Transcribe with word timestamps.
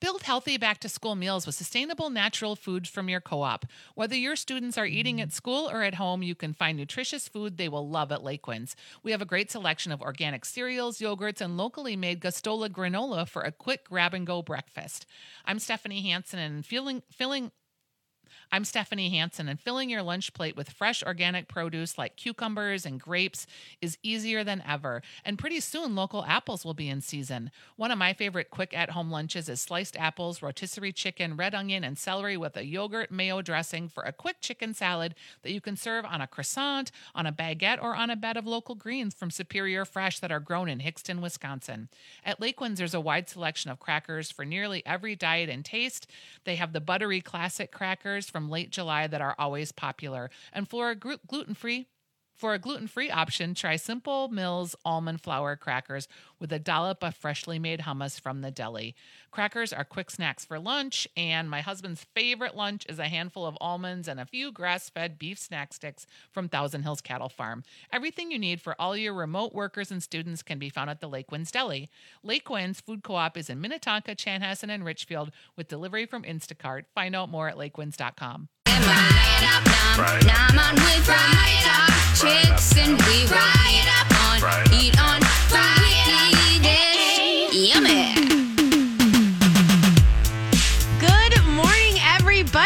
Build 0.00 0.22
healthy 0.22 0.56
back 0.58 0.78
to 0.80 0.88
school 0.88 1.16
meals 1.16 1.44
with 1.44 1.56
sustainable 1.56 2.08
natural 2.08 2.54
foods 2.54 2.88
from 2.88 3.08
your 3.08 3.20
co 3.20 3.42
op. 3.42 3.66
Whether 3.96 4.14
your 4.14 4.36
students 4.36 4.78
are 4.78 4.86
eating 4.86 5.20
at 5.20 5.30
mm. 5.30 5.32
school 5.32 5.68
or 5.68 5.82
at 5.82 5.96
home, 5.96 6.22
you 6.22 6.36
can 6.36 6.52
find 6.52 6.78
nutritious 6.78 7.26
food 7.26 7.56
they 7.56 7.68
will 7.68 7.88
love 7.88 8.12
at 8.12 8.20
Lakewinds. 8.20 8.74
We 9.02 9.10
have 9.10 9.20
a 9.20 9.26
great 9.26 9.50
selection 9.50 9.90
of 9.90 10.00
organic 10.00 10.44
cereals, 10.44 11.00
yogurts, 11.00 11.40
and 11.40 11.56
locally 11.56 11.96
made 11.96 12.20
Gastola 12.20 12.68
granola 12.68 13.26
for 13.26 13.42
a 13.42 13.50
quick 13.50 13.88
grab 13.88 14.14
and 14.14 14.24
go 14.24 14.40
breakfast. 14.40 15.04
I'm 15.44 15.58
Stephanie 15.58 16.02
Hansen, 16.02 16.38
and 16.38 16.64
feeling, 16.64 17.02
filling 17.10 17.50
I'm 18.50 18.64
Stephanie 18.64 19.10
Hansen, 19.10 19.46
and 19.46 19.60
filling 19.60 19.90
your 19.90 20.00
lunch 20.00 20.32
plate 20.32 20.56
with 20.56 20.70
fresh 20.70 21.02
organic 21.02 21.48
produce 21.48 21.98
like 21.98 22.16
cucumbers 22.16 22.86
and 22.86 22.98
grapes 22.98 23.46
is 23.82 23.98
easier 24.02 24.42
than 24.42 24.62
ever. 24.66 25.02
And 25.22 25.38
pretty 25.38 25.60
soon, 25.60 25.94
local 25.94 26.24
apples 26.24 26.64
will 26.64 26.72
be 26.72 26.88
in 26.88 27.02
season. 27.02 27.50
One 27.76 27.90
of 27.90 27.98
my 27.98 28.14
favorite 28.14 28.48
quick 28.48 28.74
at 28.74 28.90
home 28.90 29.10
lunches 29.10 29.50
is 29.50 29.60
sliced 29.60 29.98
apples, 29.98 30.40
rotisserie 30.40 30.94
chicken, 30.94 31.36
red 31.36 31.54
onion, 31.54 31.84
and 31.84 31.98
celery 31.98 32.38
with 32.38 32.56
a 32.56 32.64
yogurt 32.64 33.10
mayo 33.10 33.42
dressing 33.42 33.86
for 33.86 34.02
a 34.04 34.12
quick 34.12 34.36
chicken 34.40 34.72
salad 34.72 35.14
that 35.42 35.52
you 35.52 35.60
can 35.60 35.76
serve 35.76 36.06
on 36.06 36.22
a 36.22 36.26
croissant, 36.26 36.90
on 37.14 37.26
a 37.26 37.32
baguette, 37.32 37.82
or 37.82 37.94
on 37.94 38.08
a 38.08 38.16
bed 38.16 38.38
of 38.38 38.46
local 38.46 38.74
greens 38.74 39.12
from 39.12 39.30
Superior 39.30 39.84
Fresh 39.84 40.20
that 40.20 40.32
are 40.32 40.40
grown 40.40 40.70
in 40.70 40.78
Hixton, 40.78 41.20
Wisconsin. 41.20 41.90
At 42.24 42.40
Lakewinds, 42.40 42.76
there's 42.76 42.94
a 42.94 43.00
wide 43.00 43.28
selection 43.28 43.70
of 43.70 43.78
crackers 43.78 44.30
for 44.30 44.46
nearly 44.46 44.82
every 44.86 45.14
diet 45.14 45.50
and 45.50 45.62
taste. 45.62 46.10
They 46.44 46.56
have 46.56 46.72
the 46.72 46.80
buttery 46.80 47.20
classic 47.20 47.70
crackers 47.70 48.30
from 48.30 48.37
late 48.46 48.70
July 48.70 49.08
that 49.08 49.20
are 49.20 49.34
always 49.38 49.72
popular. 49.72 50.30
And 50.52 50.68
for 50.68 50.90
a 50.90 50.94
gluten 50.94 51.54
free, 51.54 51.88
for 52.38 52.54
a 52.54 52.58
gluten 52.58 52.86
free 52.86 53.10
option, 53.10 53.54
try 53.54 53.76
Simple 53.76 54.28
Mills 54.28 54.74
almond 54.84 55.20
flour 55.20 55.54
crackers 55.56 56.08
with 56.38 56.52
a 56.52 56.58
dollop 56.58 57.04
of 57.04 57.14
freshly 57.14 57.58
made 57.58 57.80
hummus 57.80 58.20
from 58.20 58.40
the 58.40 58.50
deli. 58.50 58.94
Crackers 59.30 59.72
are 59.72 59.84
quick 59.84 60.10
snacks 60.10 60.44
for 60.44 60.58
lunch, 60.58 61.06
and 61.16 61.50
my 61.50 61.60
husband's 61.60 62.06
favorite 62.14 62.56
lunch 62.56 62.86
is 62.88 62.98
a 62.98 63.08
handful 63.08 63.44
of 63.44 63.58
almonds 63.60 64.08
and 64.08 64.18
a 64.18 64.24
few 64.24 64.50
grass 64.50 64.88
fed 64.88 65.18
beef 65.18 65.38
snack 65.38 65.74
sticks 65.74 66.06
from 66.32 66.48
Thousand 66.48 66.82
Hills 66.82 67.00
Cattle 67.00 67.28
Farm. 67.28 67.62
Everything 67.92 68.30
you 68.30 68.38
need 68.38 68.60
for 68.60 68.74
all 68.80 68.96
your 68.96 69.14
remote 69.14 69.52
workers 69.52 69.90
and 69.90 70.02
students 70.02 70.42
can 70.42 70.58
be 70.58 70.70
found 70.70 70.90
at 70.90 71.00
the 71.00 71.08
Lake 71.08 71.28
Lakewinds 71.28 71.50
Deli. 71.50 71.90
Lakewinds 72.24 72.80
Food 72.80 73.02
Co 73.02 73.14
op 73.16 73.36
is 73.36 73.50
in 73.50 73.60
Minnetonka, 73.60 74.14
Chanhassen, 74.14 74.70
and 74.70 74.84
Richfield 74.84 75.30
with 75.56 75.68
delivery 75.68 76.06
from 76.06 76.22
Instacart. 76.22 76.84
Find 76.94 77.14
out 77.14 77.28
more 77.28 77.48
at 77.48 77.56
lakewinds.com. 77.56 78.48
Right. 78.66 80.22
Now 80.24 80.46
I'm 80.48 80.58
on 80.58 80.74
with 80.74 81.04
Fry 81.04 81.88
Up 81.88 81.97
chicks 82.20 82.76
and 82.76 83.00
we 83.02 83.26
ride 83.26 83.86
up 84.00 84.10
on, 84.26 84.74
eat 84.74 85.00
on, 85.00 85.20
Weekly 85.52 86.58
Dish. 86.58 87.54
Yummy. 87.54 88.47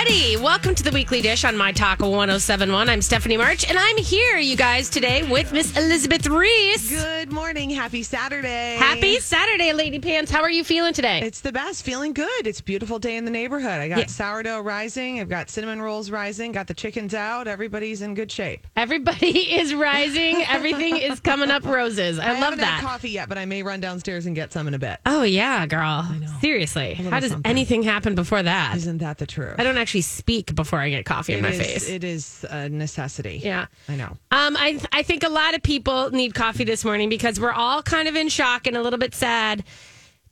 Welcome 0.06 0.75
to 0.75 0.83
the 0.83 0.91
Weekly 0.91 1.22
Dish 1.22 1.45
on 1.45 1.56
My 1.56 1.70
Talk 1.70 2.00
1071. 2.00 2.89
I'm 2.91 3.00
Stephanie 3.00 3.36
March, 3.36 3.69
and 3.69 3.78
I'm 3.78 3.97
here, 3.97 4.36
you 4.36 4.56
guys, 4.56 4.91
today 4.91 5.22
with 5.22 5.53
Miss 5.53 5.77
Elizabeth 5.77 6.27
Reese. 6.27 6.91
Good 6.91 7.31
morning. 7.31 7.70
Happy 7.70 8.03
Saturday. 8.03 8.75
Happy 8.80 9.20
Saturday, 9.20 9.73
Lady 9.73 10.00
Pants. 10.00 10.28
How 10.33 10.42
are 10.42 10.50
you 10.50 10.64
feeling 10.64 10.92
today? 10.92 11.20
It's 11.23 11.41
the 11.41 11.53
best. 11.53 11.84
Feeling 11.84 12.12
good. 12.14 12.47
It's 12.48 12.58
a 12.58 12.64
beautiful 12.64 12.98
day 12.98 13.17
in 13.17 13.25
the 13.25 13.30
neighborhood. 13.30 13.80
I 13.80 13.89
got 13.89 13.98
Yeah. 14.00 14.06
sourdough 14.06 14.61
rising. 14.62 15.20
I've 15.20 15.28
got 15.28 15.48
cinnamon 15.48 15.80
rolls 15.80 16.11
rising. 16.11 16.50
Got 16.50 16.67
the 16.67 16.75
chickens 16.75 17.14
out. 17.14 17.46
Everybody's 17.46 18.02
in 18.02 18.14
good 18.14 18.30
shape. 18.33 18.67
Everybody 18.74 19.29
is 19.61 19.73
rising. 19.73 20.42
Everything 20.48 20.96
is 20.96 21.20
coming 21.20 21.51
up 21.52 21.64
roses. 21.64 22.19
I, 22.19 22.33
love 22.33 22.39
haven't 22.39 22.58
that. 22.61 22.80
had 22.80 22.83
coffee 22.84 23.11
yet, 23.11 23.29
but 23.29 23.39
I 23.39 23.45
may 23.45 23.63
run 23.63 23.79
downstairs 23.80 24.27
and 24.27 24.34
get 24.34 24.52
some 24.52 24.67
in 24.67 24.74
a 24.74 24.80
bit. 24.80 24.98
Oh, 25.07 25.23
yeah, 25.23 25.64
girl. 25.67 26.08
Seriously. 26.40 26.95
How 26.95 27.20
does 27.20 27.30
something. 27.30 27.48
anything 27.48 27.84
happen 27.84 28.17
before 28.17 28.42
that? 28.42 28.77
Isn't 28.77 28.98
that 28.98 29.19
the 29.19 29.27
truth? 29.27 29.55
I 29.58 29.63
don't 29.63 29.79
actually 29.79 29.92
speak 30.01 30.55
before 30.55 30.79
I 30.79 30.89
get 30.91 31.05
coffee 31.05 31.35
in 31.35 31.42
my 31.42 31.51
is- 31.51 31.58
face. 31.58 31.89
It 31.89 32.05
is 32.05 32.45
a 32.48 32.69
necessity. 32.69 33.41
Yeah. 33.45 33.67
I 33.89 33.97
know. 33.97 34.17
Um, 34.30 34.57
I 34.57 34.80
I 34.92 35.03
think 35.03 35.23
a 35.23 35.29
lot 35.29 35.55
of 35.55 35.63
people 35.63 36.11
need 36.11 36.35
coffee 36.35 36.64
this 36.64 36.85
morning 36.85 37.08
because 37.08 37.39
we're 37.39 37.53
all 37.53 37.83
kind 37.83 38.08
of 38.08 38.17
in 38.17 38.29
shock 38.29 38.67
and 38.67 38.77
a 38.77 38.83
little 38.83 38.98
bit 38.98 39.14
sad 39.14 39.64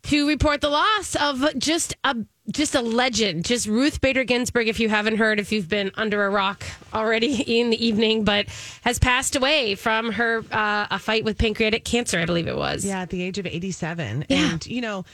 to 0.04 0.26
report 0.26 0.60
the 0.62 0.70
loss 0.70 1.15
of 1.16 1.59
just 1.59 1.94
a 2.04 2.16
just 2.50 2.75
a 2.75 2.81
legend, 2.81 3.44
just 3.44 3.66
Ruth 3.69 4.00
Bader 4.00 4.25
Ginsburg. 4.25 4.66
If 4.66 4.81
you 4.81 4.88
haven't 4.88 5.19
heard, 5.19 5.38
if 5.38 5.53
you've 5.53 5.69
been 5.69 5.93
under 5.94 6.25
a 6.25 6.31
rock 6.31 6.65
already 6.93 7.43
in 7.60 7.70
the 7.70 7.87
evening, 7.87 8.25
but 8.25 8.47
has 8.82 8.99
passed 8.99 9.37
away 9.37 9.75
from 9.76 10.10
her 10.12 10.43
uh, 10.50 10.87
a 10.91 10.99
fight 10.99 11.25
with 11.25 11.38
pancreatic 11.38 11.84
cancer, 11.84 12.19
I 12.19 12.25
believe 12.25 12.49
it 12.49 12.56
was. 12.56 12.84
Yeah, 12.84 13.03
at 13.03 13.10
the 13.10 13.22
age 13.22 13.38
of 13.38 13.47
87. 13.47 14.25
Yeah. 14.28 14.53
And, 14.53 14.66
you 14.66 14.81
know, 14.81 15.04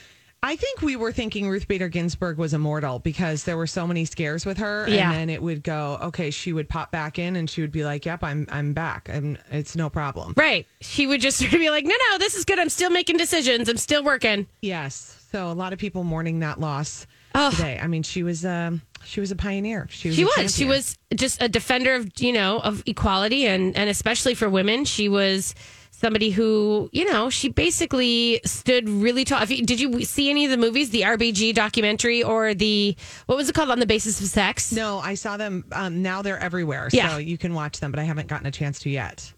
I 0.42 0.54
think 0.54 0.80
we 0.82 0.94
were 0.96 1.12
thinking 1.12 1.48
Ruth 1.48 1.66
Bader 1.66 1.88
Ginsburg 1.88 2.38
was 2.38 2.54
immortal 2.54 2.98
because 3.00 3.44
there 3.44 3.56
were 3.56 3.66
so 3.66 3.86
many 3.86 4.04
scares 4.04 4.46
with 4.46 4.58
her. 4.58 4.86
Yeah. 4.88 5.10
And 5.10 5.14
then 5.14 5.30
it 5.30 5.42
would 5.42 5.62
go, 5.64 5.98
okay, 6.02 6.30
she 6.30 6.52
would 6.52 6.68
pop 6.68 6.92
back 6.92 7.18
in 7.18 7.34
and 7.36 7.50
she 7.50 7.62
would 7.62 7.72
be 7.72 7.84
like, 7.84 8.06
yep, 8.06 8.22
I'm, 8.22 8.46
I'm 8.50 8.72
back. 8.72 9.08
And 9.08 9.38
it's 9.50 9.74
no 9.74 9.90
problem. 9.90 10.34
Right. 10.36 10.66
She 10.80 11.06
would 11.06 11.20
just 11.20 11.38
sort 11.40 11.52
of 11.52 11.58
be 11.58 11.70
like, 11.70 11.84
no, 11.84 11.94
no, 12.10 12.18
this 12.18 12.34
is 12.36 12.44
good. 12.44 12.58
I'm 12.60 12.68
still 12.68 12.90
making 12.90 13.16
decisions. 13.16 13.68
I'm 13.68 13.76
still 13.78 14.04
working. 14.04 14.46
Yes. 14.62 15.24
So 15.32 15.50
a 15.50 15.54
lot 15.54 15.72
of 15.72 15.78
people 15.78 16.04
mourning 16.04 16.40
that 16.40 16.60
loss 16.60 17.06
Oh. 17.34 17.50
today. 17.50 17.78
I 17.82 17.86
mean, 17.86 18.02
she 18.02 18.22
was 18.22 18.46
um, 18.46 18.80
she 19.04 19.20
was 19.20 19.30
a 19.30 19.36
pioneer. 19.36 19.88
She 19.90 20.08
was. 20.08 20.16
She 20.16 20.24
was. 20.24 20.56
She 20.56 20.64
was 20.64 20.96
just 21.14 21.42
a 21.42 21.48
defender 21.50 21.94
of 21.94 22.10
you 22.18 22.32
know 22.32 22.60
of 22.60 22.82
equality 22.86 23.46
and 23.46 23.76
and 23.76 23.90
especially 23.90 24.34
for 24.34 24.48
women. 24.48 24.86
She 24.86 25.10
was 25.10 25.54
somebody 25.98 26.30
who 26.30 26.88
you 26.92 27.10
know 27.10 27.30
she 27.30 27.48
basically 27.48 28.40
stood 28.44 28.88
really 28.88 29.24
tall. 29.24 29.42
If 29.42 29.50
you, 29.50 29.64
did 29.64 29.80
you 29.80 30.02
see 30.04 30.30
any 30.30 30.44
of 30.44 30.50
the 30.50 30.56
movies, 30.56 30.90
the 30.90 31.02
RBG 31.02 31.54
documentary 31.54 32.22
or 32.22 32.54
the 32.54 32.96
what 33.26 33.36
was 33.36 33.48
it 33.48 33.54
called 33.54 33.70
on 33.70 33.80
the 33.80 33.86
basis 33.86 34.20
of 34.20 34.26
sex? 34.26 34.72
No, 34.72 34.98
I 34.98 35.14
saw 35.14 35.36
them. 35.36 35.64
Um, 35.72 36.02
now 36.02 36.22
they're 36.22 36.38
everywhere, 36.38 36.88
Yeah. 36.92 37.10
so 37.10 37.16
you 37.18 37.38
can 37.38 37.54
watch 37.54 37.80
them. 37.80 37.90
But 37.90 38.00
I 38.00 38.04
haven't 38.04 38.28
gotten 38.28 38.46
a 38.46 38.50
chance 38.50 38.78
to 38.80 38.90
yet. 38.90 39.32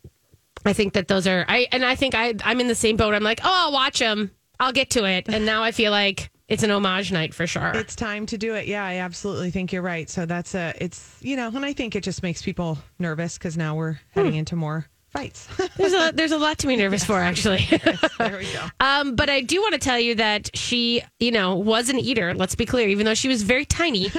I 0.64 0.72
think 0.72 0.92
that 0.94 1.08
those 1.08 1.26
are 1.26 1.44
I 1.48 1.68
and 1.72 1.84
I 1.84 1.94
think 1.94 2.14
I 2.14 2.34
I'm 2.44 2.60
in 2.60 2.68
the 2.68 2.74
same 2.74 2.96
boat. 2.96 3.14
I'm 3.14 3.22
like, 3.22 3.40
oh, 3.44 3.50
I'll 3.66 3.72
watch 3.72 3.98
them. 4.00 4.30
I'll 4.60 4.72
get 4.72 4.90
to 4.90 5.04
it. 5.04 5.28
And 5.28 5.46
now 5.46 5.62
I 5.62 5.70
feel 5.70 5.92
like 5.92 6.30
it's 6.48 6.62
an 6.64 6.70
homage 6.70 7.12
night 7.12 7.32
for 7.34 7.46
sure. 7.46 7.70
It's 7.74 7.94
time 7.94 8.26
to 8.26 8.38
do 8.38 8.54
it. 8.54 8.66
Yeah, 8.66 8.84
I 8.84 8.96
absolutely 8.96 9.50
think 9.52 9.72
you're 9.72 9.82
right. 9.82 10.08
So 10.10 10.26
that's 10.26 10.54
a. 10.56 10.74
It's 10.80 11.16
you 11.20 11.36
know, 11.36 11.48
and 11.54 11.64
I 11.64 11.72
think 11.74 11.94
it 11.94 12.02
just 12.02 12.22
makes 12.22 12.42
people 12.42 12.78
nervous 12.98 13.38
because 13.38 13.56
now 13.56 13.76
we're 13.76 14.00
heading 14.10 14.32
Hmm. 14.32 14.38
into 14.38 14.56
more 14.56 14.86
fights. 15.10 15.48
there's 15.76 15.92
a 15.92 16.12
there's 16.14 16.32
a 16.32 16.38
lot 16.38 16.58
to 16.58 16.66
be 16.66 16.76
nervous 16.76 17.04
for 17.04 17.18
actually. 17.18 17.66
there 18.18 18.38
we 18.38 18.52
go. 18.52 18.64
Um, 18.80 19.16
but 19.16 19.28
I 19.28 19.40
do 19.40 19.60
want 19.60 19.74
to 19.74 19.78
tell 19.78 19.98
you 19.98 20.14
that 20.16 20.56
she, 20.56 21.02
you 21.18 21.30
know, 21.30 21.56
was 21.56 21.88
an 21.88 21.98
eater. 21.98 22.32
Let's 22.34 22.54
be 22.54 22.64
clear, 22.64 22.88
even 22.88 23.04
though 23.04 23.14
she 23.14 23.28
was 23.28 23.42
very 23.42 23.64
tiny, 23.64 24.10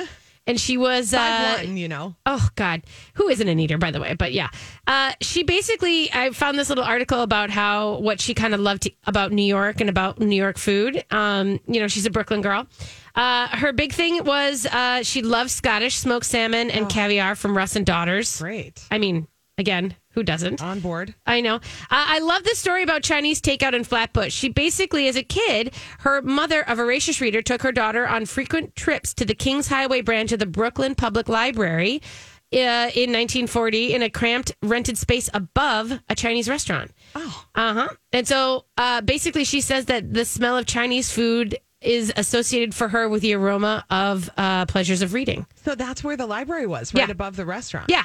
and 0.46 0.60
she 0.60 0.78
was 0.78 1.14
uh, 1.14 1.58
one, 1.58 1.78
you 1.78 1.88
know. 1.88 2.16
oh 2.26 2.50
god, 2.56 2.84
who 3.14 3.30
isn't 3.30 3.48
an 3.48 3.60
eater, 3.60 3.78
by 3.78 3.92
the 3.92 4.00
way? 4.00 4.14
But 4.16 4.34
yeah, 4.34 4.50
uh, 4.86 5.14
she 5.22 5.44
basically. 5.44 6.12
I 6.12 6.32
found 6.32 6.60
this 6.60 6.70
little 6.70 6.84
article 6.84 7.22
about 7.22 7.50
how 7.50 8.00
what 8.00 8.20
she 8.20 8.34
kind 8.34 8.54
of 8.54 8.60
loved 8.60 8.90
about 9.06 9.32
New 9.32 9.46
York 9.46 9.82
and 9.82 9.90
about 9.90 10.20
New 10.20 10.36
York 10.36 10.58
food. 10.58 11.04
Um, 11.10 11.60
you 11.68 11.80
know, 11.80 11.88
she's 11.88 12.06
a 12.06 12.12
Brooklyn 12.12 12.42
girl. 12.42 12.68
Uh, 13.16 13.48
her 13.50 13.74
big 13.74 13.94
thing 13.94 14.24
was 14.24 14.66
uh, 14.66 15.04
she 15.04 15.22
loved 15.22 15.50
Scottish 15.52 15.96
smoked 15.96 16.26
salmon 16.26 16.70
and 16.70 16.90
caviar 16.90 17.36
from 17.36 17.56
Russ 17.58 17.76
and 17.76 17.86
Daughters. 17.86 18.40
Great. 18.40 18.86
I 18.92 18.98
mean, 18.98 19.28
again, 19.58 19.96
who 20.14 20.24
doesn't? 20.24 20.62
On 20.62 20.80
board. 20.80 21.14
I 21.25 21.42
know. 21.42 21.56
Uh, 21.56 21.59
I 21.90 22.20
love 22.20 22.44
this 22.44 22.58
story 22.59 22.84
about 22.84 23.03
Chinese 23.03 23.42
takeout 23.42 23.74
in 23.74 23.84
Flatbush. 23.84 24.34
She 24.34 24.50
basically, 24.50 25.08
as 25.08 25.16
a 25.16 25.24
kid, 25.24 25.74
her 26.00 26.22
mother, 26.22 26.63
a 26.68 26.75
voracious 26.75 27.22
reader, 27.22 27.42
took 27.42 27.62
her 27.62 27.72
daughter 27.72 28.07
on 28.07 28.25
frequent 28.25 28.75
trips 28.75 29.13
to 29.16 29.25
the 29.25 29.36
Kings 29.36 29.68
Highway 29.68 30.01
branch 30.01 30.31
of 30.31 30.39
the 30.39 30.45
Brooklyn 30.45 30.95
Public 30.95 31.30
Library 31.30 32.01
uh, 32.51 32.89
in 32.95 33.12
1940 33.13 33.94
in 33.94 34.01
a 34.01 34.10
cramped 34.10 34.51
rented 34.63 34.98
space 34.98 35.30
above 35.34 36.00
a 36.10 36.16
Chinese 36.16 36.50
restaurant. 36.50 36.92
Oh, 37.13 37.45
Uh 37.54 37.74
huh. 37.74 37.89
And 38.12 38.28
so 38.28 38.66
uh, 38.78 39.01
basically, 39.01 39.44
she 39.44 39.62
says 39.62 39.86
that 39.86 40.12
the 40.13 40.25
smell 40.25 40.57
of 40.57 40.66
Chinese 40.66 41.12
food 41.12 41.57
is 41.81 42.12
associated 42.18 42.74
for 42.75 42.89
her 42.89 43.07
with 43.07 43.22
the 43.22 43.34
aroma 43.36 43.86
of 43.89 44.30
uh, 44.38 44.66
pleasures 44.66 45.01
of 45.01 45.13
reading. 45.13 45.45
so 45.63 45.75
that's 45.75 46.04
where 46.04 46.18
the 46.18 46.25
library 46.25 46.66
was, 46.68 46.94
right 46.94 47.07
Yeah. 47.07 47.12
above 47.12 47.36
the 47.38 47.45
restaurant. 47.45 47.86
Yeah. 47.89 48.04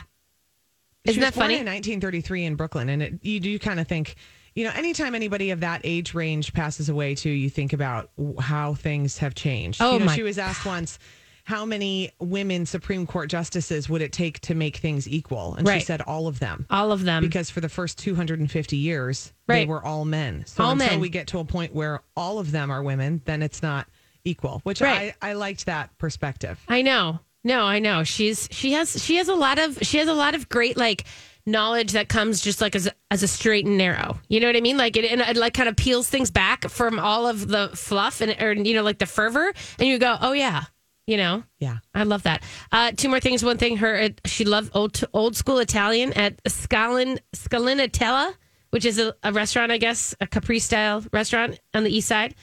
She 1.06 1.10
Isn't 1.10 1.20
was 1.20 1.34
that 1.34 1.34
born 1.34 1.44
funny? 1.44 1.54
In 1.60 1.66
1933 1.66 2.44
in 2.44 2.54
Brooklyn, 2.56 2.88
and 2.88 3.02
it, 3.02 3.14
you 3.22 3.38
do 3.38 3.58
kind 3.58 3.78
of 3.78 3.86
think, 3.86 4.14
you 4.54 4.64
know, 4.64 4.70
anytime 4.74 5.14
anybody 5.14 5.50
of 5.50 5.60
that 5.60 5.82
age 5.84 6.14
range 6.14 6.54
passes 6.54 6.88
away, 6.88 7.14
too, 7.14 7.28
you 7.30 7.50
think 7.50 7.74
about 7.74 8.08
how 8.40 8.72
things 8.74 9.18
have 9.18 9.34
changed. 9.34 9.82
Oh, 9.82 9.94
you 9.94 9.98
know, 9.98 10.04
my 10.06 10.14
she 10.14 10.22
was 10.22 10.38
asked 10.38 10.64
once, 10.64 10.98
how 11.44 11.66
many 11.66 12.10
women 12.20 12.64
Supreme 12.64 13.06
Court 13.06 13.28
justices 13.28 13.86
would 13.90 14.00
it 14.00 14.12
take 14.12 14.40
to 14.40 14.54
make 14.54 14.78
things 14.78 15.06
equal? 15.06 15.56
And 15.56 15.68
Right. 15.68 15.80
she 15.80 15.84
said 15.84 16.00
all 16.00 16.26
of 16.26 16.38
them. 16.38 16.64
All 16.70 16.90
of 16.90 17.02
them. 17.04 17.22
because 17.22 17.50
for 17.50 17.60
the 17.60 17.68
first 17.68 17.98
250 17.98 18.78
years, 18.78 19.34
they 19.46 19.66
were 19.66 19.84
all 19.84 20.06
men. 20.06 20.44
So 20.46 20.64
All 20.64 20.70
until 20.70 20.88
men. 20.88 21.00
we 21.00 21.10
get 21.10 21.26
to 21.28 21.38
a 21.38 21.44
point 21.44 21.74
where 21.74 22.00
all 22.16 22.38
of 22.38 22.50
them 22.50 22.70
are 22.70 22.82
women, 22.82 23.20
then 23.26 23.42
it's 23.42 23.62
not 23.62 23.86
equal, 24.24 24.60
which 24.64 24.80
Right. 24.80 25.14
I, 25.20 25.30
I 25.30 25.32
liked 25.34 25.66
that 25.66 25.90
perspective. 25.98 26.58
I 26.66 26.80
know. 26.80 27.20
No, 27.44 27.64
I 27.64 27.78
know. 27.78 28.04
She's 28.04 28.48
she 28.50 28.72
has 28.72 29.04
she 29.04 29.16
has 29.16 29.28
a 29.28 29.34
lot 29.34 29.58
of 29.58 29.78
she 29.82 29.98
has 29.98 30.08
a 30.08 30.14
lot 30.14 30.34
of 30.34 30.48
great 30.48 30.76
like 30.76 31.04
knowledge 31.46 31.92
that 31.92 32.08
comes 32.08 32.40
just 32.40 32.62
like 32.62 32.74
as 32.74 32.86
a, 32.86 32.92
as 33.10 33.22
a 33.22 33.28
straight 33.28 33.66
and 33.66 33.76
narrow. 33.76 34.18
You 34.28 34.40
know 34.40 34.46
what 34.46 34.56
I 34.56 34.60
mean? 34.60 34.78
Like 34.78 34.96
it, 34.96 35.04
and 35.04 35.20
it 35.20 35.36
like 35.36 35.52
kind 35.54 35.68
of 35.68 35.76
peels 35.76 36.08
things 36.08 36.30
back 36.30 36.68
from 36.70 36.98
all 36.98 37.26
of 37.26 37.46
the 37.48 37.70
fluff 37.74 38.20
and 38.22 38.34
or 38.40 38.54
you 38.54 38.74
know 38.74 38.82
like 38.82 38.98
the 38.98 39.06
fervor, 39.06 39.52
and 39.78 39.88
you 39.88 39.98
go, 39.98 40.16
oh 40.20 40.32
yeah, 40.32 40.64
you 41.06 41.16
know. 41.16 41.44
Yeah. 41.58 41.78
I 41.94 42.04
love 42.04 42.22
that. 42.24 42.42
Uh, 42.72 42.92
two 42.92 43.08
more 43.08 43.20
things. 43.20 43.44
One 43.44 43.58
thing, 43.58 43.76
her 43.78 44.10
she 44.24 44.44
loved 44.44 44.70
old 44.74 45.02
old 45.12 45.36
school 45.36 45.58
Italian 45.58 46.12
at 46.14 46.42
Scalin 46.44 47.18
Scalinatella, 47.34 48.32
which 48.70 48.84
is 48.84 48.98
a, 48.98 49.14
a 49.22 49.32
restaurant, 49.32 49.70
I 49.70 49.78
guess, 49.78 50.14
a 50.20 50.26
Capri 50.26 50.58
style 50.58 51.04
restaurant 51.12 51.60
on 51.74 51.84
the 51.84 51.94
east 51.94 52.08
side. 52.08 52.34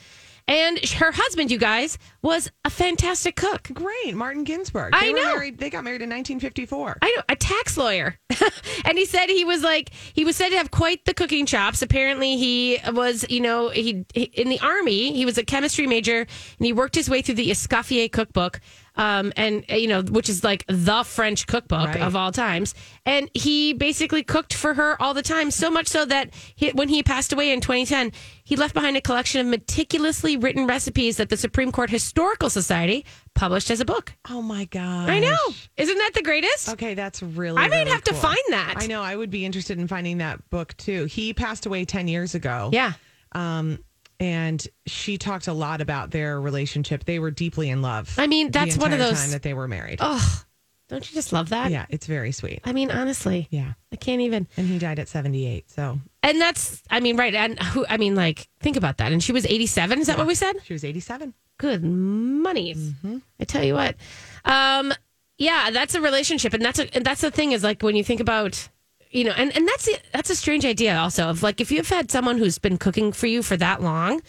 And 0.48 0.78
her 0.92 1.12
husband, 1.12 1.50
you 1.50 1.58
guys, 1.58 1.98
was 2.20 2.50
a 2.64 2.70
fantastic 2.70 3.36
cook. 3.36 3.68
Great. 3.72 4.14
Martin 4.14 4.44
Ginsburg. 4.44 4.94
I 4.94 5.00
They 5.06 5.12
were 5.12 5.18
know. 5.18 5.34
Married, 5.34 5.58
they 5.58 5.70
got 5.70 5.84
married 5.84 6.02
in 6.02 6.10
1954. 6.10 6.98
I 7.00 7.14
know 7.16 7.22
a 7.28 7.36
tax 7.36 7.76
lawyer, 7.76 8.18
and 8.84 8.98
he 8.98 9.06
said 9.06 9.26
he 9.26 9.44
was 9.44 9.62
like 9.62 9.90
he 10.12 10.24
was 10.24 10.36
said 10.36 10.50
to 10.50 10.56
have 10.56 10.70
quite 10.70 11.04
the 11.04 11.14
cooking 11.14 11.46
chops. 11.46 11.82
Apparently, 11.82 12.36
he 12.36 12.78
was 12.92 13.24
you 13.28 13.40
know 13.40 13.68
he, 13.70 14.04
he 14.14 14.22
in 14.24 14.48
the 14.48 14.60
army. 14.60 15.12
He 15.12 15.24
was 15.24 15.38
a 15.38 15.44
chemistry 15.44 15.86
major, 15.86 16.20
and 16.20 16.66
he 16.66 16.72
worked 16.72 16.94
his 16.94 17.08
way 17.08 17.22
through 17.22 17.36
the 17.36 17.50
Escoffier 17.50 18.10
cookbook, 18.10 18.60
um, 18.96 19.32
and 19.36 19.64
uh, 19.70 19.74
you 19.76 19.88
know 19.88 20.02
which 20.02 20.28
is 20.28 20.44
like 20.44 20.64
the 20.68 21.02
French 21.04 21.46
cookbook 21.46 21.88
Right. 21.88 22.00
of 22.02 22.14
all 22.16 22.32
times. 22.32 22.74
And 23.06 23.28
he 23.34 23.72
basically 23.72 24.22
cooked 24.22 24.54
for 24.54 24.74
her 24.74 25.00
all 25.02 25.14
the 25.14 25.22
time, 25.22 25.50
so 25.50 25.70
much 25.70 25.88
so 25.88 26.04
that 26.04 26.30
he, 26.54 26.70
when 26.70 26.88
he 26.88 27.02
passed 27.02 27.32
away 27.32 27.50
in 27.52 27.60
2010, 27.60 28.12
he 28.44 28.54
left 28.56 28.74
behind 28.74 28.96
a 28.96 29.00
collection 29.00 29.40
of 29.40 29.46
meticulously 29.48 30.36
written 30.36 30.66
recipes 30.66 31.16
that 31.16 31.28
the 31.28 31.36
Supreme 31.36 31.72
Court 31.72 31.90
Historical 31.90 32.48
Society 32.50 33.04
published 33.34 33.70
as 33.70 33.80
a 33.80 33.84
book. 33.84 34.12
Oh 34.30 34.40
my 34.42 34.66
God. 34.66 35.08
I 35.10 35.18
know, 35.18 35.36
isn't 35.76 35.98
that 35.98 36.12
the 36.14 36.22
greatest? 36.22 36.68
Okay, 36.70 36.94
that's 36.94 37.22
really. 37.22 37.58
I 37.58 37.68
might 37.68 37.78
really 37.80 37.90
have 37.90 38.04
to 38.04 38.14
find 38.14 38.38
that. 38.50 38.74
I 38.76 38.86
know. 38.86 39.02
I 39.02 39.16
would 39.16 39.30
be 39.30 39.44
interested 39.44 39.78
in 39.78 39.88
finding 39.88 40.18
that 40.18 40.48
book 40.50 40.76
too. 40.76 41.06
He 41.06 41.32
passed 41.34 41.66
away 41.66 41.84
10 41.84 42.06
years 42.08 42.34
ago. 42.34 42.70
Yeah. 42.72 42.92
Um, 43.32 43.78
and 44.22 44.66
she 44.86 45.18
talked 45.18 45.48
a 45.48 45.52
lot 45.52 45.80
about 45.80 46.10
their 46.12 46.40
relationship. 46.40 47.04
They 47.04 47.18
were 47.18 47.30
deeply 47.32 47.68
in 47.70 47.82
love. 47.82 48.14
I 48.18 48.26
mean, 48.28 48.50
that's 48.50 48.76
one 48.78 48.92
of 48.92 48.98
those- 48.98 49.20
time 49.20 49.30
that 49.32 49.42
they 49.42 49.52
were 49.54 49.66
married. 49.68 49.98
Oh, 50.00 50.42
don't 50.88 51.08
you 51.10 51.14
just 51.14 51.32
love 51.32 51.48
that? 51.50 51.70
yeah, 51.70 51.86
it's 51.88 52.06
very 52.06 52.32
sweet. 52.32 52.60
I 52.64 52.72
mean, 52.72 52.90
honestly, 52.90 53.48
Yeah. 53.50 53.72
I 53.92 53.96
can't 53.96 54.20
even. 54.20 54.46
And 54.56 54.66
he 54.68 54.78
died 54.78 54.98
at 54.98 55.08
78. 55.08 55.70
So 55.70 55.98
And 56.22 56.40
that's, 56.40 56.82
I 56.90 57.00
mean, 57.00 57.16
right. 57.16 57.34
And 57.34 57.58
who, 57.58 57.84
I 57.88 57.96
mean, 57.96 58.14
like, 58.14 58.48
think 58.60 58.76
about 58.76 58.98
that. 58.98 59.10
And 59.12 59.22
she 59.22 59.32
was 59.32 59.44
87. 59.46 60.00
Is 60.00 60.06
that 60.06 60.18
what 60.18 60.26
we 60.26 60.34
said? 60.34 60.54
she 60.64 60.72
was 60.72 60.84
87. 60.84 61.34
Good 61.58 61.82
monies. 61.82 62.92
I 63.40 63.44
tell 63.44 63.64
you 63.64 63.74
what. 63.74 63.96
Um, 64.44 64.92
yeah, 65.38 65.70
that's 65.72 65.94
a 65.94 66.00
relationship. 66.00 66.52
And 66.54 66.62
that's 66.64 66.78
a, 66.78 66.94
and 66.94 67.04
that's 67.04 67.20
the 67.22 67.30
thing 67.30 67.52
is 67.52 67.62
like 67.64 67.82
when 67.82 67.96
you 67.96 68.04
think 68.04 68.20
about, 68.20 68.68
you 69.12 69.24
know, 69.24 69.32
and, 69.36 69.54
and 69.56 69.68
that's, 69.68 69.88
that's 70.12 70.30
a 70.30 70.36
strange 70.36 70.64
idea 70.64 70.96
also 70.98 71.28
of 71.28 71.42
like, 71.42 71.60
if 71.60 71.70
you've 71.70 71.88
had 71.88 72.10
someone 72.10 72.38
who's 72.38 72.58
been 72.58 72.78
cooking 72.78 73.12
for 73.12 73.26
you 73.28 73.42
for 73.42 73.56
that 73.56 73.80
long, 73.82 74.20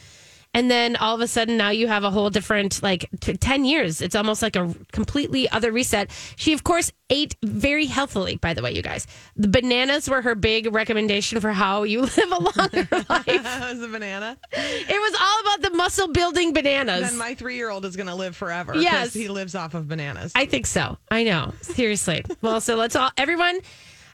and 0.56 0.70
then 0.70 0.96
all 0.98 1.16
of 1.16 1.22
a 1.22 1.28
sudden 1.28 1.58
now 1.58 1.70
you 1.72 1.88
have 1.88 2.04
a 2.04 2.12
whole 2.12 2.30
different 2.30 2.84
like 2.84 3.10
t- 3.22 3.34
10 3.36 3.66
years 3.66 4.02
it's 4.02 4.14
almost 4.16 4.44
like 4.44 4.56
a 4.56 4.72
completely 4.92 5.50
other 5.50 5.72
reset 5.72 6.12
she 6.36 6.54
of 6.54 6.64
course 6.64 6.92
ate 7.10 7.36
very 7.44 7.88
healthily 7.88 8.36
by 8.36 8.54
the 8.54 8.62
way 8.62 8.72
you 8.72 8.84
guys 8.84 9.08
the 9.36 9.48
bananas 9.48 10.08
were 10.08 10.22
her 10.22 10.36
big 10.36 10.72
recommendation 10.72 11.40
for 11.42 11.52
how 11.52 11.82
you 11.82 12.02
live 12.18 12.18
a 12.32 12.40
longer 12.40 12.88
life 13.10 13.26
That 13.26 13.68
was 13.74 13.82
a 13.82 13.88
banana. 13.88 14.38
it 14.52 15.02
was 15.02 15.20
all 15.20 15.42
about 15.56 15.72
the 15.72 15.76
muscle 15.76 16.10
building 16.10 16.54
bananas 16.54 17.10
Then 17.10 17.18
my 17.18 17.34
three 17.34 17.56
year 17.56 17.72
old 17.72 17.84
is 17.84 17.96
going 17.96 18.06
to 18.10 18.16
live 18.16 18.36
forever. 18.36 18.76
yes 18.76 19.12
He 19.12 19.30
lives 19.30 19.56
off 19.56 19.74
of 19.74 19.88
bananas. 19.88 20.34
I 20.36 20.46
think 20.46 20.68
so. 20.68 21.00
I 21.10 21.24
know. 21.24 21.52
Seriously. 21.62 22.24
well, 22.44 22.62
so 22.62 22.76
let's 22.76 22.96
all, 22.96 23.10
everyone. 23.18 23.60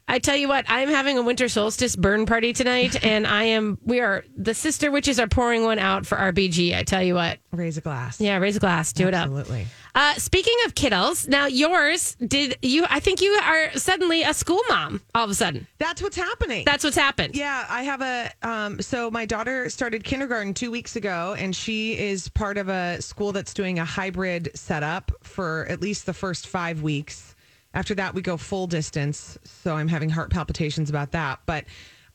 I 0.10 0.18
tell 0.18 0.36
you 0.36 0.48
what, 0.48 0.66
I'm 0.68 0.90
having 0.90 1.20
a 1.20 1.22
winter 1.22 1.48
solstice 1.48 1.96
burn 1.96 2.26
party 2.26 2.52
tonight, 2.52 3.02
and 3.06 3.28
I 3.28 3.44
am. 3.44 3.78
We 3.86 4.00
are 4.00 4.26
the 4.36 4.54
sister 4.56 4.90
witches 4.92 5.20
are 5.20 5.28
pouring 5.28 5.64
one 5.64 5.78
out 5.78 6.06
for 6.08 6.18
RBG. 6.18 6.76
I 6.76 6.82
tell 6.84 7.04
you 7.04 7.14
what. 7.14 7.38
Raise 7.52 7.78
a 7.78 7.82
glass. 7.82 8.20
Yeah, 8.20 8.38
raise 8.38 8.58
a 8.58 8.60
glass, 8.60 8.92
do 8.92 9.08
it 9.08 9.14
up. 9.14 9.26
Absolutely. 9.26 9.68
Uh, 9.96 10.14
speaking 10.16 10.56
of 10.66 10.74
kiddos, 10.76 11.28
now 11.28 11.46
yours 11.48 12.16
did 12.16 12.58
you? 12.62 12.86
I 12.90 13.00
think 13.00 13.22
you 13.22 13.32
are 13.44 13.72
suddenly 13.78 14.24
a 14.24 14.34
school 14.34 14.62
mom. 14.68 15.02
All 15.14 15.24
of 15.26 15.30
a 15.30 15.36
sudden, 15.36 15.68
That's 15.78 16.02
what's 16.02 16.16
happening. 16.18 16.64
that's 16.66 16.84
what's 16.84 16.96
happened. 16.98 17.36
Yeah, 17.36 17.66
I 17.70 17.84
have 17.84 18.02
a. 18.02 18.32
Um, 18.42 18.82
so 18.82 19.12
my 19.12 19.26
daughter 19.26 19.70
started 19.70 20.04
kindergarten 20.04 20.54
two 20.56 20.72
weeks 20.72 20.96
ago, 20.96 21.36
and 21.38 21.56
she 21.56 21.98
is 21.98 22.30
part 22.30 22.58
of 22.58 22.68
a 22.70 23.00
school 23.02 23.32
that's 23.32 23.54
doing 23.54 23.78
a 23.78 23.86
hybrid 23.86 24.50
setup 24.56 25.12
for 25.22 25.68
at 25.70 25.82
least 25.82 26.06
the 26.08 26.14
first 26.14 26.48
five 26.48 26.82
weeks. 26.82 27.36
After 27.74 27.94
that, 27.96 28.14
we 28.16 28.22
go 28.22 28.36
full 28.38 28.68
distance. 28.68 29.38
So 29.44 29.76
I'm 29.76 29.88
having 29.88 30.10
heart 30.10 30.30
palpitations 30.32 30.90
about 30.90 31.12
that, 31.12 31.40
but. 31.46 31.66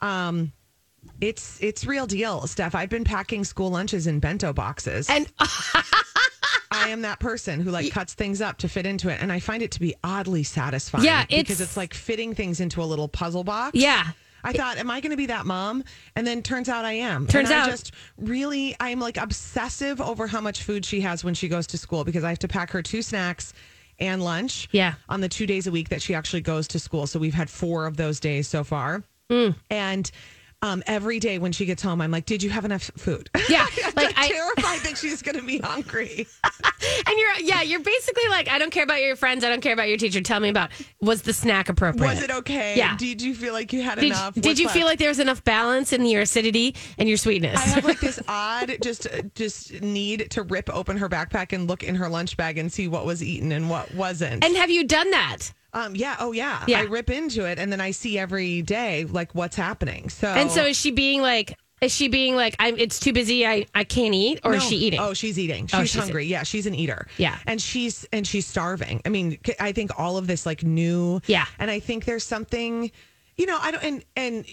Um, 0.01 0.53
it's 1.21 1.59
it's 1.63 1.85
real 1.87 2.07
deal, 2.07 2.47
Steph. 2.47 2.75
I've 2.75 2.89
been 2.89 3.05
packing 3.05 3.45
school 3.45 3.71
lunches 3.71 4.07
in 4.07 4.21
bento 4.21 4.53
boxes. 4.55 5.09
And 5.11 5.31
I 6.71 6.89
am 6.89 7.03
that 7.03 7.21
person 7.21 7.61
who 7.61 7.71
like 7.71 7.91
cuts 7.93 8.15
things 8.15 8.41
up 8.41 8.59
to 8.59 8.69
fit 8.69 8.87
into 8.87 9.09
it, 9.09 9.19
and 9.23 9.31
I 9.31 9.39
find 9.39 9.63
it 9.63 9.71
to 9.73 9.81
be 9.81 9.95
oddly 10.03 10.43
satisfying. 10.43 11.05
Yeah, 11.05 11.25
because 11.25 11.41
it's- 11.41 11.61
it's 11.61 11.77
like 11.77 11.95
fitting 11.95 12.35
things 12.35 12.61
into 12.61 12.83
a 12.83 12.85
little 12.85 13.09
puzzle 13.09 13.45
box. 13.45 13.77
Yeah. 13.79 14.09
I 14.47 14.53
thought, 14.53 14.77
am 14.77 14.91
I 14.91 15.01
going 15.01 15.11
to 15.13 15.17
be 15.17 15.27
that 15.27 15.47
mom? 15.47 15.85
And 16.17 16.27
then 16.27 16.43
turns 16.43 16.69
out 16.69 16.85
I 16.85 16.93
am. 16.95 17.27
Turns 17.27 17.49
and 17.49 17.61
out- 17.61 17.69
I 17.69 17.71
just 17.71 17.93
really, 18.19 18.77
I'm 18.79 19.01
like 19.01 19.17
obsessive 19.17 20.03
over 20.03 20.27
how 20.27 20.41
much 20.43 20.63
food 20.63 20.85
she 20.85 21.01
has 21.01 21.25
when 21.25 21.33
she 21.33 21.49
goes 21.49 21.67
to 21.69 21.79
school 21.79 22.05
because 22.05 22.25
I 22.25 22.29
have 22.29 22.41
to 22.41 22.49
pack 22.49 22.71
her 22.73 22.83
two 22.83 23.01
snacks 23.01 23.55
and 23.99 24.23
lunch. 24.23 24.69
Yeah. 24.73 24.95
On 25.09 25.21
the 25.21 25.29
two 25.29 25.47
days 25.47 25.67
a 25.67 25.71
week 25.71 25.89
that 25.91 26.03
she 26.03 26.15
actually 26.15 26.43
goes 26.43 26.69
to 26.69 26.79
school. 26.79 27.07
So 27.07 27.19
we've 27.19 27.35
had 27.35 27.51
four 27.51 27.87
of 27.87 27.97
those 27.97 28.21
days 28.21 28.49
so 28.49 28.65
far. 28.65 29.03
Mm. 29.31 29.57
And 29.71 30.11
um, 30.63 30.83
every 30.87 31.19
day 31.21 31.39
when 31.39 31.53
she 31.53 31.67
gets 31.67 31.83
home, 31.83 32.01
I'm 32.01 32.11
like, 32.11 32.27
did 32.27 32.43
you 32.43 32.51
have 32.51 32.65
enough 32.65 32.91
food? 32.97 33.31
Yeah, 33.49 33.67
I'm 33.85 33.93
like, 33.95 34.15
I- 34.17 34.29
terrified 34.29 34.81
that 34.89 34.97
she's 34.97 35.21
going 35.21 35.37
to 35.37 35.43
be 35.43 35.59
hungry. 35.59 36.27
and 37.07 37.19
you're 37.19 37.33
yeah, 37.41 37.61
you're 37.63 37.81
basically 37.81 38.27
like, 38.31 38.49
I 38.49 38.59
don't 38.59 38.71
care 38.71 38.83
about 38.85 39.03
your 39.03 39.17
friends, 39.17 39.45
I 39.45 39.51
don't 39.51 39.61
care 39.61 39.75
about 39.75 39.89
your 39.89 39.99
teacher. 39.99 40.21
Tell 40.23 40.41
me 40.41 40.49
about 40.49 40.71
was 41.01 41.23
the 41.23 41.33
snack 41.35 41.69
appropriate? 41.69 42.09
Was 42.09 42.23
it 42.23 42.31
okay? 42.31 42.75
Yeah. 42.77 42.97
Did 42.97 43.21
you 43.21 43.35
feel 43.35 43.53
like 43.53 43.73
you 43.73 43.83
had 43.83 43.97
Did, 43.97 44.07
enough? 44.07 44.35
did 44.35 44.47
What's 44.47 44.61
you 44.61 44.69
feel 44.71 44.87
like 44.87 44.99
there 44.99 45.11
was 45.11 45.19
enough 45.21 45.45
balance 45.45 45.93
in 45.93 46.07
your 46.07 46.23
acidity 46.23 46.75
and 46.97 47.07
your 47.09 47.19
sweetness? 47.19 47.59
I 47.59 47.69
have 47.69 47.85
like 47.85 48.01
this 48.01 48.19
odd, 48.29 48.77
just 48.83 49.07
just 49.35 49.83
need 49.83 50.31
to 50.31 50.43
rip 50.43 50.71
open 50.75 50.97
her 50.97 51.09
backpack 51.11 51.53
and 51.53 51.69
look 51.69 51.83
in 51.83 51.95
her 51.97 52.09
lunch 52.09 52.37
bag 52.39 52.57
and 52.57 52.73
see 52.73 52.89
what 52.89 53.05
was 53.05 53.23
eaten 53.23 53.53
and 53.53 53.69
what 53.69 53.95
wasn't. 53.95 54.43
and 54.43 54.57
have 54.57 54.71
you 54.71 54.85
done 54.87 55.11
that? 55.11 55.53
Um, 55.75 55.95
yeah, 55.97 56.17
oh 56.21 56.33
yeah. 56.33 56.65
Yeah. 56.67 56.79
I 56.81 56.83
rip 56.83 57.11
into 57.11 57.45
it 57.45 57.59
and 57.59 57.71
then 57.71 57.81
I 57.81 57.91
see 57.91 58.19
every 58.19 58.63
day 58.63 59.05
like 59.05 59.35
what's 59.35 59.57
happening. 59.57 60.09
So 60.09 60.29
And 60.29 60.51
so 60.51 60.65
is 60.65 60.77
she 60.77 60.91
being 60.91 61.21
like, 61.21 61.57
is 61.81 61.93
she 61.93 62.09
being 62.09 62.35
like, 62.37 62.57
I'm, 62.59 62.79
it's 62.79 62.99
too 62.99 63.13
busy, 63.13 63.47
I, 63.47 63.67
I 63.75 63.85
can't 63.85 64.15
eat, 64.15 64.41
or 64.45 64.55
is 64.55 64.63
she 64.65 64.77
eating? 64.77 65.01
Oh, 65.01 65.13
she's 65.13 65.39
eating. 65.39 65.67
She's, 65.67 65.79
Oh, 65.81 65.85
she's 65.85 66.01
hungry. 66.01 66.25
Yeah, 66.27 66.43
she's 66.45 66.67
an 66.67 66.75
eater. 66.75 67.07
Yeah. 67.19 67.37
and 67.47 67.61
she's 67.61 68.07
and 68.13 68.27
she's 68.27 68.47
starving. 68.47 69.03
I 69.05 69.11
mean, 69.11 69.39
I 69.61 69.73
think 69.73 69.91
all 69.99 70.17
of 70.17 70.27
this 70.27 70.47
like 70.47 70.63
new. 70.63 71.21
Yeah. 71.27 71.45
and 71.59 71.71
I 71.71 71.81
think 71.81 72.05
there's 72.07 72.25
something, 72.25 72.91
you 73.37 73.47
know, 73.47 73.59
I 73.61 73.71
don't 73.73 73.85
and 73.85 74.05
and. 74.17 74.47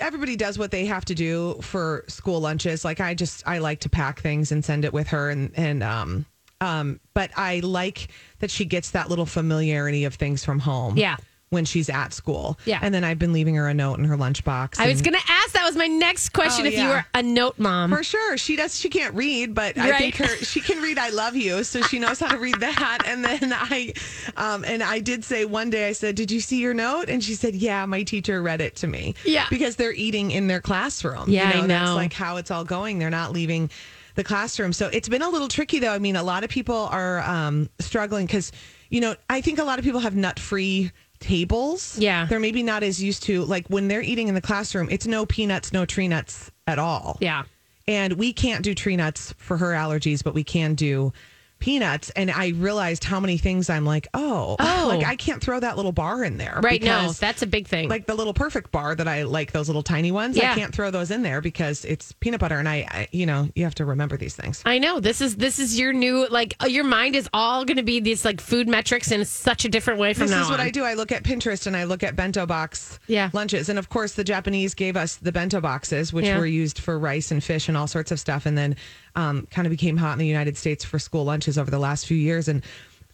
Everybody 0.00 0.34
does 0.34 0.58
what 0.58 0.72
they 0.72 0.86
have 0.86 1.04
to 1.04 1.14
do 1.14 1.54
for 1.62 2.04
school 2.08 2.40
lunches. 2.40 2.84
Like 2.84 2.98
I 3.00 3.14
just 3.14 3.46
I 3.46 3.58
like 3.58 3.78
to 3.80 3.88
pack 3.88 4.18
things 4.20 4.50
and 4.50 4.64
send 4.64 4.84
it 4.84 4.92
with 4.92 5.06
her 5.08 5.30
and 5.30 5.52
and 5.56 5.84
um 5.84 6.26
um 6.60 7.00
but 7.14 7.30
I 7.36 7.60
like 7.60 8.08
that 8.40 8.50
she 8.50 8.64
gets 8.64 8.90
that 8.92 9.08
little 9.08 9.26
familiarity 9.26 10.04
of 10.04 10.14
things 10.14 10.44
from 10.44 10.58
home. 10.58 10.96
Yeah. 10.96 11.16
When 11.50 11.64
she's 11.64 11.88
at 11.88 12.12
school. 12.12 12.58
Yeah. 12.66 12.78
And 12.82 12.92
then 12.92 13.04
I've 13.04 13.18
been 13.18 13.32
leaving 13.32 13.54
her 13.54 13.68
a 13.68 13.72
note 13.72 13.98
in 13.98 14.04
her 14.04 14.18
lunchbox. 14.18 14.78
I 14.78 14.86
was 14.88 15.00
going 15.00 15.14
to 15.14 15.24
ask, 15.30 15.52
that 15.52 15.64
was 15.64 15.76
my 15.76 15.86
next 15.86 16.34
question, 16.34 16.66
Oh, 16.66 16.68
if 16.68 16.74
you 16.78 16.86
were 16.86 17.06
a 17.14 17.22
note 17.22 17.58
mom. 17.58 17.90
For 17.90 18.02
sure. 18.02 18.36
She 18.36 18.54
does 18.54 18.78
she 18.78 18.90
can't 18.90 19.14
read, 19.14 19.54
but 19.54 19.78
I 19.78 19.96
think 19.96 20.16
her 20.16 20.26
she 20.44 20.60
can 20.60 20.82
read 20.82 20.98
I 20.98 21.08
love 21.08 21.34
you, 21.36 21.64
so 21.64 21.80
she 21.80 21.98
knows 21.98 22.20
how 22.20 22.28
to 22.28 22.36
read 22.38 22.60
that. 22.60 23.02
And 23.06 23.24
then 23.24 23.54
I 23.54 23.94
um 24.36 24.62
and 24.66 24.82
I 24.82 24.98
did 24.98 25.24
say 25.24 25.46
one 25.46 25.70
day 25.70 25.88
I 25.88 25.92
said, 25.92 26.16
Did 26.16 26.30
you 26.30 26.40
see 26.40 26.60
your 26.60 26.74
note? 26.74 27.08
And 27.08 27.24
she 27.24 27.34
said, 27.34 27.54
Yeah, 27.54 27.86
my 27.86 28.02
teacher 28.02 28.42
read 28.42 28.60
it 28.60 28.76
to 28.76 28.86
me. 28.86 29.14
Yeah. 29.24 29.46
Because 29.48 29.76
they're 29.76 29.94
eating 29.94 30.32
in 30.32 30.48
their 30.48 30.60
classroom. 30.60 31.30
Yeah, 31.30 31.56
you 31.56 31.62
I 31.62 31.66
That's 31.66 31.88
know. 31.88 31.94
like 31.94 32.12
how 32.12 32.36
it's 32.36 32.50
all 32.50 32.64
going. 32.64 32.98
They're 32.98 33.08
not 33.08 33.32
leaving 33.32 33.70
the 34.18 34.24
classroom. 34.24 34.72
So 34.72 34.88
it's 34.92 35.08
been 35.08 35.22
a 35.22 35.28
little 35.30 35.46
tricky 35.48 35.78
though. 35.78 35.92
I 35.92 36.00
mean, 36.00 36.16
a 36.16 36.22
lot 36.24 36.42
of 36.44 36.50
people 36.50 36.74
are 36.90 37.20
um 37.20 37.70
struggling 37.78 38.26
because, 38.26 38.50
you 38.90 39.00
know, 39.00 39.14
I 39.30 39.40
think 39.40 39.58
a 39.60 39.64
lot 39.64 39.78
of 39.78 39.84
people 39.84 40.00
have 40.00 40.16
nut 40.16 40.38
free 40.40 40.90
tables. 41.20 41.96
Yeah. 41.98 42.26
They're 42.26 42.40
maybe 42.40 42.62
not 42.64 42.82
as 42.82 43.00
used 43.02 43.22
to 43.24 43.44
like 43.44 43.68
when 43.68 43.86
they're 43.88 44.02
eating 44.02 44.26
in 44.28 44.34
the 44.34 44.40
classroom, 44.40 44.88
it's 44.90 45.06
no 45.06 45.24
peanuts, 45.24 45.72
no 45.72 45.86
tree 45.86 46.08
nuts 46.08 46.50
at 46.66 46.78
all. 46.78 47.16
yeah. 47.20 47.44
And 47.86 48.14
we 48.14 48.34
can't 48.34 48.62
do 48.62 48.74
tree 48.74 48.96
nuts 48.96 49.34
for 49.38 49.56
her 49.56 49.72
allergies, 49.72 50.22
but 50.22 50.34
we 50.34 50.44
can 50.44 50.74
do 50.74 51.12
peanuts 51.58 52.10
and 52.10 52.30
I 52.30 52.48
realized 52.48 53.02
how 53.04 53.18
many 53.20 53.36
things 53.38 53.68
I'm 53.68 53.84
like, 53.84 54.06
oh, 54.14 54.56
Oh. 54.60 54.86
like 54.88 55.04
I 55.06 55.16
can't 55.16 55.42
throw 55.42 55.58
that 55.60 55.76
little 55.76 55.92
bar 55.92 56.22
in 56.24 56.36
there. 56.38 56.60
Right. 56.62 56.82
No, 56.82 57.10
that's 57.12 57.42
a 57.42 57.46
big 57.46 57.66
thing. 57.66 57.88
like 57.88 58.06
the 58.06 58.14
little 58.14 58.34
perfect 58.34 58.70
bar 58.70 58.94
that 58.94 59.08
I 59.08 59.22
like, 59.24 59.52
those 59.52 59.68
little 59.68 59.82
tiny 59.82 60.12
ones. 60.12 60.36
Yeah. 60.36 60.52
I 60.52 60.54
can't 60.54 60.74
throw 60.74 60.90
those 60.90 61.10
in 61.10 61.22
there 61.22 61.40
because 61.40 61.84
it's 61.84 62.12
peanut 62.12 62.40
butter, 62.40 62.58
and 62.58 62.68
I, 62.68 62.86
I 62.90 63.08
you 63.12 63.26
know, 63.26 63.48
you 63.54 63.64
have 63.64 63.74
to 63.76 63.84
remember 63.84 64.16
these 64.16 64.36
things. 64.36 64.62
I 64.64 64.78
know 64.78 65.00
this 65.00 65.20
is 65.20 65.36
this 65.36 65.58
is 65.58 65.78
your 65.78 65.92
new 65.92 66.28
like 66.28 66.54
uh, 66.62 66.66
your 66.66 66.84
mind 66.84 67.16
is 67.16 67.28
all 67.32 67.64
going 67.64 67.76
to 67.78 67.82
be 67.82 68.00
these 68.00 68.24
like 68.24 68.40
food 68.40 68.68
metrics 68.68 69.10
in 69.10 69.24
such 69.24 69.64
a 69.64 69.68
different 69.68 69.98
way 70.00 70.14
from 70.14 70.28
This 70.28 70.30
now 70.32 70.42
is 70.44 70.50
what 70.50 70.60
on. 70.60 70.66
I 70.66 70.70
do. 70.70 70.84
I 70.84 70.94
look 70.94 71.12
at 71.12 71.22
Pinterest 71.24 71.66
and 71.66 71.76
I 71.76 71.84
look 71.84 72.02
at 72.02 72.14
bento 72.16 72.46
box 72.46 72.98
Yeah. 73.08 73.30
lunches, 73.32 73.68
and 73.68 73.78
of 73.78 73.88
course, 73.88 74.12
the 74.12 74.24
Japanese 74.24 74.74
gave 74.74 74.96
us 74.96 75.16
the 75.16 75.32
bento 75.32 75.60
boxes, 75.60 76.12
which 76.12 76.26
Yeah. 76.26 76.38
were 76.38 76.46
used 76.46 76.78
for 76.78 76.98
rice 76.98 77.30
and 77.30 77.42
fish 77.42 77.68
and 77.68 77.76
all 77.76 77.86
sorts 77.86 78.10
of 78.12 78.20
stuff, 78.20 78.46
and 78.46 78.56
then 78.56 78.76
um, 79.18 79.46
kind 79.50 79.66
of 79.66 79.70
became 79.70 79.96
hot 79.96 80.12
in 80.12 80.18
the 80.18 80.26
United 80.26 80.56
States 80.56 80.84
for 80.84 80.98
school 80.98 81.24
lunches 81.24 81.58
over 81.58 81.70
the 81.70 81.78
last 81.78 82.06
few 82.06 82.16
years. 82.16 82.48
And 82.48 82.62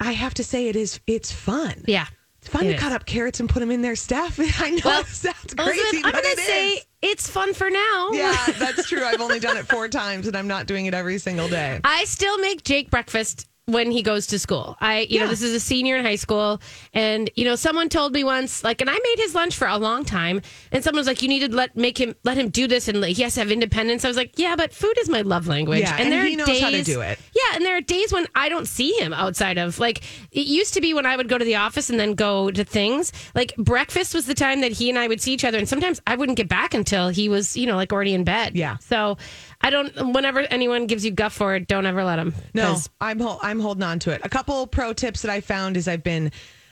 I 0.01 0.13
have 0.13 0.35
to 0.35 0.45
say, 0.45 0.69
it 0.69 0.77
is 0.77 1.01
it's 1.07 1.33
fun. 1.33 1.83
Yeah, 1.87 2.07
It's 2.41 2.49
fun 2.49 2.65
It 2.67 2.69
to 2.71 2.75
is. 2.75 2.81
cut 2.81 2.93
up 2.93 3.07
carrots 3.07 3.41
and 3.41 3.49
put 3.49 3.61
them 3.61 3.71
in 3.71 3.81
their 3.83 3.97
stuff. 3.97 4.39
I 4.61 4.71
know 4.71 4.81
Well, 4.85 5.01
it 5.01 5.07
sounds 5.07 5.55
crazy, 5.55 5.81
Elizabeth, 5.81 6.05
I'm 6.05 6.13
but 6.13 6.23
going 6.23 6.33
it 6.33 6.37
to 6.37 6.43
say 6.43 6.69
is. 6.73 6.87
it's 7.03 7.31
fun 7.31 7.55
for 7.55 7.71
now. 7.71 8.11
Yeah, 8.13 8.37
that's 8.59 8.89
true. 8.89 9.03
I've 9.05 9.21
only 9.21 9.41
done 9.41 9.57
it 9.57 9.67
four 9.67 9.89
times, 9.89 10.27
and 10.27 10.37
I'm 10.37 10.47
not 10.49 10.67
doing 10.67 10.87
it 10.87 10.95
every 10.95 11.19
single 11.19 11.49
day. 11.49 11.81
I 11.85 12.05
still 12.05 12.37
make 12.39 12.65
Jake 12.65 12.91
breakfast 12.91 13.49
when 13.67 13.91
he 13.91 14.03
goes 14.03 14.27
to 14.29 14.39
school. 14.39 14.77
I, 14.81 15.07
you 15.09 15.21
know, 15.21 15.29
this 15.29 15.41
is 15.41 15.55
a 15.55 15.61
senior 15.61 15.97
in 15.97 16.05
high 16.05 16.17
school, 16.17 16.61
and 16.93 17.31
you 17.35 17.45
know, 17.45 17.57
someone 17.57 17.89
told 17.89 18.13
me 18.13 18.23
once, 18.23 18.63
like, 18.63 18.81
and 18.81 18.91
I 18.91 18.93
made 18.93 19.17
his 19.17 19.35
lunch 19.35 19.57
for 19.57 19.67
a 19.67 19.79
long 19.79 20.05
time, 20.05 20.43
and 20.71 20.85
someone 20.85 21.01
was 21.01 21.07
like, 21.07 21.23
"You 21.23 21.29
need 21.29 21.41
to 21.51 21.55
let 21.55 21.77
make 21.77 21.99
him 21.99 22.15
let 22.25 22.37
him 22.37 22.51
do 22.51 22.67
this, 22.67 22.89
and 22.89 23.01
like, 23.01 23.17
he 23.17 23.23
has 23.23 23.35
to 23.35 23.41
have 23.41 23.51
independence." 23.51 24.05
I 24.05 24.09
was 24.09 24.17
like, 24.17 24.39
"Yeah, 24.39 24.55
but 24.57 24.75
food 24.75 24.97
is 24.99 25.09
my 25.09 25.23
love 25.23 25.47
language, 25.47 25.81
Yeah, 25.81 25.97
and 25.99 26.13
there 26.13 26.25
he 26.25 26.35
are 26.35 26.37
knows 26.39 26.47
days, 26.47 26.63
how 26.63 26.71
to 26.71 26.83
do 26.83 27.01
it. 27.01 27.19
Yeah, 27.35 27.55
and 27.57 27.65
there 27.65 27.77
are 27.77 27.81
days 27.81 28.13
when 28.13 28.27
I 28.35 28.49
don't 28.49 28.69
see 28.69 28.93
him 28.99 29.15
outside 29.15 29.57
of 29.57 29.79
like 29.79 30.03
it 30.31 30.47
used 30.47 30.75
to 30.75 30.81
be 30.83 30.93
when 30.93 31.07
I 31.07 31.17
would 31.17 31.29
go 31.29 31.39
to 31.39 31.45
the 31.45 31.57
office 31.57 31.89
and 31.89 31.99
then 31.99 32.15
go 32.15 32.51
to 32.51 32.65
things. 32.65 33.13
Like 33.35 33.55
breakfast 33.57 34.15
was 34.15 34.27
the 34.27 34.35
time 34.35 34.61
that 34.61 34.73
he 34.73 34.91
and 34.91 34.99
I 34.99 35.09
would 35.09 35.23
see 35.23 35.33
each 35.33 35.45
other, 35.45 35.59
and 35.59 35.69
sometimes 35.69 36.03
I 36.07 36.17
wouldn't 36.17 36.37
get 36.37 36.49
back 36.49 36.75
until 36.75 37.09
he 37.09 37.31
was, 37.31 37.57
you 37.57 37.67
know, 37.67 37.77
like 37.77 37.93
already 37.95 38.13
in 38.15 38.25
bed. 38.25 38.57
Yeah. 38.57 38.77
So 38.79 39.17
I 39.65 39.71
don't. 39.71 40.13
Whenever 40.13 40.41
anyone 40.41 40.87
gives 40.87 41.05
you 41.05 41.11
guff 41.11 41.33
for 41.33 41.55
it, 41.55 41.67
don't 41.67 41.87
ever 41.87 42.05
let 42.05 42.17
them. 42.17 42.35
No, 42.53 42.77
I'm 43.01 43.19
hol- 43.19 43.41
I'm 43.43 43.59
holding 43.61 43.83
on 43.83 43.99
to 44.01 44.11
it. 44.11 44.21
A 44.23 44.29
couple 44.29 44.67
pro 44.67 44.93
tips 44.93 45.23
that 45.23 45.31
I 45.31 45.41
found 45.41 45.77
is 45.77 45.89
I've 45.89 46.03
been 46.05 46.31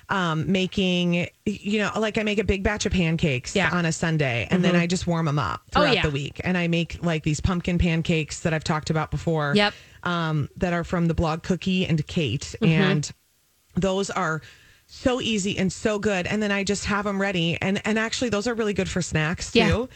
um, 0.08 0.52
making, 0.52 1.26
you 1.46 1.78
know, 1.78 1.90
like 1.98 2.18
I 2.18 2.22
make 2.22 2.38
a 2.38 2.44
big 2.44 2.62
batch 2.62 2.84
of 2.84 2.92
pancakes 2.92 3.56
Yeah. 3.56 3.68
Mm-hmm. 3.68 3.76
on 3.78 3.86
a 3.86 3.92
Sunday, 3.92 4.46
and 4.50 4.62
then 4.62 4.76
I 4.76 4.86
just 4.86 5.06
warm 5.06 5.24
them 5.24 5.38
up 5.38 5.62
Oh, 5.74 5.80
throughout 5.80 5.94
yeah. 5.94 6.02
the 6.02 6.10
week, 6.10 6.40
and 6.44 6.58
I 6.58 6.68
make 6.68 7.02
like 7.02 7.22
these 7.22 7.40
pumpkin 7.40 7.78
pancakes 7.78 8.40
that 8.40 8.52
I've 8.52 8.64
talked 8.64 8.90
about 8.90 9.10
before. 9.10 9.54
Yep. 9.56 9.72
Um, 10.04 10.48
that 10.58 10.72
are 10.72 10.84
from 10.84 11.06
the 11.06 11.14
blog 11.14 11.42
Cookie 11.44 11.86
and 11.86 12.04
Kate, 12.06 12.54
Mm-hmm. 12.60 12.66
and 12.66 13.10
those 13.74 14.10
are 14.10 14.42
so 14.86 15.20
easy 15.22 15.56
and 15.56 15.72
so 15.72 15.98
good. 15.98 16.26
And 16.26 16.42
then 16.42 16.52
I 16.52 16.64
just 16.64 16.84
have 16.86 17.04
them 17.06 17.18
ready, 17.20 17.56
and 17.62 17.80
and 17.86 17.98
actually 17.98 18.28
those 18.28 18.46
are 18.46 18.52
really 18.54 18.74
good 18.74 18.88
for 18.90 19.00
snacks 19.00 19.52
too. 19.52 19.58
Yeah. 19.60 19.86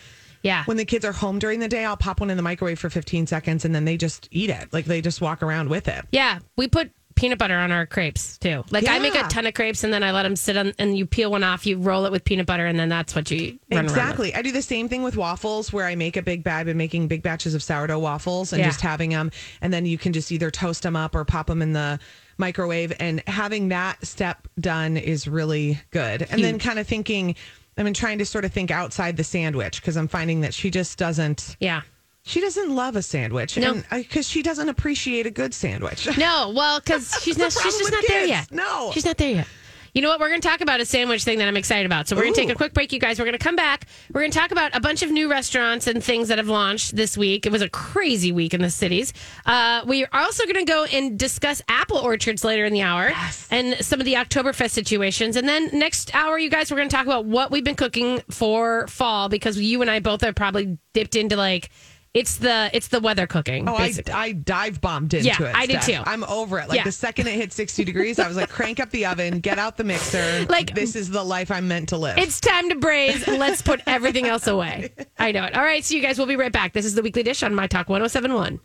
Yeah. 0.47 0.65
When 0.65 0.77
the 0.77 0.85
kids 0.85 1.05
are 1.05 1.13
home 1.13 1.39
during 1.39 1.61
the 1.61 1.69
day, 1.69 1.85
I'll 1.85 1.97
pop 1.97 2.21
one 2.21 2.31
in 2.31 2.37
the 2.37 2.43
microwave 2.43 2.79
for 2.79 2.89
15 2.89 3.27
seconds 3.27 3.65
and 3.65 3.75
then 3.75 3.85
they 3.85 3.97
just 3.97 4.29
eat 4.31 4.49
it. 4.51 4.73
Like 4.73 4.85
they 4.87 5.01
just 5.01 5.21
walk 5.21 5.43
around 5.43 5.69
with 5.69 5.89
it. 5.89 6.05
Yeah, 6.13 6.39
we 6.57 6.69
put 6.69 6.91
peanut 7.17 7.39
butter 7.39 7.57
on 7.57 7.73
our 7.73 7.87
crepes 7.87 8.37
too. 8.37 8.63
Like 8.71 8.87
I 8.87 8.99
make 8.99 9.15
a 9.15 9.23
ton 9.23 9.47
of 9.47 9.55
crepes 9.55 9.83
and 9.85 9.91
then 9.93 10.03
I 10.03 10.13
let 10.13 10.25
them 10.25 10.37
sit 10.37 10.55
on, 10.57 10.75
and 10.79 10.99
you 10.99 11.07
peel 11.07 11.31
one 11.31 11.43
off, 11.43 11.65
you 11.67 11.79
roll 11.79 12.05
it 12.05 12.13
with 12.13 12.25
peanut 12.25 12.45
butter, 12.47 12.67
and 12.67 12.79
then 12.79 12.91
that's 12.91 13.15
what 13.15 13.31
you 13.31 13.59
with. 13.71 13.79
Exactly. 13.81 14.35
I 14.35 14.43
do 14.43 14.53
the 14.53 14.61
same 14.61 14.87
thing 14.89 15.03
with 15.03 15.17
waffles 15.17 15.73
where 15.73 15.87
I 15.87 15.95
make 15.95 16.19
a 16.19 16.23
big 16.23 16.45
bag. 16.45 16.67
Been 16.67 16.77
making 16.77 17.09
big 17.09 17.23
batches 17.23 17.55
of 17.55 17.63
sourdough 17.63 17.99
waffles 18.01 18.53
and 18.53 18.61
Yeah. 18.61 18.67
just 18.67 18.83
having 18.83 19.11
them. 19.11 19.31
And 19.63 19.73
then 19.73 19.87
you 19.87 19.97
can 19.97 20.13
just 20.13 20.31
either 20.31 20.51
toast 20.51 20.83
them 20.83 20.95
up 20.95 21.15
or 21.15 21.25
pop 21.25 21.47
them 21.47 21.63
in 21.63 21.73
the 21.73 21.99
microwave. 22.37 22.93
And 23.01 23.23
having 23.27 23.69
that 23.71 24.07
step 24.07 24.47
done 24.61 24.99
is 24.99 25.27
really 25.27 25.81
good. 25.93 26.27
And 26.29 26.45
then 26.45 26.59
kind 26.59 26.79
of 26.79 26.87
thinking, 26.87 27.35
I've 27.77 27.85
been 27.85 27.95
trying 27.95 28.19
to 28.19 28.25
sort 28.27 28.45
of 28.45 28.53
think 28.53 28.71
outside 28.71 29.17
the 29.17 29.25
sandwich 29.25 29.81
because 29.81 29.97
I'm 29.97 30.09
finding 30.09 30.41
that 30.41 30.55
she 30.55 30.71
just 30.71 30.97
doesn't, 30.99 31.57
Yeah. 31.61 31.83
she 32.23 32.41
doesn't 32.41 32.75
love 32.75 32.97
a 32.97 33.03
sandwich. 33.03 33.59
No. 33.59 33.75
Because 33.91 34.27
uh, 34.27 34.31
she 34.31 34.43
doesn't 34.43 34.69
appreciate 34.69 35.27
a 35.27 35.31
good 35.31 35.53
sandwich. 35.53 36.07
No, 36.17 36.53
well, 36.57 36.81
because 36.81 37.13
she's 37.23 37.37
not. 37.39 37.53
She's 37.53 37.77
just 37.79 37.93
not 37.93 38.05
there 38.09 38.25
yet. 38.27 38.51
No. 38.51 38.91
she's 38.95 39.05
not 39.05 39.19
there 39.19 39.31
yet. 39.31 39.49
You 39.97 40.03
know 40.03 40.11
what? 40.11 40.21
We're 40.21 40.29
going 40.29 40.43
to 40.43 40.47
talk 40.47 40.61
about 40.61 40.79
a 40.79 40.85
sandwich 40.85 41.25
thing 41.25 41.39
that 41.39 41.49
I'm 41.49 41.57
excited 41.57 41.87
about. 41.87 42.07
So 42.07 42.17
we're 42.17 42.25
going 42.25 42.35
to 42.35 42.41
take 42.43 42.51
a 42.51 42.55
quick 42.55 42.75
break, 42.75 42.93
you 42.93 43.01
guys. 43.01 43.19
We're 43.19 43.25
going 43.25 43.33
to 43.33 43.43
come 43.43 43.57
back. 43.57 43.87
We're 44.13 44.21
going 44.21 44.31
to 44.31 44.39
talk 44.39 44.51
about 44.51 44.77
a 44.77 44.81
bunch 44.81 45.03
of 45.03 45.11
new 45.11 45.31
restaurants 45.31 45.87
and 45.87 46.05
things 46.05 46.29
that 46.29 46.37
have 46.37 46.49
launched 46.49 46.95
this 46.95 47.17
week. 47.17 47.47
It 47.47 47.51
was 47.51 47.63
a 47.63 47.71
crazy 47.71 48.31
week 48.31 48.53
in 48.53 48.61
the 48.61 48.69
cities. 48.69 49.15
Uh, 49.47 49.83
we 49.87 50.05
are 50.05 50.11
also 50.13 50.45
going 50.45 50.57
to 50.57 50.71
go 50.71 50.85
and 50.85 51.19
discuss 51.19 51.63
apple 51.67 51.97
orchards 51.97 52.45
later 52.45 52.67
in 52.67 52.75
the 52.75 52.83
hour 52.83 53.11
and 53.51 53.75
some 53.83 53.99
of 53.99 54.05
the 54.05 54.13
Oktoberfest 54.13 54.73
situations. 54.73 55.35
And 55.35 55.49
then 55.49 55.71
next 55.73 56.15
hour, 56.15 56.39
you 56.39 56.51
guys, 56.51 56.71
we're 56.71 56.77
going 56.77 56.91
to 56.91 56.95
talk 56.95 57.07
about 57.07 57.25
what 57.25 57.51
we've 57.51 57.65
been 57.65 57.75
cooking 57.75 58.21
for 58.31 58.87
fall 58.89 59.31
because 59.31 59.59
you 59.59 59.81
and 59.81 59.91
I 59.91 60.01
both 60.01 60.21
have 60.21 60.35
probably 60.35 60.77
dipped 60.93 61.17
into 61.17 61.37
like 61.37 61.71
it's 62.17 62.37
the 62.39 62.71
it's 62.73 62.89
the 62.89 63.01
weather 63.01 63.27
cooking. 63.27 63.69
Oh, 63.69 63.75
I, 63.75 63.87
basically. 63.89 64.13
I 64.13 64.33
dive 64.33 64.81
bombed 64.81 65.13
into 65.15 65.27
Yeah, 65.27 65.43
it. 65.43 65.55
I 65.55 65.67
did 65.67 65.83
too. 65.83 66.01
I'm 66.05 66.25
over 66.25 66.59
it. 66.59 66.69
Like 66.69 66.79
Yeah. 66.79 66.85
the 66.85 66.93
second 66.93 67.27
it 67.27 67.35
hit 67.35 67.53
60 67.53 67.85
degrees, 67.85 68.19
I 68.19 68.27
was 68.29 68.37
like, 68.37 68.49
crank 68.49 68.81
up 68.81 68.91
the 68.91 69.07
oven, 69.07 69.41
get 69.41 69.59
out 69.59 69.77
the 69.77 69.85
mixer. 69.85 70.47
Like- 70.49 70.75
this 70.75 70.97
is 70.97 71.11
the 71.11 71.23
life 71.23 71.51
I'm 71.51 71.69
meant 71.69 71.91
to 71.91 71.97
live. 71.99 72.19
It's 72.19 72.41
time 72.41 72.69
to 72.71 72.75
braise. 72.77 73.27
Let's 73.27 73.63
put 73.63 73.81
everything 73.87 74.27
else 74.27 74.47
away. 74.47 74.91
I 75.19 75.33
know 75.33 75.45
it. 75.45 75.55
All 75.57 75.63
right, 75.63 75.85
so 75.85 75.95
you 75.95 76.01
guys, 76.03 76.19
we'll 76.19 76.27
be 76.27 76.37
right 76.37 76.53
back. 76.53 76.73
This 76.73 76.85
is 76.87 76.95
the 76.95 77.03
weekly 77.03 77.23
dish 77.23 77.43
on 77.43 77.55
My 77.55 77.67
Talk 77.67 77.89
1071. 77.89 78.61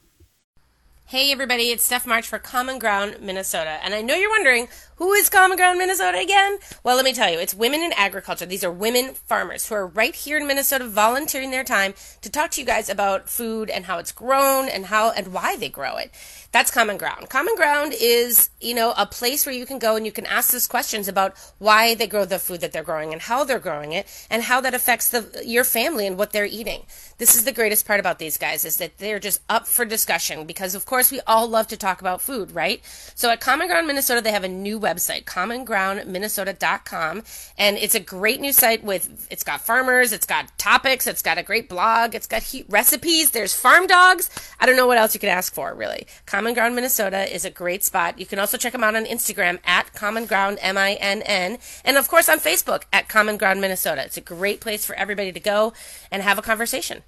Hey 1.08 1.30
everybody, 1.34 1.72
it's 1.72 1.84
Steph 1.84 2.08
March 2.08 2.26
for 2.26 2.40
Common 2.40 2.80
Ground 2.80 3.18
Minnesota. 3.20 3.80
And 3.84 3.94
I 3.94 4.02
know 4.02 4.16
you're 4.16 4.30
wondering, 4.30 4.70
who 5.02 5.14
is 5.14 5.32
Common 5.32 5.58
Ground 5.58 5.80
Minnesota 5.80 6.20
again? 6.20 6.60
Well, 6.84 6.96
let 6.96 7.06
me 7.06 7.12
tell 7.12 7.32
you, 7.32 7.40
it's 7.40 7.56
women 7.56 7.82
in 7.82 7.92
agriculture. 7.94 8.46
These 8.46 8.64
are 8.64 8.72
women 8.72 9.16
farmers 9.16 9.68
who 9.68 9.74
are 9.74 9.88
right 9.88 10.14
here 10.14 10.38
in 10.38 10.46
Minnesota 10.46 10.86
volunteering 10.86 11.50
their 11.50 11.64
time 11.64 11.96
to 12.22 12.30
talk 12.30 12.52
to 12.52 12.62
you 12.62 12.68
guys 12.68 12.88
about 12.88 13.28
food 13.28 13.72
and 13.72 13.86
how 13.86 13.98
it's 13.98 14.12
grown 14.12 14.70
and 14.70 14.86
how 14.86 15.10
and 15.10 15.34
why 15.34 15.56
they 15.56 15.70
grow 15.70 15.98
it. 15.98 16.12
That's 16.52 16.70
Common 16.70 16.98
Ground. 16.98 17.30
Common 17.30 17.56
Ground 17.56 17.96
is, 18.00 18.50
you 18.60 18.76
know, 18.76 18.94
a 18.98 19.06
place 19.06 19.46
where 19.46 19.56
you 19.56 19.66
can 19.66 19.80
go 19.80 19.96
and 19.96 20.06
you 20.06 20.12
can 20.12 20.26
ask 20.26 20.52
those 20.52 20.68
questions 20.68 21.08
about 21.08 21.34
why 21.58 21.96
they 21.96 22.08
grow 22.08 22.26
the 22.26 22.40
food 22.40 22.60
that 22.60 22.74
they're 22.74 22.84
growing 22.84 23.14
and 23.14 23.22
how 23.24 23.46
they're 23.46 23.58
growing 23.58 23.94
it 23.94 24.06
and 24.30 24.44
how 24.44 24.60
that 24.62 24.74
affects 24.74 25.10
the 25.10 25.42
your 25.46 25.64
family 25.64 26.06
and 26.06 26.18
what 26.18 26.32
they're 26.32 26.46
eating. 26.46 26.84
This 27.18 27.36
is 27.36 27.46
the 27.46 27.54
greatest 27.54 27.88
part 27.88 28.02
about 28.02 28.20
these 28.20 28.38
guys 28.38 28.66
is 28.66 28.78
that 28.78 28.98
they're 28.98 29.20
just 29.20 29.42
up 29.48 29.66
for 29.66 29.86
discussion 29.86 30.46
because 30.46 30.76
of 30.76 30.86
course 30.86 31.10
we 31.10 31.22
all 31.26 31.48
love 31.48 31.68
to 31.68 31.78
talk 31.78 32.02
about 32.02 32.22
food, 32.22 32.52
right? 32.52 32.82
So 33.16 33.30
at 33.30 33.40
Common 33.40 33.68
Ground 33.68 33.88
Minnesota 33.88 34.20
they 34.20 34.32
have 34.32 34.44
a 34.44 34.50
new 34.50 34.78
website, 34.78 34.91
commongroundminnesota.com, 34.98 37.24
and 37.58 37.78
it's 37.78 37.96
a 37.96 38.00
great 38.00 38.42
new 38.42 38.54
site 38.54 38.84
with 38.84 39.28
it's 39.30 39.44
got 39.44 39.62
farmers, 39.62 40.12
it's 40.12 40.26
got 40.26 40.58
topics, 40.58 41.08
it's 41.08 41.22
got 41.22 41.38
a 41.38 41.44
great 41.44 41.70
blog, 41.70 42.16
it's 42.16 42.28
got 42.28 42.44
heat 42.44 42.66
recipes, 42.70 43.32
there's 43.32 43.54
farm 43.54 43.88
dogs. 43.88 44.30
I 44.60 44.66
don't 44.66 44.76
know 44.76 44.88
what 44.88 44.98
else 44.98 45.14
you 45.14 45.20
could 45.20 45.30
ask 45.30 45.54
for, 45.54 45.74
really. 45.74 46.08
Common 46.26 46.54
Ground 46.54 46.76
Minnesota 46.76 47.34
is 47.34 47.46
a 47.46 47.50
great 47.50 47.84
spot. 47.84 48.20
You 48.20 48.26
can 48.26 48.40
also 48.40 48.58
check 48.58 48.74
them 48.74 48.84
out 48.84 48.96
on 48.96 49.06
Instagram 49.06 49.60
at 49.66 49.94
Common 49.94 50.26
Ground 50.26 50.58
M 50.62 50.78
I 50.78 50.94
N 50.94 51.22
N, 51.24 51.58
and 51.84 51.98
of 51.98 52.08
course 52.08 52.30
on 52.30 52.40
Facebook 52.40 52.84
at 52.92 53.10
Common 53.10 53.38
Ground 53.38 53.62
Minnesota. 53.62 54.04
It's 54.04 54.18
a 54.18 54.22
great 54.22 54.62
place 54.62 54.86
for 54.86 54.96
everybody 54.96 55.32
to 55.32 55.40
go 55.40 55.74
and 56.12 56.24
have 56.24 56.38
a 56.38 56.42
conversation. 56.42 57.04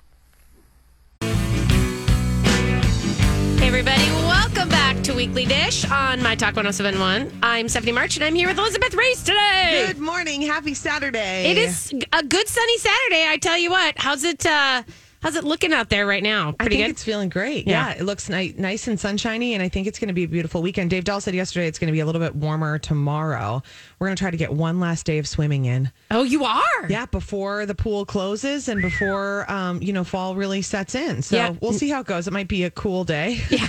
Hey, 3.64 3.70
everybody, 3.70 4.04
welcome 4.28 4.68
back 4.68 5.02
to 5.04 5.14
Weekly 5.14 5.46
Dish 5.46 5.90
on 5.90 6.22
My 6.22 6.36
Talk 6.36 6.54
1071. 6.54 7.32
I'm 7.42 7.70
Stephanie 7.70 7.94
March, 7.94 8.18
and 8.18 8.26
I'm 8.26 8.36
here 8.36 8.50
with 8.50 8.58
Elizabeth 8.58 8.94
Reese 8.94 9.24
today. 9.24 9.86
Good 9.88 10.00
morning. 10.00 10.42
Happy 10.42 10.74
Saturday. 10.74 11.50
It 11.50 11.58
is 11.58 11.94
a 12.12 12.24
good 12.24 12.48
sunny 12.50 12.78
Saturday, 12.78 13.26
I 13.26 13.38
tell 13.42 13.58
you 13.58 13.70
what. 13.72 13.94
How's 13.98 14.26
it, 14.26 14.46
uh, 14.46 14.84
how's 15.22 15.38
it 15.38 15.46
looking 15.46 15.72
out 15.72 15.90
there 15.90 16.06
right 16.06 16.22
now? 16.22 16.56
I 16.60 16.68
think 16.68 16.82
good? 16.82 16.90
it's 16.90 17.06
feeling 17.06 17.30
great. 17.30 17.66
Yeah. 17.66 17.88
Yeah, 17.88 18.02
it 18.02 18.04
looks 18.04 18.28
ni- 18.28 18.54
nice 18.58 18.90
and 18.90 19.00
sunshiny, 19.00 19.54
and 19.54 19.64
I 19.64 19.70
think 19.70 19.88
it's 19.88 19.98
going 19.98 20.10
to 20.10 20.14
be 20.14 20.26
a 20.26 20.28
beautiful 20.28 20.62
weekend. 20.62 20.90
Dave 20.90 21.06
Dahl 21.06 21.22
said 21.22 21.34
yesterday 21.34 21.68
it's 21.70 21.80
going 21.80 21.88
to 21.88 21.94
be 21.94 22.02
a 22.02 22.06
little 22.06 22.22
bit 22.22 22.36
warmer 22.36 22.80
tomorrow. 22.80 23.64
We're 24.04 24.10
going 24.10 24.18
to 24.18 24.22
try 24.22 24.32
to 24.32 24.38
get 24.38 24.52
one 24.52 24.82
last 24.82 25.06
day 25.06 25.18
of 25.20 25.26
swimming 25.30 25.64
in. 25.64 25.90
oh, 26.12 26.24
you 26.24 26.44
are? 26.44 26.60
Yeah, 26.90 27.06
before 27.06 27.66
the 27.66 27.74
pool 27.74 28.06
closes 28.06 28.68
and 28.68 28.82
before 28.82 29.50
um, 29.50 29.82
you 29.82 29.94
know 29.94 30.04
fall 30.04 30.36
really 30.36 30.62
sets 30.62 30.94
in. 30.94 31.22
So 31.22 31.38
Yeah. 31.38 31.54
we'll 31.62 31.72
see 31.72 31.88
how 31.90 32.02
it 32.02 32.08
goes. 32.08 32.28
It 32.28 32.34
might 32.34 32.50
be 32.50 32.66
a 32.66 32.70
cool 32.70 33.06
day. 33.06 33.40
Yeah. 33.50 33.66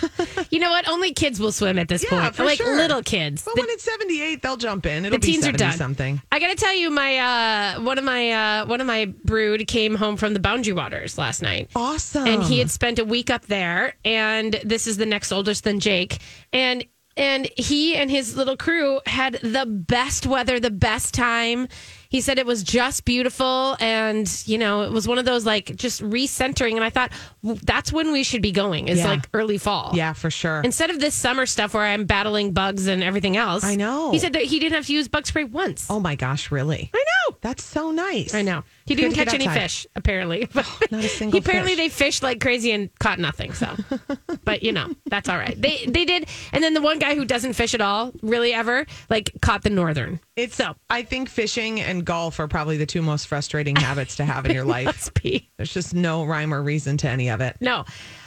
You 0.50 0.58
know 0.58 0.70
what? 0.70 0.88
Only 0.88 1.12
kids 1.12 1.38
will 1.38 1.52
swim 1.52 1.78
at 1.78 1.86
this 1.86 2.02
Yeah, 2.04 2.22
point. 2.22 2.34
for 2.34 2.44
like 2.44 2.58
sure. 2.58 2.76
little 2.76 3.00
kids. 3.02 3.42
But 3.44 3.54
The- 3.54 3.60
when 3.60 3.70
it's 3.70 3.84
78, 3.84 4.42
they'll 4.42 4.56
jump 4.56 4.86
in. 4.86 5.04
It'll 5.04 5.18
the 5.18 5.24
teens 5.24 5.44
be 5.44 5.50
are 5.50 5.56
70 5.56 5.58
done. 5.58 5.72
something. 5.78 6.22
I 6.32 6.40
got 6.40 6.48
to 6.48 6.56
tell 6.56 6.74
you, 6.74 6.90
my 6.90 7.18
uh, 7.76 7.80
one 7.82 7.98
of 7.98 8.04
my 8.04 8.32
uh, 8.32 8.66
one 8.66 8.80
of 8.80 8.88
my 8.88 9.06
brood 9.24 9.68
came 9.68 9.94
home 9.94 10.16
from 10.16 10.34
the 10.34 10.40
Boundary 10.40 10.72
Waters 10.72 11.16
last 11.16 11.42
night. 11.42 11.70
Awesome. 11.76 12.26
and 12.26 12.42
he 12.42 12.58
had 12.58 12.70
spent 12.72 12.98
a 12.98 13.04
week 13.04 13.30
up 13.30 13.46
there 13.46 13.94
and 14.04 14.58
this 14.64 14.88
is 14.88 14.96
the 14.96 15.06
next 15.06 15.30
oldest 15.30 15.62
than 15.64 15.78
jake 15.78 16.18
and 16.52 16.84
and 17.16 17.48
he 17.56 17.94
and 17.96 18.10
his 18.10 18.36
little 18.36 18.56
crew 18.56 19.00
had 19.06 19.34
the 19.42 19.66
best 19.66 20.26
weather 20.26 20.58
the 20.60 20.70
best 20.70 21.14
time 21.14 21.68
He 22.08 22.20
said 22.20 22.38
it 22.38 22.46
was 22.46 22.62
just 22.62 23.04
beautiful, 23.04 23.76
and 23.80 24.30
you 24.46 24.56
know, 24.56 24.82
it 24.82 24.92
was 24.92 25.08
one 25.08 25.18
of 25.18 25.24
those 25.24 25.44
like 25.44 25.74
just 25.74 26.00
recentering. 26.00 26.76
And 26.76 26.84
I 26.84 26.90
thought 26.90 27.10
that's 27.42 27.92
when 27.92 28.12
we 28.12 28.22
should 28.22 28.40
be 28.40 28.52
going. 28.52 28.86
Is 28.86 29.00
Yeah. 29.00 29.08
like 29.08 29.24
early 29.34 29.58
fall. 29.58 29.90
Yeah, 29.94 30.12
for 30.12 30.30
sure. 30.30 30.60
Instead 30.62 30.90
of 30.90 31.00
this 31.00 31.12
summer 31.16 31.44
stuff 31.44 31.74
where 31.74 31.82
I'm 31.84 32.04
battling 32.04 32.52
bugs 32.52 32.86
and 32.86 33.02
everything 33.02 33.36
else. 33.36 33.64
I 33.64 33.74
know. 33.74 34.12
He 34.12 34.20
said 34.20 34.32
that 34.34 34.42
he 34.42 34.60
didn't 34.60 34.74
have 34.76 34.86
to 34.86 34.92
use 34.92 35.08
bug 35.08 35.26
spray 35.26 35.42
once. 35.42 35.88
oh 35.90 35.98
my 35.98 36.14
gosh, 36.14 36.52
really? 36.52 36.90
I 36.94 37.04
know. 37.28 37.36
That's 37.40 37.64
so 37.64 37.90
nice. 37.90 38.32
I 38.32 38.42
know. 38.42 38.62
He 38.86 38.94
didn't 38.94 39.14
catch 39.14 39.32
any 39.32 39.48
fish, 39.48 39.86
apparently. 39.96 40.46
But 40.52 40.66
not 40.90 41.02
a 41.04 41.08
single 41.08 41.38
apparently 41.40 41.72
fish. 41.72 41.78
they 41.78 41.88
fished 41.88 42.22
like 42.22 42.40
crazy 42.40 42.70
and 42.72 42.90
caught 42.98 43.18
nothing. 43.18 43.52
So, 43.54 43.74
but 44.44 44.62
you 44.62 44.72
know, 44.72 44.90
that's 45.06 45.28
all 45.28 45.38
right. 45.38 45.60
They 45.60 45.84
they 45.86 46.04
did, 46.04 46.26
and 46.52 46.62
then 46.62 46.74
the 46.74 46.82
one 46.82 46.98
guy 46.98 47.14
who 47.14 47.24
doesn't 47.24 47.54
fish 47.54 47.74
at 47.74 47.80
all, 47.80 48.12
really 48.22 48.52
ever, 48.52 48.86
like 49.08 49.32
caught 49.40 49.62
the 49.62 49.70
northern. 49.70 50.20
It's 50.36 50.54
so 50.56 50.74
I 50.90 51.02
think 51.02 51.28
fishing 51.28 51.80
and 51.80 52.04
golf 52.04 52.38
are 52.40 52.48
probably 52.48 52.76
the 52.76 52.86
two 52.86 53.00
most 53.02 53.26
frustrating 53.28 53.76
habits 53.76 54.16
to 54.16 54.24
have 54.24 54.44
in 54.46 54.52
your 54.52 54.64
life. 54.66 55.10
There's 55.56 55.72
just 55.72 55.94
no 55.94 56.24
rhyme 56.24 56.52
or 56.52 56.62
reason 56.62 56.96
to 56.98 57.08
any 57.08 57.30
of 57.30 57.40
it. 57.40 57.56
no. 57.60 57.84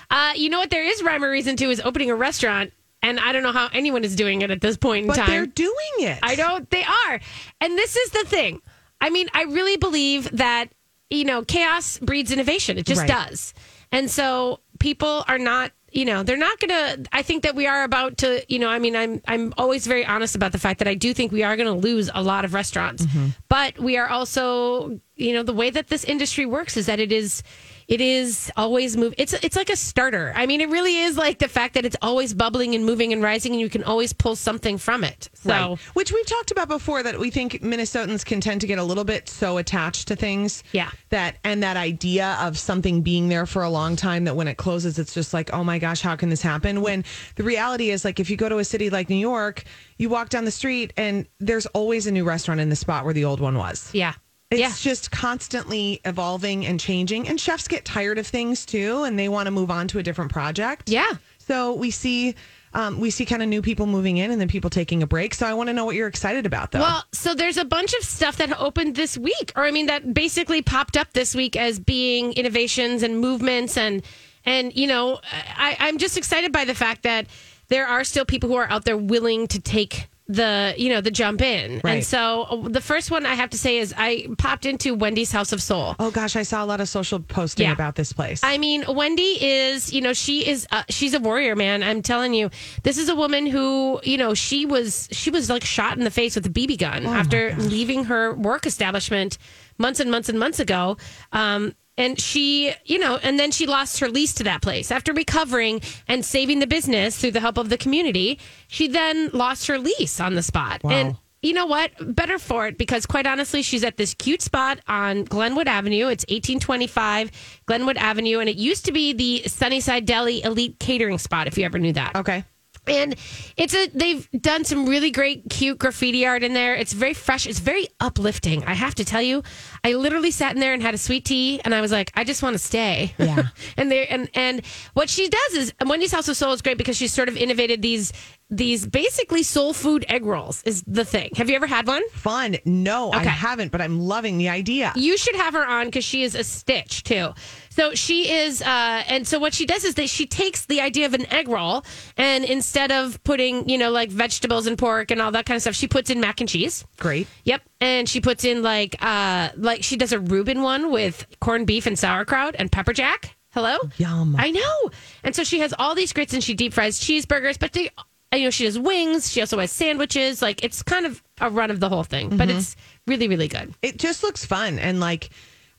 Uh, 0.10 0.32
you 0.38 0.50
know 0.50 0.60
what? 0.60 0.70
There 0.70 0.86
is 0.86 1.04
rhyme 1.04 1.22
or 1.24 1.30
reason 1.30 1.58
to 1.58 1.70
is 1.70 1.82
opening 1.82 2.10
a 2.10 2.16
restaurant, 2.16 2.72
and 3.04 3.20
I 3.20 3.34
don't 3.34 3.44
know 3.44 3.52
how 3.52 3.68
anyone 3.74 4.06
is 4.06 4.16
doing 4.16 4.42
it 4.42 4.50
at 4.52 4.62
this 4.62 4.78
point 4.78 5.02
in 5.02 5.08
But 5.08 5.18
time. 5.18 5.30
they're 5.30 5.46
doing 5.46 5.74
it. 6.00 6.20
I 6.24 6.36
know 6.36 6.66
they 6.70 6.84
are. 6.84 7.20
And 7.60 7.78
this 7.78 7.96
is 7.98 8.12
the 8.12 8.24
thing. 8.26 8.62
I 9.02 9.10
mean, 9.10 9.30
I 9.34 9.44
really 9.44 9.78
believe 9.78 10.30
that, 10.38 10.68
you 11.10 11.24
know, 11.24 11.44
chaos 11.44 12.00
breeds 12.00 12.32
innovation. 12.32 12.78
It 12.78 12.86
just 12.86 13.02
Right. 13.02 13.08
does. 13.08 13.54
And 13.92 14.10
so 14.12 14.60
people 14.80 15.24
are 15.28 15.40
not, 15.40 15.72
you 15.92 16.04
know, 16.04 16.24
they're 16.24 16.36
not 16.38 16.60
going 16.60 16.70
to 16.70 17.06
I 17.14 17.22
think 17.22 17.44
that 17.44 17.56
we 17.56 17.66
are 17.68 17.84
about 17.84 18.18
to, 18.18 18.44
you 18.50 18.60
know, 18.60 18.68
I 18.70 18.80
mean, 18.80 18.96
I'm 18.96 19.22
I'm 19.28 19.54
always 19.58 19.88
very 19.88 20.06
honest 20.06 20.36
about 20.36 20.52
the 20.52 20.60
fact 20.60 20.80
that 20.80 20.88
I 20.88 20.96
do 20.96 21.14
think 21.14 21.32
we 21.32 21.44
are 21.44 21.56
going 21.56 21.68
to 21.68 21.88
lose 21.88 22.10
a 22.14 22.22
lot 22.22 22.44
of 22.44 22.54
restaurants. 22.54 23.06
Mm-hmm. 23.06 23.28
But 23.48 23.80
we 23.80 23.98
are 23.98 24.10
also, 24.10 25.00
you 25.16 25.34
know, 25.34 25.44
the 25.44 25.54
way 25.54 25.70
that 25.70 25.88
this 25.88 26.04
industry 26.04 26.46
works 26.46 26.76
is 26.76 26.88
that 26.88 27.00
it 27.00 27.12
is 27.12 27.42
it 27.88 28.02
is 28.02 28.52
always 28.58 28.98
move 28.98 29.14
it's 29.18 29.32
it's 29.34 29.56
like 29.56 29.70
a 29.70 29.76
starter. 29.76 30.34
I 30.36 30.46
mean, 30.46 30.60
it 30.60 30.70
really 30.70 30.98
is 31.00 31.18
like 31.18 31.40
the 31.40 31.48
fact 31.48 31.74
that 31.76 31.86
it's 31.86 31.96
always 32.02 32.34
bubbling 32.34 32.76
and 32.76 32.86
moving 32.86 33.14
and 33.14 33.24
rising 33.24 33.54
and 33.54 33.62
you 33.62 33.70
can 33.70 33.84
always 33.84 34.12
pull 34.12 34.36
something 34.36 34.78
from 34.78 35.04
it. 35.04 35.30
So 35.34 35.50
Right. 35.50 35.80
Which 35.94 36.12
we've 36.12 36.26
talked 36.26 36.52
about 36.52 36.68
before 36.68 37.02
that 37.04 37.18
we 37.18 37.30
think 37.30 37.62
Minnesotans 37.62 38.26
can 38.26 38.42
tend 38.42 38.62
to 38.62 38.68
get 38.68 38.78
a 38.78 38.84
little 38.84 39.06
bit 39.06 39.30
so 39.30 39.58
attached 39.58 40.10
to 40.10 40.18
things. 40.18 40.64
Yeah. 40.74 40.90
That 41.10 41.38
and 41.46 41.64
that 41.64 41.78
idea 41.78 42.38
of 42.42 42.58
something 42.58 43.02
being 43.02 43.30
there 43.30 43.46
for 43.46 43.64
a 43.64 43.70
long 43.70 43.96
time 43.96 44.26
that 44.26 44.36
when 44.36 44.50
it 44.50 44.58
closes 44.58 45.00
it's 45.00 45.14
just 45.14 45.34
like, 45.34 45.54
"Oh 45.54 45.64
my 45.64 45.80
gosh, 45.80 46.02
how 46.02 46.18
can 46.18 46.30
this 46.30 46.42
happen?" 46.42 46.82
When 46.82 47.06
the 47.36 47.44
reality 47.44 47.90
is 47.90 48.04
like 48.04 48.20
if 48.20 48.30
you 48.30 48.36
go 48.36 48.50
to 48.50 48.58
a 48.58 48.66
city 48.66 48.90
like 48.90 49.10
New 49.10 49.16
York, 49.16 49.64
you 49.98 50.10
walk 50.10 50.28
down 50.28 50.44
the 50.44 50.52
street 50.52 50.92
and 50.98 51.26
there's 51.40 51.66
always 51.68 52.06
a 52.06 52.12
new 52.12 52.26
restaurant 52.26 52.60
in 52.60 52.70
the 52.70 52.76
spot 52.76 53.06
where 53.06 53.14
the 53.14 53.24
old 53.24 53.40
one 53.40 53.58
was. 53.58 53.90
Yeah. 53.94 54.14
It's 54.50 54.62
yeah. 54.62 54.72
just 54.78 55.12
constantly 55.12 56.00
evolving 56.06 56.66
and 56.66 56.80
changing 56.80 57.28
and 57.28 57.40
chefs 57.40 57.68
get 57.68 57.84
tired 57.84 58.18
of 58.18 58.26
things 58.26 58.66
too 58.66 59.04
and 59.04 59.20
they 59.20 59.28
want 59.28 59.48
to 59.48 59.52
move 59.52 59.70
on 59.70 59.90
to 59.90 60.00
a 60.00 60.04
different 60.04 60.32
project. 60.32 60.90
Yeah. 60.90 61.12
So 61.40 61.74
we 61.74 61.92
see 61.92 62.36
um, 62.74 63.00
we 63.00 63.10
see 63.10 63.26
kind 63.26 63.42
of 63.42 63.50
new 63.50 63.62
people 63.62 63.88
moving 63.88 64.18
in 64.18 64.32
and 64.32 64.40
then 64.40 64.48
people 64.48 64.70
taking 64.70 65.02
a 65.02 65.08
break. 65.08 65.34
So 65.34 65.46
I 65.46 65.54
want 65.54 65.68
to 65.68 65.74
know 65.74 65.84
what 65.84 65.96
you're 65.96 66.08
excited 66.08 66.46
about 66.46 66.72
though. 66.72 66.80
Well, 66.80 67.04
so 67.12 67.34
there's 67.34 67.58
a 67.58 67.66
bunch 67.66 67.94
of 67.94 68.04
stuff 68.04 68.38
that 68.38 68.58
opened 68.60 68.96
this 68.96 69.18
week, 69.18 69.52
or 69.56 69.64
I 69.64 69.72
mean, 69.72 69.88
that 69.88 70.14
basically 70.14 70.62
popped 70.62 70.96
up 70.96 71.12
this 71.14 71.34
week 71.34 71.56
as 71.56 71.80
being 71.80 72.34
innovations 72.34 73.04
and 73.04 73.20
movements, 73.20 73.78
and 73.78 74.04
and 74.46 74.76
you 74.76 74.88
know, 74.88 75.20
I, 75.58 75.76
I'm 75.80 75.98
just 75.98 76.18
excited 76.18 76.52
by 76.52 76.66
the 76.66 76.76
fact 76.76 77.04
that 77.04 77.28
there 77.70 77.88
are 77.88 78.04
still 78.04 78.26
people 78.26 78.50
who 78.50 78.56
are 78.56 78.70
out 78.70 78.86
there 78.86 78.98
willing 78.98 79.48
to 79.48 79.60
take 79.60 80.08
the 80.30 80.74
you 80.78 80.90
know 80.90 81.00
the 81.02 81.12
jump 81.12 81.42
in, 81.42 81.80
Right. 81.84 81.96
and 81.96 82.06
so 82.06 82.44
uh, 82.44 82.68
the 82.68 82.82
first 82.82 83.12
one 83.12 83.26
I 83.26 83.34
have 83.36 83.50
to 83.52 83.58
say 83.58 83.78
is 83.78 83.94
I 83.98 84.28
popped 84.38 84.66
into 84.66 84.94
Wendy's 84.94 85.32
House 85.32 85.54
of 85.54 85.62
Soul. 85.62 85.96
Oh 86.00 86.12
gosh, 86.12 86.36
I 86.36 86.44
saw 86.44 86.64
a 86.64 86.68
lot 86.68 86.82
of 86.82 86.90
social 86.90 87.20
posting 87.20 87.66
Yeah. 87.68 87.72
about 87.74 87.96
this 87.96 88.12
place. 88.14 88.42
I 88.44 88.58
mean, 88.58 88.84
Wendy 88.90 89.38
is, 89.42 89.94
you 89.94 90.02
know, 90.02 90.14
she 90.14 90.46
is, 90.48 90.68
uh, 90.72 90.84
she's 90.90 91.14
a 91.14 91.20
warrior, 91.20 91.56
man. 91.56 91.82
I'm 91.82 92.02
telling 92.02 92.34
you, 92.34 92.50
this 92.84 92.98
is 92.98 93.08
a 93.10 93.16
woman 93.16 93.46
who, 93.46 94.02
you 94.04 94.18
know, 94.18 94.34
she 94.34 94.66
was, 94.66 95.08
she 95.12 95.30
was 95.30 95.50
like 95.50 95.64
shot 95.64 95.98
in 95.98 96.04
the 96.04 96.12
face 96.12 96.36
with 96.36 96.46
a 96.46 96.50
BB 96.50 96.78
gun 96.80 97.06
after 97.06 97.56
leaving 97.56 98.04
her 98.06 98.34
work 98.34 98.66
establishment 98.66 99.38
months 99.78 100.00
and 100.00 100.12
months 100.12 100.28
and 100.30 100.38
months 100.40 100.60
ago. 100.60 100.98
Um, 101.32 101.74
and 101.98 102.20
she, 102.20 102.74
you 102.86 103.00
know, 103.00 103.18
and 103.18 103.40
then 103.40 103.52
she 103.52 103.66
lost 103.66 104.00
her 104.00 104.10
lease 104.10 104.34
to 104.36 104.44
that 104.44 104.62
place 104.62 104.92
after 104.92 105.14
recovering 105.14 105.82
and 106.08 106.24
saving 106.24 106.60
the 106.60 106.68
business 106.68 107.18
through 107.18 107.32
the 107.32 107.40
help 107.40 107.58
of 107.58 107.70
the 107.70 107.78
community. 107.78 108.40
She 108.68 108.88
then 108.88 109.30
lost 109.34 109.68
her 109.68 109.80
lease 109.80 110.20
on 110.20 110.36
the 110.36 110.44
spot. 110.44 110.82
And 110.84 111.18
you 111.42 111.54
know 111.54 111.66
what? 111.66 111.92
Better 112.16 112.40
for 112.40 112.68
it 112.68 112.78
because, 112.78 113.06
quite 113.06 113.28
honestly, 113.28 113.62
she's 113.62 113.84
at 113.84 113.98
this 113.98 114.14
cute 114.14 114.42
spot 114.42 114.80
on 114.88 115.24
Glenwood 115.24 115.68
Avenue. 115.68 116.08
It's 116.08 116.26
1825 116.26 117.32
Glenwood 117.66 117.98
Avenue, 117.98 118.40
and 118.40 118.50
it 118.50 118.58
used 118.58 118.86
to 118.86 118.92
be 118.92 119.14
the 119.14 119.48
Sunnyside 119.48 120.06
Deli 120.06 120.44
Elite 120.44 120.80
Catering 120.80 121.20
Spot. 121.20 121.48
If 121.48 121.58
you 121.58 121.66
ever 121.66 121.80
knew 121.80 121.94
that, 121.94 122.16
okay. 122.16 122.44
And 122.88 123.16
it's 123.56 123.74
a 123.74 123.88
they've 123.88 124.30
done 124.32 124.64
some 124.64 124.88
really 124.88 125.12
great 125.12 125.44
cute 125.50 125.78
graffiti 125.78 126.26
art 126.26 126.44
in 126.44 126.54
there. 126.54 126.76
It's 126.76 126.94
very 126.94 127.14
fresh. 127.14 127.46
It's 127.46 127.60
very 127.60 127.88
uplifting. 128.00 128.64
I 128.66 128.74
have 128.74 128.96
to 128.96 129.06
tell 129.06 129.22
you, 129.22 129.44
I 129.84 129.94
literally 129.94 130.32
sat 130.32 130.54
in 130.54 130.60
there 130.60 130.74
and 130.74 130.82
had 130.82 130.94
a 130.94 130.98
sweet 130.98 131.26
tea, 131.26 131.62
and 131.64 131.74
I 131.74 131.82
was 131.82 131.92
like, 131.92 132.12
I 132.16 132.24
just 132.24 132.44
want 132.44 132.54
to 132.54 132.60
stay. 132.60 133.14
Yeah. 133.18 133.48
and 133.78 133.92
there 133.92 134.06
and 134.10 134.30
and 134.34 134.66
what 134.94 135.10
she 135.10 135.30
does 135.30 135.54
is 135.54 135.74
Wendy's 135.86 136.12
House 136.12 136.28
of 136.28 136.38
Soul 136.38 136.54
is 136.54 136.62
great 136.62 136.78
because 136.78 136.98
she's 136.98 137.14
sort 137.14 137.30
of 137.30 137.38
innovated 137.38 137.82
these 137.82 138.14
these 138.50 138.86
basically 138.86 139.44
soul 139.44 139.74
food 139.74 140.06
egg 140.08 140.26
rolls 140.26 140.64
is 140.64 140.84
the 140.88 141.04
thing. 141.04 141.32
Have 141.36 141.50
you 141.50 141.56
ever 141.56 141.68
had 141.68 141.86
one? 141.86 142.08
Fun. 142.10 142.58
No, 142.64 143.12
I 143.12 143.24
haven't, 143.24 143.72
but 143.72 143.82
I'm 143.82 144.00
loving 144.00 144.38
the 144.38 144.50
idea. 144.50 144.94
You 144.96 145.18
should 145.18 145.36
have 145.36 145.54
her 145.54 145.66
on 145.66 145.88
because 145.88 146.06
she 146.06 146.24
is 146.24 146.34
a 146.34 146.44
stitch 146.44 147.04
too. 147.04 147.34
So 147.70 147.94
she 147.94 148.32
is, 148.32 148.62
uh, 148.62 149.04
and 149.08 149.28
so 149.28 149.38
what 149.38 149.54
she 149.54 149.66
does 149.66 149.84
is 149.84 149.96
that 149.96 150.10
she 150.10 150.26
takes 150.26 150.66
the 150.66 150.82
idea 150.82 151.06
of 151.06 151.14
an 151.14 151.32
egg 151.32 151.48
roll, 151.48 151.86
and 152.16 152.44
instead 152.44 152.92
of 152.92 153.24
putting, 153.24 153.70
you 153.70 153.78
know, 153.78 153.92
like 153.92 154.10
vegetables 154.10 154.66
and 154.66 154.78
pork 154.78 155.12
and 155.12 155.22
all 155.22 155.32
that 155.32 155.46
kind 155.46 155.58
of 155.58 155.62
stuff, 155.62 155.76
she 155.76 155.88
puts 155.88 156.10
in 156.10 156.20
mac 156.20 156.40
and 156.40 156.50
cheese. 156.50 156.86
Great. 156.98 157.28
Yep, 157.44 157.62
and 157.82 158.10
she 158.10 158.22
puts 158.22 158.46
in 158.46 158.64
like, 158.64 158.96
uh, 159.00 159.50
like 159.58 159.84
she 159.84 159.98
does 159.98 160.12
a 160.12 160.20
Reuben 160.20 160.62
one 160.62 160.92
with 160.92 161.28
corned 161.40 161.68
beef 161.68 161.86
and 161.86 162.00
sauerkraut 162.00 162.56
and 162.58 162.72
pepper 162.72 162.94
jack. 162.94 163.36
Hello, 163.52 163.78
Yum. 163.98 164.36
I 164.38 164.52
know. 164.52 164.92
And 165.24 165.36
so 165.36 165.44
she 165.44 165.60
has 165.60 165.74
all 165.78 165.96
these 165.96 166.14
grits 166.14 166.34
and 166.34 166.44
she 166.44 166.54
deep 166.54 166.74
fries 166.74 167.00
cheeseburgers, 167.00 167.58
but 167.60 167.74
they, 167.74 167.90
you 168.38 168.46
know, 168.46 168.50
she 168.52 168.66
does 168.66 168.78
wings. 168.80 169.32
She 169.32 169.42
also 169.42 169.60
has 169.60 169.72
sandwiches. 169.72 170.42
Like 170.42 170.64
it's 170.64 170.84
kind 170.84 171.06
of 171.06 171.22
a 171.42 171.50
run 171.50 171.72
of 171.72 171.80
the 171.80 171.90
whole 171.90 172.04
thing, 172.04 172.36
but 172.38 172.48
Mm-hmm. 172.48 172.58
it's 172.58 172.76
really, 173.06 173.28
really 173.28 173.48
good. 173.48 173.74
It 173.82 173.98
just 173.98 174.24
looks 174.24 174.46
fun 174.46 174.80
and 174.80 175.00
like 175.00 175.30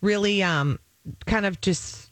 really 0.00 0.42
um 0.42 0.78
kind 1.26 1.46
of 1.46 1.60
just 1.60 2.10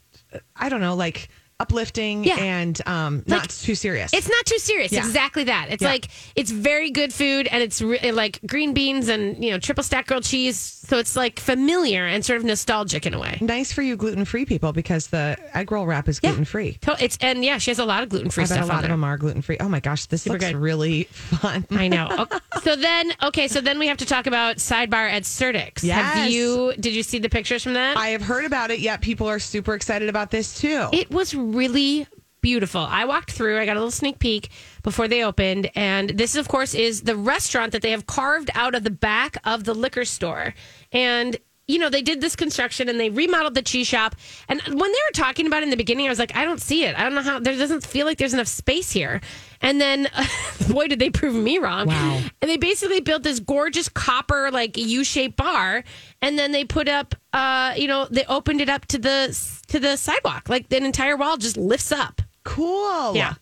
I 0.55 0.69
don't 0.69 0.81
know, 0.81 0.95
like 0.95 1.29
uplifting 1.59 2.23
Yeah. 2.23 2.35
and 2.37 2.79
um 2.85 3.23
not 3.27 3.41
Like, 3.41 3.49
too 3.57 3.75
serious. 3.75 4.13
It's 4.13 4.29
not 4.29 4.45
too 4.45 4.59
serious. 4.59 4.91
Yeah. 4.91 4.99
Exactly 4.99 5.45
that. 5.45 5.67
It's 5.69 5.81
Yeah. 5.81 5.89
like 5.89 6.07
it's 6.35 6.51
very 6.51 6.91
good 6.91 7.13
food, 7.13 7.47
and 7.47 7.63
it's 7.63 7.81
re- 7.81 8.11
like 8.11 8.39
green 8.45 8.73
beans 8.73 9.07
and 9.09 9.43
you 9.43 9.51
know 9.51 9.59
triple 9.59 9.83
stack 9.83 10.07
grilled 10.07 10.23
cheese. 10.23 10.57
So 10.87 10.97
it's 10.99 11.15
like 11.15 11.39
familiar 11.39 12.05
and 12.05 12.23
sort 12.23 12.37
of 12.37 12.45
nostalgic 12.45 13.05
in 13.05 13.13
a 13.13 13.19
way. 13.19 13.37
nice 13.41 13.73
for 13.73 13.81
you 13.81 13.95
gluten 13.97 14.23
free 14.23 14.45
people 14.45 14.71
because 14.71 15.07
the 15.07 15.37
egg 15.53 15.71
roll 15.71 15.85
wrap 15.85 16.07
is 16.07 16.19
gluten 16.19 16.45
free. 16.45 16.77
It's 16.99 17.17
and 17.21 17.43
yeah, 17.43 17.57
she 17.57 17.71
has 17.71 17.79
a 17.79 17.85
lot 17.85 18.03
of 18.03 18.09
gluten 18.09 18.29
free 18.29 18.45
stuff 18.45 18.63
a 18.63 18.65
lot 18.65 18.83
of 18.83 18.89
them 18.89 19.03
are 19.03 19.17
gluten 19.17 19.41
free. 19.41 19.57
Oh 19.59 19.67
my 19.69 19.79
gosh, 19.79 20.05
this 20.05 20.21
Super 20.23 20.33
looks 20.35 20.45
good. 20.51 20.55
really 20.55 21.03
fun. 21.05 21.65
I 21.71 21.87
know. 21.87 22.07
Okay. 22.27 22.37
So 22.63 22.75
then, 22.75 23.13
okay, 23.23 23.47
so 23.47 23.61
then 23.61 23.79
we 23.79 23.87
have 23.87 23.97
to 23.97 24.05
talk 24.05 24.25
about 24.27 24.57
sidebar 24.57 25.09
at 25.09 25.23
Surdyk's. 25.23 25.83
Have 25.87 26.29
you? 26.29 26.73
Did 26.79 26.93
you 26.93 27.03
see 27.03 27.19
the 27.19 27.29
pictures 27.29 27.63
from 27.63 27.73
that? 27.75 27.95
I 27.97 28.09
have 28.09 28.21
heard 28.21 28.45
about 28.45 28.71
it, 28.71 28.79
yet 28.79 29.01
people 29.01 29.27
are 29.27 29.39
super 29.39 29.73
excited 29.73 30.09
about 30.09 30.31
this 30.31 30.59
too. 30.59 30.87
It 30.91 31.09
was 31.11 31.33
really 31.55 32.07
beautiful. 32.41 32.81
I 32.81 33.05
walked 33.05 33.31
through, 33.31 33.59
I 33.59 33.65
got 33.65 33.75
a 33.75 33.79
little 33.79 33.91
sneak 33.91 34.19
peek 34.19 34.49
before 34.83 35.07
they 35.07 35.23
opened. 35.23 35.69
And 35.75 36.11
this, 36.11 36.35
of 36.35 36.47
course, 36.47 36.73
is 36.73 37.01
the 37.01 37.15
restaurant 37.15 37.71
that 37.71 37.81
they 37.81 37.91
have 37.91 38.07
carved 38.07 38.49
out 38.53 38.75
of 38.75 38.83
the 38.83 38.91
back 38.91 39.37
of 39.43 39.63
the 39.63 39.73
liquor 39.73 40.05
store. 40.05 40.53
And 40.91 41.37
you 41.67 41.79
know, 41.79 41.89
they 41.89 42.01
did 42.01 42.21
this 42.21 42.35
construction 42.35 42.87
and 42.87 42.97
they 42.97 43.09
remodeled 43.09 43.53
the 43.53 43.61
cheese 43.61 43.87
shop. 43.87 44.15
And 44.47 44.61
when 44.61 44.77
they 44.77 44.77
were 44.87 45.13
talking 45.13 45.47
about 45.47 45.63
it 45.63 45.65
in 45.65 45.69
the 45.69 45.75
beginning, 45.75 46.05
I 46.05 46.09
was 46.09 46.19
like, 46.19 46.33
I 46.35 46.45
don't 46.45 46.61
see 46.61 46.85
it. 46.85 46.97
I 46.97 47.03
don't 47.03 47.13
know 47.13 47.21
how, 47.21 47.39
there 47.39 47.57
doesn't 47.57 47.85
feel 47.85 48.05
like 48.05 48.17
there's 48.17 48.33
enough 48.33 48.47
space 48.47 48.91
here. 48.91 49.19
And 49.61 49.81
then, 49.81 50.07
boy, 50.69 50.87
did 50.87 50.99
they 50.99 51.09
prove 51.09 51.35
me 51.35 51.57
wrong. 51.57 51.87
Wow. 51.87 52.21
And 52.41 52.49
they 52.49 52.55
basically 52.55 53.01
built 53.01 53.23
this 53.23 53.41
gorgeous 53.41 53.89
copper, 53.89 54.49
like 54.49 54.77
U 54.77 55.03
shaped 55.03 55.35
bar. 55.35 55.83
And 56.21 56.39
then 56.39 56.53
they 56.53 56.63
put 56.63 56.87
up, 56.87 57.15
uh, 57.33 57.73
you 57.75 57.87
know, 57.87 58.07
they 58.09 58.23
opened 58.25 58.61
it 58.61 58.69
up 58.69 58.85
to 58.87 58.97
the, 58.97 59.37
to 59.67 59.79
the 59.79 59.97
sidewalk. 59.97 60.47
Like 60.47 60.69
the 60.69 60.77
entire 60.77 61.17
wall 61.17 61.35
just 61.35 61.57
lifts 61.57 61.91
up. 61.91 62.21
Cool. 62.45 63.13
Yeah. 63.13 63.33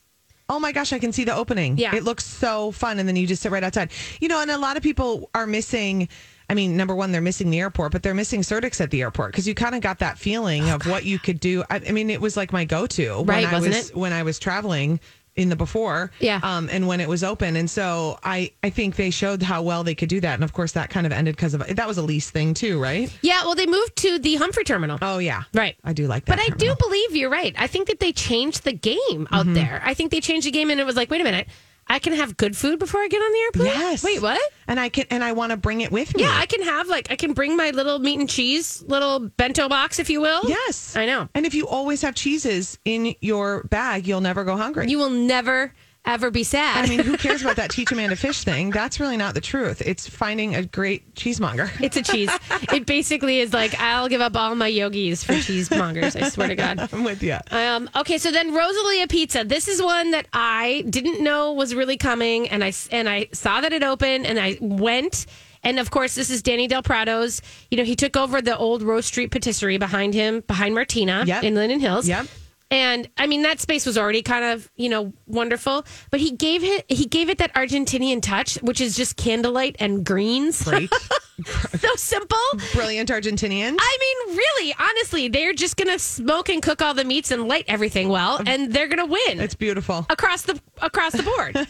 Oh 0.49 0.59
my 0.59 0.71
gosh, 0.71 0.93
I 0.93 0.99
can 0.99 1.11
see 1.11 1.25
the 1.25 1.35
opening. 1.35 1.77
Yeah. 1.77 1.95
It 1.95 2.03
looks 2.03 2.25
so 2.25 2.71
fun. 2.71 2.97
And 2.97 3.07
then 3.07 3.15
you 3.15 3.27
just 3.27 3.43
sit 3.43 3.51
right 3.51 3.63
outside. 3.63 3.91
You 4.19 4.29
know, 4.29 4.41
and 4.41 4.49
a 4.49 4.57
lot 4.57 4.77
of 4.77 4.83
people 4.83 5.29
are 5.35 5.45
missing. 5.45 6.07
I 6.49 6.53
mean, 6.53 6.77
number 6.77 6.95
one, 6.95 7.11
they're 7.11 7.21
missing 7.21 7.49
the 7.49 7.59
airport, 7.59 7.91
but 7.91 8.03
they're 8.03 8.13
missing 8.13 8.41
Surdyk's 8.41 8.79
at 8.81 8.91
the 8.91 9.01
airport 9.01 9.31
because 9.31 9.47
you 9.47 9.55
kind 9.55 9.75
of 9.75 9.81
got 9.81 9.99
that 9.99 10.17
feeling 10.17 10.69
of 10.69 10.85
what 10.85 11.03
you 11.05 11.17
could 11.19 11.39
do. 11.39 11.63
I, 11.69 11.81
I 11.87 11.91
mean, 11.91 12.09
it 12.09 12.21
was 12.21 12.37
like 12.37 12.53
my 12.53 12.65
go-to 12.65 13.17
when 13.17 13.27
Right, 13.27 13.45
I 13.45 13.51
wasn't 13.53 13.75
was 13.75 13.89
it? 13.89 13.95
when 13.95 14.13
I 14.13 14.23
was 14.23 14.37
traveling 14.39 14.99
in 15.35 15.49
the 15.49 15.55
before, 15.57 16.11
Yeah. 16.19 16.39
um, 16.43 16.69
and 16.71 16.87
when 16.87 17.01
it 17.01 17.09
was 17.09 17.21
open, 17.21 17.57
and 17.57 17.69
so 17.69 18.17
I 18.23 18.51
I 18.63 18.69
think 18.69 18.95
they 18.95 19.09
showed 19.09 19.43
how 19.43 19.63
well 19.63 19.83
they 19.83 19.93
could 19.93 20.07
do 20.07 20.21
that, 20.21 20.35
and 20.35 20.45
of 20.45 20.53
course 20.53 20.71
that 20.73 20.89
kind 20.89 21.05
of 21.05 21.11
ended 21.11 21.35
because 21.35 21.53
of 21.53 21.65
that 21.75 21.87
was 21.87 21.97
a 21.97 22.01
lease 22.01 22.29
thing 22.29 22.53
too, 22.53 22.81
right? 22.81 23.11
Yeah, 23.21 23.43
well, 23.43 23.53
they 23.53 23.65
moved 23.65 23.97
to 23.97 24.17
the 24.17 24.35
Humphrey 24.35 24.63
terminal. 24.63 24.97
Oh 25.01 25.17
yeah, 25.17 25.43
Right. 25.53 25.75
I 25.83 25.91
do 25.91 26.07
like 26.07 26.23
that, 26.25 26.37
But 26.37 26.45
I 26.53 26.55
do 26.55 26.73
believe 26.79 27.17
you're 27.17 27.29
right. 27.29 27.53
I 27.57 27.67
think 27.67 27.87
that 27.87 27.99
they 27.99 28.13
changed 28.13 28.63
the 28.63 28.71
game 28.71 29.27
out 29.29 29.45
Mm-hmm. 29.45 29.55
there. 29.55 29.81
I 29.83 29.93
think 29.93 30.11
they 30.11 30.21
changed 30.21 30.47
the 30.47 30.51
game 30.51 30.69
and 30.69 30.79
it 30.79 30.85
was 30.85 30.95
like, 30.95 31.09
wait 31.11 31.19
a 31.19 31.25
minute, 31.25 31.49
I 31.87 31.99
can 31.99 32.13
have 32.13 32.35
good 32.35 32.57
food 32.57 32.79
before 32.79 33.01
I 33.01 33.07
get 33.07 33.19
on 33.21 33.31
the 33.31 33.39
airplane? 33.39 33.65
Yes. 33.67 34.03
Wait, 34.03 34.21
what? 34.21 34.41
And 34.67 34.79
I 34.79 34.89
can 34.89 35.05
and 35.11 35.23
I 35.23 35.33
want 35.33 35.51
to 35.51 35.57
bring 35.57 35.81
it 35.81 35.91
with 35.91 36.15
me. 36.15 36.23
Yeah, 36.23 36.33
I 36.33 36.45
can 36.47 36.63
have 36.63 36.87
like 36.87 37.11
I 37.11 37.15
can 37.15 37.33
bring 37.33 37.55
my 37.55 37.69
little 37.69 37.99
meat 37.99 38.19
and 38.19 38.29
cheese 38.29 38.83
little 38.87 39.19
bento 39.19 39.69
box, 39.69 39.99
if 39.99 40.09
you 40.09 40.19
will. 40.21 40.41
Yes, 40.47 40.95
I 40.95 41.05
know. 41.05 41.29
And 41.35 41.45
if 41.45 41.53
you 41.53 41.67
always 41.67 42.01
have 42.01 42.15
cheeses 42.15 42.79
in 42.85 43.15
your 43.21 43.63
bag, 43.65 44.07
you'll 44.07 44.21
never 44.21 44.43
go 44.43 44.57
hungry. 44.57 44.87
You 44.89 44.97
will 44.97 45.11
never 45.11 45.73
ever 46.05 46.31
be 46.31 46.43
sad. 46.43 46.85
I 46.85 46.87
mean, 46.89 46.99
who 46.99 47.17
cares 47.17 47.41
about 47.41 47.55
that 47.57 47.69
teach 47.71 47.91
a 47.91 47.95
man 47.95 48.09
to 48.09 48.15
fish 48.15 48.43
thing? 48.43 48.69
That's 48.69 48.99
really 48.99 49.17
not 49.17 49.33
the 49.33 49.41
truth. 49.41 49.81
It's 49.85 50.07
finding 50.07 50.55
a 50.55 50.63
great 50.63 51.15
cheesemonger. 51.15 51.69
it's 51.81 51.97
a 51.97 52.01
cheese. 52.01 52.29
it 52.73 52.85
basically 52.85 53.39
is 53.39 53.53
like 53.53 53.73
I'll 53.79 54.07
give 54.09 54.21
up 54.21 54.35
all 54.35 54.55
my 54.55 54.67
yogis 54.67 55.23
for 55.23 55.33
cheesemongers. 55.33 56.21
I 56.21 56.29
swear 56.29 56.47
to 56.47 56.55
God. 56.55 56.89
I'm 56.93 57.03
with 57.03 57.23
you. 57.23 57.37
Um, 57.51 57.89
okay, 57.95 58.17
so 58.17 58.31
then 58.31 58.53
Rosalia 58.53 59.07
Pizza. 59.07 59.43
This 59.43 59.67
is 59.67 59.81
one 59.81 60.11
that 60.11 60.27
I 60.33 60.85
didn't 60.89 61.23
know 61.23 61.53
was 61.53 61.73
really 61.75 61.97
coming, 61.97 62.49
and 62.49 62.63
I 62.63 62.73
and 62.91 63.09
I 63.09 63.27
saw 63.31 63.61
that 63.61 63.73
it 63.73 63.83
opened, 63.83 64.25
and 64.25 64.39
I 64.39 64.57
went. 64.61 65.25
And 65.63 65.79
of 65.79 65.89
course, 65.89 66.13
this 66.13 66.29
is 66.29 66.43
Danny 66.43 66.67
Del 66.67 66.83
Prado's. 66.83 67.41
You 67.71 67.77
know, 67.79 67.83
he 67.83 67.95
took 67.95 68.15
over 68.15 68.39
the 68.39 68.55
old 68.55 68.83
Rose 68.83 69.07
Street 69.07 69.31
Patisserie 69.31 69.79
behind 69.79 70.13
him, 70.13 70.41
behind 70.41 70.75
Martina 70.75 71.23
Yep. 71.25 71.43
in 71.43 71.55
Linden 71.55 71.79
Hills. 71.79 72.07
Yep. 72.07 72.27
And 72.75 73.09
I 73.17 73.25
mean, 73.25 73.43
that 73.43 73.61
space 73.61 73.85
was 73.85 73.97
already 73.97 74.21
kind 74.21 74.43
of 74.43 74.69
you 74.75 74.89
know 74.89 75.13
wonderful, 75.27 75.85
but 76.11 76.19
he 76.19 76.31
gave 76.31 76.61
it 76.61 76.83
he 76.89 77.05
gave 77.05 77.29
it 77.29 77.37
that 77.37 77.53
Argentinian 77.53 78.21
touch, 78.21 78.55
which 78.55 78.81
is 78.81 78.97
just 78.97 79.15
candlelight 79.15 79.77
and 79.79 80.05
greens. 80.05 80.61
Great. 80.61 80.93
so 81.45 81.95
simple. 81.95 82.37
Brilliant 82.73 83.09
Argentinian. 83.09 83.77
I 83.79 83.97
mean, 84.27 84.37
really, 84.37 84.75
honestly, 84.77 85.29
they're 85.29 85.53
just 85.53 85.77
gonna 85.77 85.97
smoke 85.97 86.49
and 86.49 86.61
cook 86.61 86.81
all 86.81 86.93
the 86.93 87.05
meats 87.05 87.31
and 87.31 87.47
light 87.47 87.63
everything 87.69 88.09
well, 88.09 88.41
and 88.45 88.73
they're 88.73 88.89
gonna 88.89 89.05
win 89.05 89.39
it's 89.39 89.55
beautiful. 89.55 90.05
across 90.09 90.41
the 90.41 90.59
across 90.81 91.13
the 91.13 91.23
board. 91.23 91.67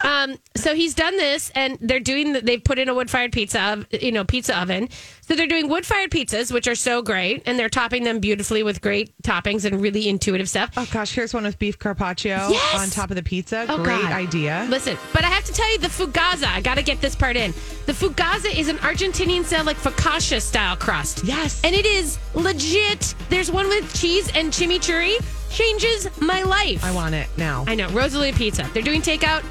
um, 0.00 0.38
so 0.56 0.74
he's 0.74 0.94
done 0.94 1.18
this, 1.18 1.52
and 1.54 1.76
they're 1.82 2.00
doing. 2.00 2.32
The, 2.32 2.40
they've 2.40 2.64
put 2.64 2.78
in 2.78 2.88
a 2.88 2.94
wood 2.94 3.10
fired 3.10 3.32
pizza, 3.32 3.86
you 3.90 4.12
know, 4.12 4.24
pizza 4.24 4.58
oven. 4.58 4.88
So 5.28 5.34
they're 5.36 5.46
doing 5.46 5.68
wood 5.68 5.84
fired 5.84 6.10
pizzas, 6.10 6.50
which 6.50 6.66
are 6.68 6.74
so 6.74 7.02
great, 7.02 7.42
and 7.44 7.58
they're 7.58 7.68
topping 7.68 8.02
them 8.02 8.18
beautifully 8.18 8.62
with 8.62 8.80
great 8.80 9.12
toppings 9.22 9.66
and 9.66 9.78
really 9.82 10.08
intuitive 10.08 10.48
stuff. 10.48 10.70
Oh 10.74 10.88
gosh, 10.90 11.12
here's 11.12 11.34
one 11.34 11.44
with 11.44 11.58
beef 11.58 11.78
carpaccio 11.78 12.48
Yes! 12.50 12.74
on 12.80 12.88
top 12.88 13.10
of 13.10 13.16
the 13.16 13.22
pizza. 13.22 13.66
Oh, 13.68 13.84
Great 13.84 14.00
God. 14.00 14.12
idea. 14.12 14.66
Listen, 14.70 14.96
but 15.12 15.24
I 15.24 15.28
have 15.28 15.44
to 15.44 15.52
tell 15.52 15.70
you, 15.70 15.76
the 15.78 15.88
fugaza. 15.88 16.46
I 16.46 16.62
got 16.62 16.76
to 16.76 16.82
get 16.82 17.02
this 17.02 17.14
part 17.14 17.36
in. 17.36 17.52
The 17.84 17.92
fugaza 17.92 18.58
is 18.58 18.68
an 18.68 18.78
Argentinian 18.78 19.44
style, 19.44 19.64
like 19.64 19.76
focaccia 19.76 20.40
style 20.40 20.76
crust. 20.76 21.22
Yes. 21.24 21.60
and 21.62 21.74
it 21.74 21.84
is 21.84 22.18
legit. 22.34 23.14
There's 23.28 23.50
one 23.50 23.68
with 23.68 23.94
cheese 23.94 24.30
and 24.34 24.50
chimichurri. 24.50 25.22
Changes 25.50 26.08
my 26.20 26.42
life. 26.42 26.84
I 26.84 26.90
want 26.92 27.14
it 27.14 27.26
now. 27.38 27.64
I 27.66 27.74
know. 27.74 27.88
Rosalia 27.88 28.32
Pizza. 28.34 28.68
They're 28.74 28.82
doing 28.82 29.00
takeout. 29.02 29.42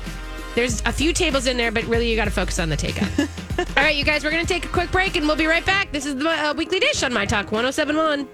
There's 0.57 0.81
a 0.87 0.91
few 0.91 1.13
tables 1.13 1.45
in 1.45 1.55
there, 1.55 1.71
but 1.71 1.83
really 1.83 2.09
you 2.09 2.15
got 2.15 2.25
to 2.25 2.31
focus 2.31 2.57
on 2.57 2.69
the 2.69 2.75
takeout. 2.75 3.29
All 3.77 3.83
right, 3.83 3.95
you 3.95 4.03
guys, 4.03 4.23
we're 4.23 4.31
going 4.31 4.43
to 4.43 4.51
take 4.51 4.65
a 4.65 4.69
quick 4.69 4.91
break 4.91 5.15
and 5.15 5.27
we'll 5.27 5.35
be 5.35 5.45
right 5.45 5.63
back. 5.63 5.91
This 5.91 6.03
is 6.03 6.15
the 6.15 6.27
uh, 6.27 6.55
weekly 6.57 6.79
dish 6.79 7.03
on 7.03 7.13
My 7.13 7.27
Talk 7.27 7.51
1071. 7.51 8.27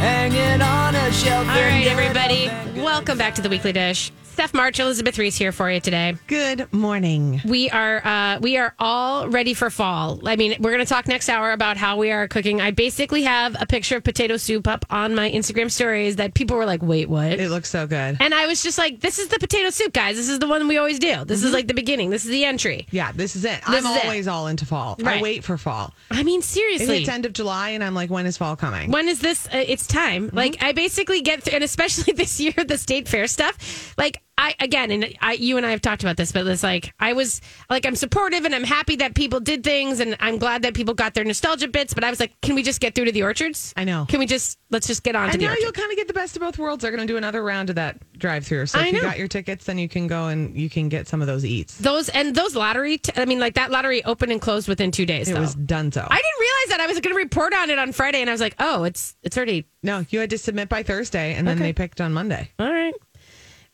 hanging 0.00 0.62
on 0.62 0.96
a 0.96 1.12
shelf. 1.12 1.46
All 1.48 1.54
right, 1.54 1.86
everybody. 1.86 2.48
Welcome 2.80 3.18
back 3.18 3.36
to 3.36 3.42
the 3.42 3.48
weekly 3.48 3.72
dish. 3.72 4.10
Steph 4.36 4.52
March, 4.52 4.78
Elizabeth 4.78 5.16
Reese 5.18 5.38
here 5.38 5.50
for 5.50 5.70
you 5.70 5.80
today. 5.80 6.14
Good 6.26 6.70
morning. 6.70 7.40
We 7.46 7.70
are 7.70 8.06
uh, 8.06 8.38
we 8.38 8.58
are 8.58 8.74
all 8.78 9.30
ready 9.30 9.54
for 9.54 9.70
fall. 9.70 10.20
I 10.28 10.36
mean, 10.36 10.56
we're 10.60 10.72
going 10.72 10.84
to 10.84 10.88
talk 10.88 11.08
next 11.08 11.30
hour 11.30 11.52
about 11.52 11.78
how 11.78 11.96
we 11.96 12.10
are 12.12 12.28
cooking. 12.28 12.60
I 12.60 12.70
basically 12.70 13.22
have 13.22 13.56
a 13.58 13.64
picture 13.64 13.96
of 13.96 14.04
potato 14.04 14.36
soup 14.36 14.68
up 14.68 14.84
on 14.90 15.14
my 15.14 15.30
Instagram 15.30 15.70
stories 15.70 16.16
that 16.16 16.34
people 16.34 16.58
were 16.58 16.66
like, 16.66 16.82
"Wait, 16.82 17.08
what?" 17.08 17.32
It 17.40 17.48
looks 17.48 17.70
so 17.70 17.86
good. 17.86 18.18
And 18.20 18.34
I 18.34 18.46
was 18.46 18.62
just 18.62 18.76
like, 18.76 19.00
"This 19.00 19.18
is 19.18 19.28
the 19.28 19.38
potato 19.38 19.70
soup, 19.70 19.94
guys. 19.94 20.16
This 20.16 20.28
is 20.28 20.38
the 20.38 20.46
one 20.46 20.68
we 20.68 20.76
always 20.76 20.98
do. 20.98 21.24
This 21.24 21.42
is 21.42 21.54
like 21.54 21.66
the 21.66 21.72
beginning. 21.72 22.10
This 22.10 22.26
is 22.26 22.30
the 22.30 22.44
entry." 22.44 22.86
Yeah, 22.90 23.12
this 23.12 23.36
is 23.36 23.44
it. 23.46 23.62
This 23.70 23.86
I'm 23.86 23.90
is 23.90 23.96
it. 23.96 24.04
always 24.04 24.28
all 24.28 24.48
into 24.48 24.66
fall. 24.66 24.96
Right. 25.00 25.20
I 25.20 25.22
wait 25.22 25.44
for 25.44 25.56
fall. 25.56 25.94
I 26.10 26.22
mean, 26.22 26.40
It 26.40 26.44
seriously. 26.44 26.98
hits 26.98 27.08
end 27.08 27.24
of 27.24 27.32
July, 27.32 27.70
and 27.70 27.82
I'm 27.82 27.94
like, 27.94 28.10
when 28.10 28.26
is 28.26 28.36
fall 28.36 28.54
coming? 28.54 28.90
when 28.90 29.08
is 29.08 29.20
this? 29.20 29.46
Uh, 29.46 29.64
it's 29.66 29.86
time. 29.86 30.28
Like 30.34 30.62
I 30.62 30.72
basically 30.72 31.22
get 31.22 31.42
through, 31.42 31.54
and 31.54 31.64
especially 31.64 32.12
this 32.16 32.38
year, 32.38 32.52
the 32.52 32.76
state 32.76 33.08
fair 33.08 33.26
stuff. 33.28 33.94
Like 33.96 34.20
I 34.38 34.54
again, 34.60 34.90
and 34.90 35.14
I, 35.20 35.32
you 35.32 35.56
and 35.56 35.64
I 35.64 35.70
have 35.70 35.80
talked 35.80 36.02
about 36.02 36.16
this, 36.16 36.30
but 36.32 36.46
it's 36.46 36.62
like 36.62 36.92
I 37.00 37.14
was 37.14 37.40
like 37.70 37.86
I'm 37.86 37.96
supportive 37.96 38.44
and 38.44 38.54
I'm 38.54 38.64
happy 38.64 38.96
that 38.96 39.14
people 39.14 39.40
did 39.40 39.64
things, 39.64 40.00
and 40.00 40.16
I'm 40.20 40.38
glad 40.38 40.62
that 40.62 40.74
people 40.74 40.94
got 40.94 41.14
their 41.14 41.24
nostalgia 41.24 41.68
bits. 41.68 41.94
But 41.94 42.04
I 42.04 42.10
was 42.10 42.20
like, 42.20 42.38
can 42.42 42.54
we 42.54 42.62
just 42.62 42.80
get 42.80 42.94
through 42.94 43.06
to 43.06 43.12
the 43.12 43.22
orchards? 43.22 43.72
I 43.76 43.84
know. 43.84 44.04
Can 44.08 44.18
we 44.18 44.26
just 44.26 44.58
let's 44.70 44.86
just 44.86 45.02
get 45.02 45.16
on 45.16 45.28
to 45.28 45.32
And 45.32 45.40
the 45.40 45.44
now 45.46 45.50
orchards? 45.52 45.62
you'll 45.62 45.72
kind 45.72 45.90
of 45.90 45.96
get 45.96 46.06
the 46.08 46.14
best 46.14 46.36
of 46.36 46.40
both 46.40 46.58
worlds. 46.58 46.82
They're 46.82 46.90
going 46.90 47.06
to 47.06 47.12
do 47.12 47.16
another 47.16 47.42
round 47.42 47.70
of 47.70 47.76
that 47.76 47.98
drive-through. 48.18 48.66
So 48.66 48.80
if 48.80 48.92
you 48.92 49.00
got 49.00 49.18
your 49.18 49.28
tickets, 49.28 49.64
then 49.64 49.78
you 49.78 49.88
can 49.88 50.06
go 50.06 50.26
and 50.28 50.56
you 50.56 50.68
can 50.68 50.88
get 50.88 51.06
some 51.08 51.20
of 51.20 51.26
those 51.26 51.44
eats. 51.44 51.78
Those 51.78 52.08
and 52.10 52.34
those 52.34 52.54
lottery. 52.54 52.98
T- 52.98 53.12
I 53.16 53.24
mean, 53.24 53.40
like 53.40 53.54
that 53.54 53.70
lottery 53.70 54.04
opened 54.04 54.32
and 54.32 54.40
closed 54.40 54.68
within 54.68 54.90
two 54.90 55.06
days. 55.06 55.28
It 55.28 55.34
though. 55.34 55.40
was 55.40 55.54
done 55.54 55.92
so. 55.92 56.00
I 56.02 56.16
didn't 56.16 56.40
realize 56.40 56.68
that. 56.76 56.80
I 56.80 56.86
was 56.86 57.00
going 57.00 57.14
to 57.14 57.22
report 57.22 57.54
on 57.54 57.70
it 57.70 57.78
on 57.78 57.92
Friday, 57.92 58.20
and 58.20 58.28
I 58.28 58.34
was 58.34 58.40
like, 58.40 58.54
oh, 58.58 58.84
it's 58.84 59.16
it's 59.22 59.36
already 59.36 59.66
no, 59.82 60.04
you 60.10 60.18
had 60.18 60.30
to 60.30 60.38
submit 60.38 60.68
by 60.68 60.82
Thursday, 60.82 61.34
and 61.34 61.46
then 61.46 61.56
Okay. 61.58 61.66
they 61.66 61.72
picked 61.72 62.00
on 62.00 62.12
Monday. 62.12 62.50
All 62.58 62.70
right. 62.70 62.92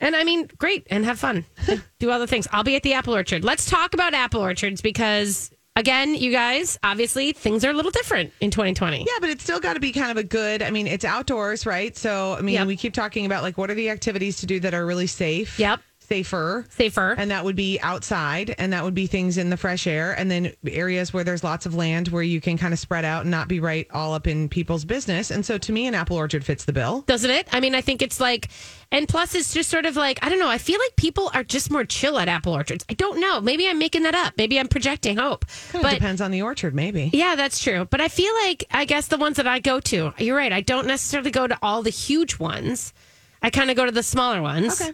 And 0.03 0.15
I 0.15 0.23
mean, 0.23 0.47
great, 0.57 0.85
and 0.91 1.05
have 1.05 1.17
fun. 1.17 1.45
Do 1.99 2.11
all 2.11 2.19
the 2.19 2.27
things. 2.27 2.47
I'll 2.51 2.63
be 2.63 2.75
at 2.75 2.83
the 2.83 2.93
apple 2.93 3.15
orchard. 3.15 3.43
Let's 3.43 3.69
talk 3.69 3.93
about 3.93 4.13
apple 4.13 4.41
orchards 4.41 4.81
because, 4.81 5.49
again, 5.77 6.13
you 6.13 6.29
guys, 6.31 6.77
obviously, 6.83 7.31
things 7.31 7.63
are 7.63 7.69
a 7.69 7.73
little 7.73 7.89
different 7.91 8.33
in 8.41 8.51
2020. 8.51 8.99
Yeah, 8.99 9.05
but 9.21 9.29
it's 9.29 9.43
still 9.43 9.59
got 9.61 9.75
to 9.75 9.79
be 9.79 9.91
kind 9.93 10.11
of 10.11 10.17
a 10.17 10.23
good. 10.23 10.61
I 10.61 10.71
mean, 10.71 10.87
it's 10.87 11.05
outdoors, 11.05 11.65
right? 11.65 11.95
So, 11.95 12.35
I 12.37 12.41
mean, 12.41 12.55
Yep. 12.55 12.67
we 12.67 12.75
keep 12.75 12.93
talking 12.93 13.25
about 13.25 13.43
like 13.43 13.57
what 13.57 13.71
are 13.71 13.75
the 13.75 13.89
activities 13.89 14.37
to 14.41 14.45
do 14.45 14.59
that 14.59 14.73
are 14.73 14.85
really 14.85 15.07
safe. 15.07 15.57
Yep. 15.57 15.79
Safer. 16.07 16.65
Safer. 16.69 17.15
And 17.17 17.31
that 17.31 17.45
would 17.45 17.55
be 17.55 17.79
outside, 17.81 18.53
and 18.57 18.73
that 18.73 18.83
would 18.83 18.93
be 18.93 19.07
things 19.07 19.37
in 19.37 19.49
the 19.49 19.57
fresh 19.57 19.87
air, 19.87 20.11
and 20.17 20.29
then 20.29 20.53
areas 20.67 21.13
where 21.13 21.23
there's 21.23 21.43
lots 21.43 21.65
of 21.65 21.75
land 21.75 22.09
where 22.09 22.23
you 22.23 22.41
can 22.41 22.57
kind 22.57 22.73
of 22.73 22.79
spread 22.79 23.05
out 23.05 23.21
and 23.21 23.31
not 23.31 23.47
be 23.47 23.59
right 23.59 23.87
all 23.91 24.13
up 24.13 24.27
in 24.27 24.49
people's 24.49 24.85
business. 24.85 25.31
And 25.31 25.45
so, 25.45 25.57
to 25.57 25.71
me, 25.71 25.87
an 25.87 25.95
apple 25.95 26.17
orchard 26.17 26.45
fits 26.45 26.65
the 26.65 26.73
bill. 26.73 27.01
Doesn't 27.01 27.31
it? 27.31 27.47
I 27.51 27.59
mean, 27.59 27.73
I 27.73 27.81
think 27.81 28.01
it's 28.01 28.19
like, 28.19 28.49
and 28.91 29.07
plus, 29.07 29.33
it's 29.33 29.53
just 29.53 29.69
sort 29.69 29.85
of 29.85 29.95
like, 29.95 30.19
I 30.21 30.29
don't 30.29 30.39
know. 30.39 30.49
I 30.49 30.57
feel 30.57 30.79
like 30.79 30.95
people 30.97 31.31
are 31.33 31.43
just 31.43 31.71
more 31.71 31.85
chill 31.85 32.19
at 32.19 32.27
apple 32.27 32.53
orchards. 32.53 32.85
I 32.89 32.93
don't 32.93 33.19
know. 33.19 33.41
Maybe 33.41 33.67
I'm 33.67 33.79
making 33.79 34.03
that 34.03 34.13
up. 34.13 34.33
Maybe 34.37 34.59
I'm 34.59 34.67
projecting 34.67 35.17
hope. 35.17 35.45
Kind 35.71 35.85
of 35.85 35.91
depends 35.91 36.21
on 36.21 36.31
the 36.31 36.41
orchard, 36.41 36.75
maybe. 36.75 37.09
Yeah, 37.13 37.35
that's 37.35 37.59
true. 37.59 37.85
But 37.85 38.01
I 38.01 38.07
feel 38.07 38.33
like 38.43 38.65
I 38.71 38.85
guess 38.85 39.07
the 39.07 39.17
ones 39.17 39.37
that 39.37 39.47
I 39.47 39.59
go 39.59 39.79
to, 39.79 40.13
you're 40.17 40.37
right. 40.37 40.51
I 40.51 40.61
don't 40.61 40.85
necessarily 40.85 41.31
go 41.31 41.47
to 41.47 41.57
all 41.61 41.81
the 41.81 41.89
huge 41.89 42.39
ones. 42.39 42.93
I 43.41 43.49
kind 43.49 43.69
of 43.69 43.75
go 43.75 43.85
to 43.85 43.91
the 43.91 44.03
smaller 44.03 44.41
ones. 44.41 44.81
Okay. 44.81 44.93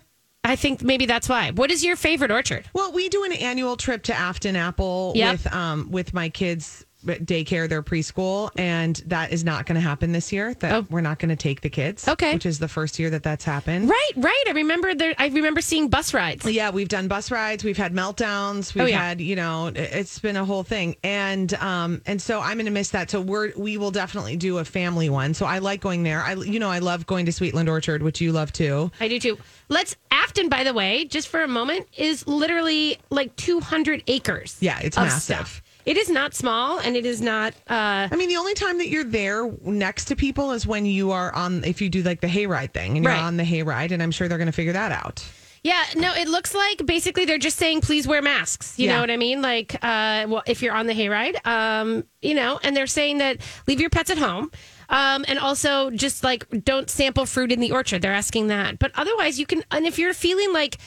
I 0.50 0.56
think 0.56 0.82
maybe 0.82 1.06
that's 1.06 1.30
why. 1.30 1.52
What 1.52 1.70
is 1.70 1.86
your 1.86 1.96
favorite 1.96 2.32
orchard? 2.32 2.68
Well, 2.74 2.92
we 2.92 3.08
do 3.08 3.24
an 3.24 3.34
annual 3.34 3.78
trip 3.78 4.02
to 4.04 4.16
Afton 4.16 4.56
Apple 4.56 5.14
Yep. 5.16 5.32
with 5.32 5.54
um 5.54 5.92
with 5.92 6.12
my 6.14 6.30
kids 6.30 6.86
daycare 7.06 7.70
their 7.70 7.82
preschool 7.82 8.50
and 8.58 8.98
that 9.08 9.32
is 9.32 9.46
not 9.46 9.66
going 9.66 9.76
to 9.76 9.82
happen 9.82 10.12
this 10.12 10.34
year 10.34 10.54
that 10.56 10.74
Oh. 10.74 10.86
we're 10.90 11.00
not 11.02 11.18
going 11.18 11.30
to 11.30 11.36
take 11.38 11.62
the 11.62 11.70
kids 11.70 12.06
Okay. 12.08 12.34
which 12.34 12.46
is 12.46 12.60
the 12.60 12.68
first 12.68 13.00
year 13.00 13.10
that 13.12 13.24
that's 13.24 13.46
happened 13.46 13.90
Right, 13.90 14.12
right. 14.18 14.44
I 14.48 14.52
remember 14.52 14.94
there. 14.94 15.14
I 15.18 15.28
remember 15.28 15.62
seeing 15.62 15.88
bus 15.88 16.14
rides. 16.14 16.46
yeah 16.46 16.72
we've 16.72 16.90
done 16.90 17.08
bus 17.08 17.32
rides 17.32 17.64
we've 17.64 17.78
had 17.78 17.94
meltdowns 17.94 18.74
we've 18.76 18.84
Oh, 18.84 18.88
yeah. 18.88 19.00
had 19.02 19.22
you 19.22 19.38
know 19.38 19.68
it- 19.68 19.78
it's 19.78 20.20
been 20.20 20.36
a 20.36 20.44
whole 20.44 20.64
thing 20.64 20.98
and 21.04 21.54
um 21.56 22.02
and 22.06 22.22
so 22.22 22.42
i'm 22.42 22.56
going 22.58 22.66
to 22.66 22.72
miss 22.72 22.90
that 22.90 23.10
so 23.10 23.22
we're 23.22 23.54
we 23.56 23.78
will 23.78 23.92
definitely 23.92 24.36
do 24.36 24.58
a 24.58 24.66
family 24.66 25.10
one 25.10 25.34
so 25.34 25.46
i 25.46 25.60
like 25.60 25.80
going 25.80 26.04
there 26.04 26.22
i 26.22 26.34
you 26.34 26.60
know 26.60 26.70
i 26.70 26.80
love 26.80 27.06
going 27.08 27.26
to 27.26 27.32
sweetland 27.32 27.70
orchard 27.70 28.04
which 28.04 28.20
you 28.20 28.32
love 28.34 28.52
too 28.52 28.92
I 29.00 29.08
do 29.08 29.20
too. 29.20 29.38
Let's 29.70 29.96
Afton, 30.12 30.50
by 30.50 30.64
the 30.64 30.74
way, 30.74 31.06
just 31.06 31.28
for 31.28 31.42
a 31.44 31.48
moment, 31.48 31.88
is 31.96 32.28
literally 32.28 32.98
like 33.12 33.36
200 33.36 34.04
acres. 34.08 34.58
Yeah, 34.60 34.80
it's 34.80 34.98
massive. 34.98 35.22
stuff. 35.22 35.62
It 35.90 35.98
is 35.98 36.08
not 36.08 36.36
small, 36.36 36.78
and 36.78 36.96
it 36.96 37.04
is 37.04 37.20
not. 37.20 37.54
uh 37.68 38.08
I 38.12 38.16
mean, 38.16 38.30
the 38.30 38.38
only 38.38 38.54
time 38.54 38.78
that 38.78 38.90
you're 38.90 39.04
there 39.04 39.52
next 39.64 40.06
to 40.06 40.16
people 40.16 40.52
is 40.52 40.68
when 40.68 40.86
you 40.86 41.10
are 41.10 41.34
on, 41.34 41.64
if 41.64 41.82
you 41.82 41.90
do 41.90 42.04
like 42.04 42.22
the 42.22 42.28
hayride 42.28 42.74
thing 42.74 42.96
and 42.96 43.04
you're 43.04 43.12
Right. 43.14 43.24
on 43.24 43.38
the 43.38 43.44
hayride, 43.44 43.92
and 43.92 44.04
I'm 44.04 44.12
sure 44.12 44.28
they're 44.28 44.38
going 44.38 44.46
to 44.56 44.60
figure 44.62 44.74
that 44.74 44.92
out. 44.92 45.26
Yeah, 45.64 45.84
no, 45.96 46.14
it 46.14 46.28
looks 46.30 46.54
like 46.54 46.86
basically 46.86 47.26
they're 47.26 47.40
just 47.40 47.58
saying 47.58 47.82
please 47.82 48.08
wear 48.08 48.22
masks. 48.22 48.78
You 48.78 48.86
Yeah. 48.86 48.94
know 48.96 49.02
what 49.02 49.10
I 49.12 49.18
mean? 49.18 49.42
Like, 49.42 49.74
uh, 49.82 50.26
well, 50.30 50.44
if 50.46 50.62
you're 50.62 50.76
on 50.76 50.86
the 50.86 50.94
hayride, 50.94 51.44
um, 51.46 52.04
you 52.22 52.36
know, 52.36 52.60
and 52.64 52.78
they're 52.78 52.88
saying 52.88 53.18
that 53.18 53.38
leave 53.68 53.82
your 53.82 53.90
pets 53.90 54.12
at 54.12 54.20
home. 54.20 54.52
Um, 54.92 55.24
and 55.28 55.38
also 55.38 55.92
just 55.92 56.24
like 56.24 56.46
don't 56.64 56.90
sample 56.90 57.26
fruit 57.28 57.52
in 57.52 57.60
the 57.60 57.72
orchard. 57.72 58.02
They're 58.02 58.14
asking 58.14 58.48
that. 58.48 58.80
But 58.80 58.92
otherwise, 58.96 59.40
you 59.40 59.46
can, 59.46 59.64
and 59.70 59.86
if 59.86 60.00
you're 60.00 60.14
feeling 60.16 60.52
like 60.54 60.78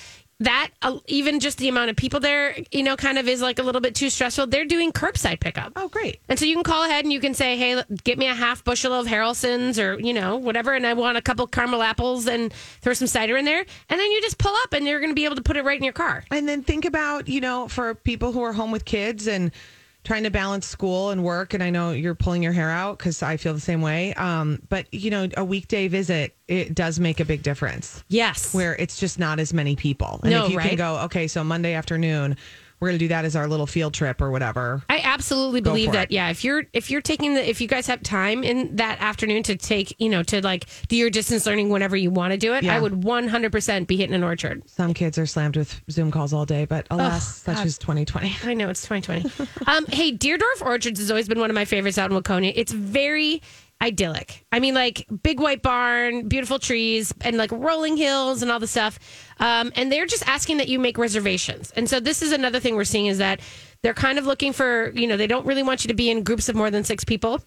that 0.45 0.71
uh, 0.83 0.99
even 1.07 1.41
just 1.41 1.59
the 1.59 1.69
amount 1.69 1.91
of 1.91 1.97
people 1.97 2.21
there, 2.21 2.57
you 2.71 2.83
know, 2.83 2.97
kind 2.97 3.19
of 3.19 3.29
is 3.29 3.41
like 3.41 3.59
a 3.59 3.63
little 3.63 3.81
bit 3.81 3.95
too 3.95 4.11
stressful. 4.11 4.47
They're 4.49 4.65
doing 4.65 4.93
curbside 4.93 5.41
pickup. 5.41 5.73
Oh, 5.77 5.89
great. 5.89 6.21
And 6.29 6.39
so 6.39 6.45
you 6.45 6.55
can 6.55 6.65
call 6.65 6.85
ahead 6.85 7.05
and 7.05 7.13
you 7.13 7.21
can 7.21 7.35
say, 7.35 7.57
hey, 7.57 7.83
get 8.05 8.19
me 8.19 8.27
a 8.27 8.35
half 8.35 8.65
bushel 8.65 8.93
of 8.93 9.07
Haralson's 9.07 9.79
or, 9.79 9.99
you 10.01 10.13
know, 10.13 10.37
whatever. 10.37 10.75
And 10.75 10.87
I 10.87 10.95
want 10.95 11.17
a 11.17 11.23
couple 11.23 11.47
caramel 11.47 11.83
apples 11.83 12.27
and 12.27 12.53
throw 12.81 12.93
some 12.93 13.07
cider 13.07 13.37
in 13.37 13.45
there. 13.45 13.65
And 13.89 14.01
then 14.01 14.11
you 14.11 14.21
just 14.21 14.39
pull 14.39 14.55
up 14.65 14.73
and 14.73 14.87
you're 14.87 15.01
going 15.01 15.11
to 15.11 15.15
be 15.15 15.25
able 15.25 15.37
to 15.37 15.43
put 15.43 15.57
it 15.57 15.65
right 15.65 15.79
in 15.79 15.85
your 15.85 15.93
car. 15.93 16.25
And 16.31 16.49
then 16.49 16.63
think 16.63 16.85
about, 16.85 17.29
you 17.29 17.41
know, 17.41 17.69
for 17.69 17.95
people 17.95 18.33
who 18.33 18.43
are 18.43 18.53
home 18.53 18.73
with 18.73 18.85
kids 18.85 19.27
and 19.27 19.53
trying 20.05 20.25
to 20.25 20.31
balance 20.31 20.67
school 20.67 21.11
and 21.11 21.23
work. 21.23 21.55
And 21.55 21.63
I 21.63 21.71
know 21.71 21.93
you're 21.93 22.15
pulling 22.15 22.43
your 22.43 22.53
hair 22.53 22.71
out 22.71 22.99
because 22.99 23.23
I 23.23 23.37
feel 23.37 23.55
the 23.55 23.61
same 23.61 23.83
way. 23.83 24.13
Um, 24.15 24.61
but, 24.69 24.93
you 24.93 25.11
know, 25.11 25.29
a 25.37 25.45
weekday 25.45 25.89
visit, 25.89 26.37
it 26.49 26.75
does 26.75 26.99
make 26.99 27.21
a 27.21 27.25
big 27.25 27.43
difference 27.43 28.03
Yes. 28.09 28.53
where 28.53 28.75
it's 28.77 28.99
just 28.99 29.19
not 29.19 29.39
as 29.39 29.55
many 29.55 29.77
people. 29.77 30.19
And 30.23 30.33
No, 30.33 30.47
if 30.47 30.53
you 30.53 30.59
can 30.59 30.77
go, 30.77 30.99
okay, 31.05 31.29
so 31.29 31.45
Monday 31.45 31.75
afternoon, 31.75 32.37
we're 32.83 32.89
going 32.89 32.99
to 32.99 33.05
do 33.05 33.09
that 33.11 33.25
as 33.25 33.37
our 33.37 33.47
little 33.47 33.69
field 33.69 33.95
trip 33.95 34.21
or 34.21 34.33
whatever. 34.33 34.83
I 34.91 34.99
absolutely 35.05 35.61
Go 35.61 35.71
believe 35.71 35.93
that. 35.93 36.07
it. 36.11 36.11
Yeah, 36.11 36.31
if 36.31 36.43
you're 36.43 36.65
if 36.73 36.91
you're 36.91 37.01
taking 37.01 37.35
the 37.35 37.49
if 37.49 37.61
you 37.61 37.69
guys 37.69 37.87
have 37.87 38.03
time 38.03 38.43
in 38.43 38.75
that 38.77 39.01
afternoon 39.01 39.45
to 39.45 39.55
take 39.57 39.95
you 40.01 40.09
know 40.09 40.25
to 40.25 40.43
like 40.43 40.67
do 40.89 40.97
your 40.97 41.09
distance 41.09 41.47
learning 41.47 41.69
whenever 41.69 41.97
you 41.97 42.11
want 42.11 42.33
to 42.33 42.37
do 42.37 42.55
it, 42.55 42.65
Yeah. 42.65 42.75
I 42.77 42.81
would 42.81 43.05
100 43.05 43.53
percent 43.53 43.87
be 43.87 43.97
hitting 43.97 44.17
an 44.17 44.25
orchard. 44.25 44.69
Some 44.69 44.95
kids 44.95 45.17
are 45.17 45.27
slammed 45.27 45.57
with 45.57 45.81
Zoom 45.93 46.11
calls 46.11 46.33
all 46.33 46.45
day, 46.45 46.65
but 46.65 46.89
alas, 46.91 47.37
such 47.43 47.65
is 47.65 47.79
2020. 47.79 48.35
I 48.45 48.55
know 48.55 48.69
it's 48.69 48.83
2020. 48.83 49.49
um, 49.69 49.87
hey, 49.87 50.13
Deardorff 50.17 50.61
Orchards 50.63 50.99
has 50.99 51.09
always 51.09 51.29
been 51.29 51.39
one 51.39 51.51
of 51.51 51.55
my 51.55 51.65
favorites 51.65 51.99
out 51.99 52.11
in 52.11 52.21
Waconia. 52.21 52.53
It's 52.57 52.73
very 52.73 53.43
idyllic. 53.83 54.47
I 54.53 54.61
mean, 54.61 54.75
like 54.75 55.07
big 55.23 55.41
white 55.41 55.61
barn, 55.61 56.29
beautiful 56.29 56.59
trees, 56.59 57.13
and 57.21 57.37
like 57.37 57.51
rolling 57.51 57.97
hills 57.97 58.41
and 58.41 58.51
all 58.51 58.61
the 58.61 58.67
stuff. 58.67 58.99
Um, 59.41 59.73
and 59.75 59.91
they're 59.91 60.07
just 60.07 60.27
asking 60.29 60.59
that 60.59 60.69
you 60.69 60.79
make 60.79 60.97
reservations. 60.97 61.73
And 61.73 61.91
so 61.91 61.99
this 61.99 62.23
is 62.23 62.33
another 62.33 62.61
thing 62.61 62.77
we're 62.77 62.85
seeing 62.85 63.07
is 63.07 63.19
that 63.19 63.41
they're 63.83 63.93
kind 63.93 64.19
of 64.19 64.27
looking 64.27 64.53
for, 64.53 64.91
you 64.95 65.09
know, 65.09 65.17
they 65.17 65.27
don't 65.27 65.45
really 65.45 65.65
want 65.65 65.85
you 65.85 65.89
to 65.89 65.95
be 65.95 66.11
in 66.11 66.23
groups 66.23 66.49
of 66.49 66.55
more 66.55 66.71
than 66.71 66.85
six 66.85 67.05
people. 67.05 67.43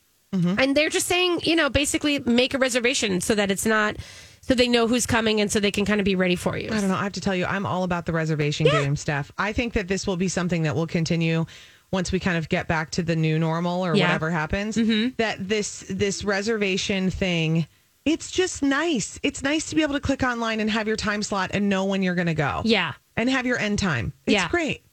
And 0.60 0.76
they're 0.76 0.89
just 0.89 1.08
saying, 1.08 1.41
you 1.43 1.56
know, 1.56 1.69
basically 1.69 2.19
make 2.19 2.54
a 2.54 2.58
reservation 2.58 3.21
so 3.21 3.36
that 3.36 3.50
it's 3.52 3.65
not, 3.65 3.95
so 4.41 4.54
they 4.54 4.67
know 4.67 4.86
who's 4.86 5.06
coming 5.06 5.39
and 5.39 5.50
so 5.50 5.62
they 5.62 5.71
can 5.71 5.86
kind 5.86 6.02
of 6.02 6.04
be 6.04 6.17
ready 6.17 6.36
for 6.36 6.58
you. 6.58 6.67
I 6.74 6.82
don't 6.82 6.89
know. 6.89 6.95
I 6.95 7.04
have 7.04 7.13
to 7.13 7.21
tell 7.21 7.34
you, 7.34 7.45
I'm 7.45 7.65
all 7.65 7.84
about 7.84 8.06
the 8.06 8.12
reservation 8.12 8.67
game, 8.67 8.98
stuff. 8.98 9.32
I 9.38 9.54
think 9.54 9.71
that 9.74 9.88
this 9.88 10.06
will 10.06 10.17
be 10.17 10.28
something 10.28 10.63
that 10.63 10.76
will 10.76 10.88
continue 10.88 11.45
once 11.91 12.12
we 12.12 12.19
kind 12.19 12.38
of 12.38 12.50
get 12.50 12.67
back 12.67 12.91
to 12.91 13.04
the 13.04 13.15
new 13.15 13.39
normal 13.39 13.86
or 13.86 13.95
Yeah. 13.95 14.06
whatever 14.08 14.32
happens. 14.32 14.78
Mm-hmm. 14.78 15.15
That 15.17 15.48
this 15.48 15.86
this 15.89 16.24
reservation 16.24 17.10
thing, 17.10 17.67
it's 18.06 18.32
just 18.32 18.62
nice. 18.63 19.19
It's 19.24 19.41
nice 19.41 19.69
to 19.69 19.76
be 19.76 19.82
able 19.82 19.93
to 19.95 20.00
click 20.00 20.24
online 20.24 20.60
and 20.60 20.69
have 20.69 20.88
your 20.88 20.95
time 20.98 21.24
slot 21.24 21.52
and 21.54 21.69
know 21.69 21.86
when 21.86 22.04
you're 22.04 22.15
going 22.15 22.28
to 22.28 22.34
go. 22.34 22.62
Yeah. 22.65 22.93
and 23.17 23.30
have 23.30 23.45
your 23.45 23.58
end 23.58 23.80
time. 23.80 24.12
It's 24.26 24.34
Yeah. 24.34 24.50
great. 24.50 24.84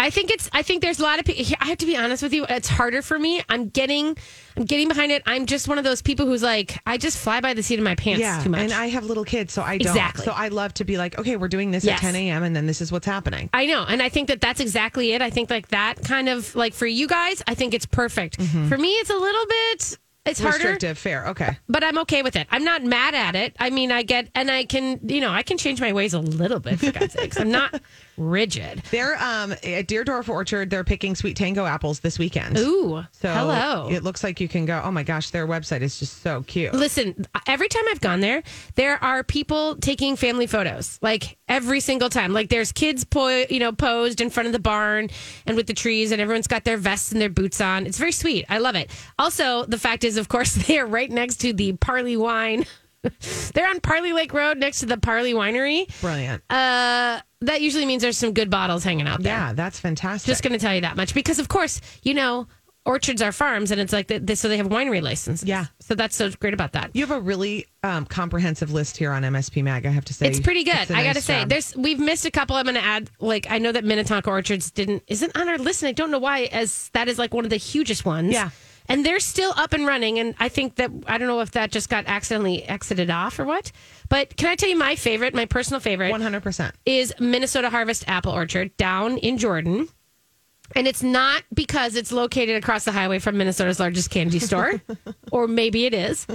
I 0.00 0.08
think 0.10 0.30
it's. 0.30 0.48
I 0.52 0.62
think 0.62 0.80
there's 0.82 0.98
a 0.98 1.02
lot 1.02 1.18
of 1.18 1.26
people. 1.26 1.44
I 1.60 1.66
have 1.66 1.78
to 1.78 1.86
be 1.86 1.96
honest 1.96 2.22
with 2.22 2.32
you. 2.32 2.46
It's 2.48 2.68
harder 2.68 3.02
for 3.02 3.18
me. 3.18 3.42
I'm 3.48 3.68
getting. 3.68 4.16
I'm 4.56 4.64
getting 4.64 4.88
behind 4.88 5.12
it. 5.12 5.22
I'm 5.26 5.44
just 5.46 5.68
one 5.68 5.76
of 5.78 5.84
those 5.84 6.00
people 6.02 6.26
who's 6.26 6.42
like, 6.42 6.78
I 6.86 6.96
just 6.96 7.18
fly 7.18 7.40
by 7.40 7.54
the 7.54 7.62
seat 7.62 7.78
of 7.78 7.84
my 7.84 7.94
pants 7.94 8.20
Yeah, 8.20 8.42
too 8.42 8.48
much. 8.48 8.60
and 8.60 8.72
I 8.72 8.86
have 8.86 9.04
little 9.04 9.24
kids, 9.24 9.52
so 9.52 9.62
I 9.62 9.78
don't. 9.78 9.88
Exactly. 9.88 10.24
So 10.24 10.32
I 10.32 10.48
love 10.48 10.74
to 10.74 10.84
be 10.84 10.96
like, 10.96 11.18
okay, 11.18 11.36
we're 11.36 11.48
doing 11.48 11.70
this 11.70 11.84
Yes. 11.84 11.98
at 11.98 12.06
10 12.12 12.16
a.m. 12.16 12.42
and 12.42 12.56
then 12.56 12.66
this 12.66 12.80
is 12.80 12.90
what's 12.90 13.06
happening. 13.06 13.50
I 13.52 13.66
know, 13.66 13.84
and 13.86 14.02
I 14.02 14.08
think 14.08 14.28
that 14.28 14.40
that's 14.40 14.60
exactly 14.60 15.12
it. 15.12 15.22
I 15.22 15.30
think 15.30 15.50
like 15.50 15.68
that 15.68 16.02
kind 16.02 16.28
of 16.28 16.54
like 16.56 16.72
for 16.74 16.86
you 16.86 17.06
guys, 17.06 17.42
I 17.46 17.54
think 17.54 17.74
it's 17.74 17.86
perfect. 17.86 18.38
Mm-hmm. 18.38 18.68
For 18.68 18.78
me, 18.78 18.88
it's 18.94 19.10
a 19.10 19.16
little 19.16 19.46
bit. 19.46 19.98
It's 20.26 20.38
harder, 20.38 20.56
Restrictive, 20.58 20.98
fair, 20.98 21.28
okay. 21.28 21.56
but 21.66 21.82
I'm 21.82 21.96
okay 22.00 22.22
with 22.22 22.36
it. 22.36 22.46
I'm 22.50 22.62
not 22.62 22.84
mad 22.84 23.14
at 23.14 23.34
it. 23.34 23.56
I 23.58 23.70
mean, 23.70 23.90
I 23.90 24.02
get, 24.02 24.28
and 24.34 24.50
I 24.50 24.66
can, 24.66 25.00
you 25.08 25.18
know, 25.22 25.30
I 25.30 25.42
can 25.42 25.56
change 25.56 25.80
my 25.80 25.94
ways 25.94 26.12
a 26.12 26.18
little 26.20 26.60
bit 26.60 26.78
for 26.78 26.92
God's 26.92 27.14
sakes. 27.14 27.40
I'm 27.40 27.50
not 27.50 27.80
rigid. 28.20 28.82
They're 28.90 29.16
um 29.16 29.52
at 29.52 29.86
Deardorff 29.88 30.28
Orchard. 30.28 30.70
They're 30.70 30.84
picking 30.84 31.14
sweet 31.16 31.36
tango 31.36 31.64
apples 31.64 32.00
this 32.00 32.18
weekend. 32.18 32.58
Ooh, 32.58 33.02
So 33.12 33.32
hello. 33.32 33.88
It 33.90 34.04
looks 34.04 34.22
like 34.22 34.40
you 34.40 34.46
can 34.48 34.66
go. 34.66 34.80
Oh 34.84 34.90
my 34.90 35.02
gosh, 35.02 35.30
their 35.30 35.46
website 35.46 35.80
is 35.80 35.98
just 35.98 36.22
so 36.22 36.42
cute. 36.46 36.72
Listen, 36.74 37.26
every 37.46 37.68
time 37.68 37.84
I've 37.90 38.00
gone 38.00 38.20
there, 38.20 38.42
there 38.74 39.02
are 39.02 39.24
people 39.24 39.76
taking 39.76 40.16
family 40.16 40.46
photos. 40.46 40.98
Like 41.02 41.38
every 41.48 41.80
single 41.80 42.08
time. 42.10 42.32
Like 42.32 42.48
there's 42.50 42.72
kids, 42.72 43.04
po- 43.04 43.44
you 43.50 43.58
know, 43.58 43.72
posed 43.72 44.20
in 44.20 44.30
front 44.30 44.46
of 44.46 44.52
the 44.52 44.58
barn 44.60 45.08
and 45.46 45.56
with 45.56 45.66
the 45.66 45.74
trees, 45.74 46.12
and 46.12 46.20
everyone's 46.20 46.46
got 46.46 46.64
their 46.64 46.76
vests 46.76 47.12
and 47.12 47.20
their 47.20 47.30
boots 47.30 47.60
on. 47.60 47.86
It's 47.86 47.98
very 47.98 48.12
sweet. 48.12 48.44
I 48.48 48.58
love 48.58 48.76
it. 48.76 48.90
Also, 49.18 49.64
the 49.64 49.78
fact 49.78 50.04
is, 50.04 50.16
of 50.16 50.28
course, 50.28 50.54
they 50.66 50.78
are 50.78 50.86
right 50.86 51.10
next 51.10 51.36
to 51.38 51.52
the 51.52 51.72
Parley 51.74 52.16
Wine. 52.16 52.66
They're 53.54 53.68
on 53.68 53.80
Parley 53.80 54.12
Lake 54.12 54.32
Road 54.32 54.58
next 54.58 54.80
to 54.80 54.86
the 54.86 54.96
Parley 54.98 55.32
Winery. 55.32 55.86
Brilliant. 56.00 56.42
Uh, 56.50 57.20
that 57.42 57.60
usually 57.62 57.86
means 57.86 58.02
there's 58.02 58.18
some 58.18 58.32
good 58.34 58.50
bottles 58.50 58.84
hanging 58.84 59.06
out 59.06 59.22
there. 59.22 59.32
yeah, 59.34 59.52
that's 59.54 59.78
fantastic. 59.80 60.26
Just 60.26 60.42
going 60.42 60.52
to 60.52 60.58
tell 60.58 60.74
you 60.74 60.82
that 60.82 60.96
much 60.96 61.14
because, 61.14 61.38
of 61.38 61.48
course, 61.48 61.80
you 62.02 62.12
know, 62.12 62.46
orchards 62.84 63.22
are 63.22 63.32
farms, 63.32 63.70
and 63.70 63.80
it's 63.80 63.92
like 63.92 64.08
th- 64.08 64.36
so 64.38 64.48
they 64.48 64.56
have 64.58 64.68
winery 64.68 65.00
licenses. 65.00 65.48
Yeah. 65.48 65.66
So 65.80 65.94
that's 65.94 66.14
so 66.16 66.30
great 66.40 66.52
about 66.54 66.72
that. 66.72 66.90
you 66.94 67.06
have 67.06 67.16
a 67.16 67.20
really 67.20 67.66
um, 67.82 68.04
comprehensive 68.04 68.70
list 68.72 68.96
here 68.98 69.12
on 69.12 69.22
MSP 69.22 69.62
Mag. 69.62 69.86
I 69.86 69.90
have 69.90 70.04
to 70.06 70.14
say, 70.14 70.26
It's 70.28 70.40
pretty 70.40 70.64
good. 70.64 70.76
It's 70.76 70.90
I 70.90 71.02
got 71.02 71.14
to 71.16 71.22
say, 71.22 71.40
job. 71.40 71.48
there's 71.48 71.74
we've 71.76 71.98
missed 71.98 72.26
a 72.26 72.30
couple. 72.30 72.56
I'm 72.56 72.64
going 72.64 72.74
to 72.76 72.84
add. 72.84 73.10
Like 73.20 73.46
I 73.50 73.58
know 73.58 73.72
that 73.72 73.84
Minnetonka 73.84 74.28
Orchards 74.28 74.70
didn't 74.70 75.02
isn't 75.06 75.36
on 75.38 75.48
our 75.48 75.58
list, 75.58 75.82
and 75.82 75.88
I 75.88 75.92
don't 75.92 76.10
know 76.10 76.18
why. 76.18 76.42
As 76.52 76.90
that 76.92 77.08
is 77.08 77.18
like 77.18 77.32
one 77.32 77.44
of 77.44 77.50
the 77.50 77.56
hugest 77.56 78.04
ones. 78.04 78.32
Yeah. 78.32 78.50
And 78.90 79.06
they're 79.06 79.20
still 79.20 79.52
up 79.56 79.72
and 79.72 79.86
running, 79.86 80.18
and 80.18 80.34
I 80.40 80.48
think 80.48 80.74
that 80.74 80.90
I 81.06 81.16
don't 81.16 81.28
know 81.28 81.40
if 81.40 81.52
that 81.52 81.70
just 81.70 81.88
got 81.88 82.06
accidentally 82.06 82.64
exited 82.64 83.08
off 83.08 83.38
or 83.38 83.44
what. 83.44 83.70
But 84.08 84.36
can 84.36 84.48
I 84.48 84.56
tell 84.56 84.68
you 84.68 84.76
my 84.76 84.96
favorite, 84.96 85.32
my 85.32 85.46
personal 85.46 85.78
favorite, 85.78 86.12
100%. 86.12 86.72
is 86.84 87.14
Minnesota 87.20 87.70
Harvest 87.70 88.04
Apple 88.08 88.32
Orchard 88.32 88.76
down 88.76 89.16
in 89.18 89.38
Jordan. 89.38 89.88
And 90.74 90.86
it's 90.86 91.02
not 91.02 91.42
because 91.54 91.94
it's 91.94 92.12
located 92.12 92.56
across 92.56 92.84
the 92.84 92.92
highway 92.92 93.20
from 93.20 93.36
Minnesota's 93.36 93.80
largest 93.80 94.10
candy 94.10 94.38
store, 94.38 94.82
or 95.32 95.46
maybe 95.46 95.86
it 95.86 95.94
is. 95.94 96.26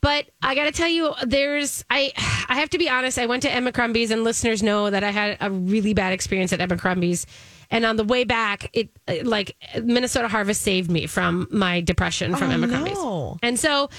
But 0.00 0.26
I 0.42 0.54
got 0.54 0.64
to 0.64 0.72
tell 0.72 0.88
you, 0.88 1.14
there's 1.24 1.84
I 1.90 2.12
I 2.48 2.56
have 2.56 2.70
to 2.70 2.78
be 2.78 2.88
honest. 2.88 3.18
I 3.18 3.26
went 3.26 3.42
to 3.42 3.50
Emma 3.50 3.72
Krumbee's, 3.72 4.10
and 4.10 4.24
listeners 4.24 4.62
know 4.62 4.90
that 4.90 5.02
I 5.04 5.10
had 5.10 5.36
a 5.40 5.50
really 5.50 5.94
bad 5.94 6.12
experience 6.12 6.52
at 6.52 6.60
Emma 6.60 6.76
Krumbee's. 6.76 7.26
And 7.68 7.84
on 7.84 7.96
the 7.96 8.04
way 8.04 8.22
back, 8.22 8.70
it 8.72 8.90
uh, 9.08 9.16
like 9.24 9.56
Minnesota 9.82 10.28
Harvest 10.28 10.62
saved 10.62 10.90
me 10.90 11.06
from 11.06 11.48
my 11.50 11.80
depression 11.80 12.36
from 12.36 12.50
Oh, 12.50 12.54
Emma 12.54 12.66
no. 12.68 13.38
And 13.42 13.58
so 13.58 13.90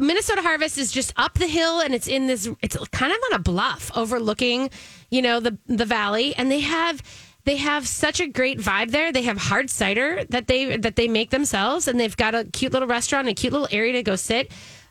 Minnesota 0.00 0.42
Harvest 0.42 0.78
is 0.78 0.90
just 0.90 1.12
up 1.16 1.34
the 1.34 1.46
hill 1.46 1.80
and 1.80 1.94
it's 1.94 2.08
in 2.08 2.26
this 2.26 2.48
it's 2.60 2.76
kind 2.88 3.12
of 3.12 3.18
on 3.30 3.34
a 3.34 3.38
bluff 3.38 3.92
overlooking, 3.96 4.70
you 5.10 5.22
know, 5.22 5.38
the 5.40 5.56
the 5.66 5.84
valley 5.84 6.34
and 6.34 6.50
they 6.50 6.60
have 6.60 7.02
they 7.44 7.56
have 7.56 7.86
such 7.86 8.20
a 8.20 8.26
great 8.26 8.58
vibe 8.58 8.90
there. 8.90 9.12
They 9.12 9.22
have 9.22 9.36
hard 9.36 9.70
cider 9.70 10.24
that 10.30 10.48
they 10.48 10.76
that 10.78 10.96
they 10.96 11.06
make 11.06 11.30
themselves 11.30 11.86
and 11.86 12.00
they've 12.00 12.16
got 12.16 12.34
a 12.34 12.44
cute 12.44 12.72
little 12.72 12.88
restaurant, 12.88 13.28
a 13.28 13.34
cute 13.34 13.52
little 13.52 13.68
area 13.70 13.92
to 13.92 14.02
go 14.02 14.16
sit. 14.16 14.50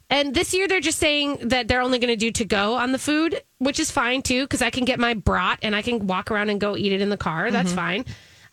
And 0.10 0.36
this 0.36 0.54
year 0.54 0.68
they're 0.68 0.80
just 0.80 1.00
saying 1.00 1.38
that 1.42 1.68
they're 1.68 1.82
only 1.82 1.98
going 2.00 2.10
to 2.10 2.16
do 2.16 2.32
to 2.32 2.46
go 2.46 2.76
on 2.76 2.92
the 2.92 3.00
food, 3.00 3.42
which 3.58 3.80
is 3.80 3.90
fine 3.90 4.22
too 4.22 4.44
because 4.44 4.62
I 4.62 4.70
can 4.70 4.86
get 4.86 5.00
my 5.00 5.14
brat 5.14 5.60
and 5.62 5.76
I 5.76 5.82
can 5.82 6.06
walk 6.08 6.30
around 6.30 6.50
and 6.50 6.62
go 6.62 6.78
eat 6.78 6.92
it 6.92 7.02
in 7.02 7.10
the 7.10 7.18
car. 7.18 7.50
That's 7.50 7.74
fine. 7.74 8.06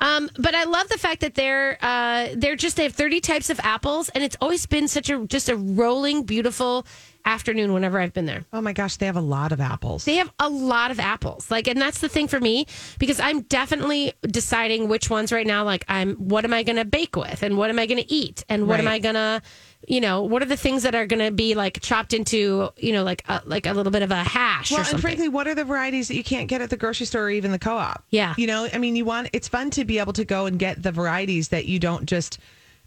Um, 0.03 0.31
but 0.39 0.55
I 0.55 0.65
love 0.65 0.89
the 0.89 0.97
fact 0.97 1.21
that 1.21 1.35
they're 1.35 1.77
uh, 1.83 2.29
they're 2.35 2.57
just 2.57 2.77
they 2.77 2.85
have 2.85 2.95
thirty 2.95 3.21
types 3.21 3.51
of 3.51 3.61
apples, 3.61 4.09
and 4.09 4.25
it's 4.25 4.37
always 4.41 4.65
been 4.65 4.89
such 4.89 5.11
a 5.11 5.27
just 5.27 5.51
a 5.51 5.57
rolling, 5.57 6.23
beautiful 6.23 6.87
afternoon 7.27 7.75
whenever 7.75 8.01
I've 8.01 8.15
been 8.15 8.25
there. 8.25 8.47
Oh 8.51 8.63
my 8.63 8.73
gosh, 8.73 8.97
they 8.97 9.05
have 9.05 9.17
a 9.17 9.21
lot 9.21 9.53
of 9.53 9.61
apples. 9.61 10.07
They 10.07 10.17
have 10.17 10.33
a 10.39 10.49
lot 10.49 10.91
of 10.91 10.99
apples, 10.99 11.51
like, 11.51 11.69
and 11.69 11.79
that's 11.79 12.01
the 12.01 12.09
thing 12.09 12.29
for 12.29 12.41
me 12.41 12.67
because 12.99 13.21
I'm 13.21 13.43
definitely 13.43 14.15
deciding 14.23 14.89
which 14.89 15.11
ones 15.11 15.33
right 15.33 15.47
now. 15.47 15.65
Like, 15.65 15.85
I'm 15.87 16.15
what 16.15 16.47
am 16.47 16.55
I 16.55 16.63
going 16.63 16.77
to 16.77 16.87
bake 16.87 17.15
with, 17.15 17.43
and 17.43 17.59
what 17.59 17.69
am 17.69 17.79
I 17.79 17.85
going 17.85 18.03
to 18.03 18.11
eat, 18.11 18.43
and 18.49 18.67
what 18.67 18.81
am 18.81 18.89
I 18.89 19.01
going 19.01 19.17
to, 19.17 19.43
you 19.89 20.01
know, 20.01 20.23
what 20.23 20.43
are 20.43 20.47
the 20.47 20.57
things 20.57 20.83
that 20.83 20.95
are 20.95 21.07
going 21.07 21.25
to 21.25 21.31
be 21.31 21.55
like 21.55 21.81
chopped 21.81 22.13
into, 22.13 22.71
you 22.77 22.93
know, 22.93 23.03
like 23.03 23.25
a, 23.29 23.41
like 23.47 23.67
a 23.67 23.73
little 23.73 23.91
bit 23.93 24.03
of 24.03 24.11
a 24.11 24.23
hash 24.23 24.71
or 24.73 24.77
Well, 24.77 24.87
and 24.91 25.01
frankly, 25.01 25.29
what 25.29 25.49
are 25.49 25.55
the 25.55 25.65
varieties 25.65 26.09
that 26.09 26.17
you 26.17 26.25
can't 26.25 26.49
get 26.49 26.61
at 26.61 26.71
the 26.71 26.77
grocery 26.77 27.07
store 27.07 27.25
or 27.25 27.31
even 27.31 27.51
the 27.51 27.59
co-op? 27.59 28.05
Yeah. 28.11 28.35
you 28.37 28.47
know, 28.47 28.69
I 28.73 28.79
mean, 28.79 28.95
you 28.95 29.05
want 29.05 29.31
it's 29.33 29.49
fun 29.49 29.71
to 29.71 29.85
be 29.85 29.99
able 29.99 30.13
to 30.15 30.25
go 30.25 30.47
and 30.47 30.59
get 30.59 30.83
the 30.83 30.93
varieties 30.93 31.49
that 31.49 31.65
you 31.67 31.79
don't 31.79 32.07
just. 32.07 32.39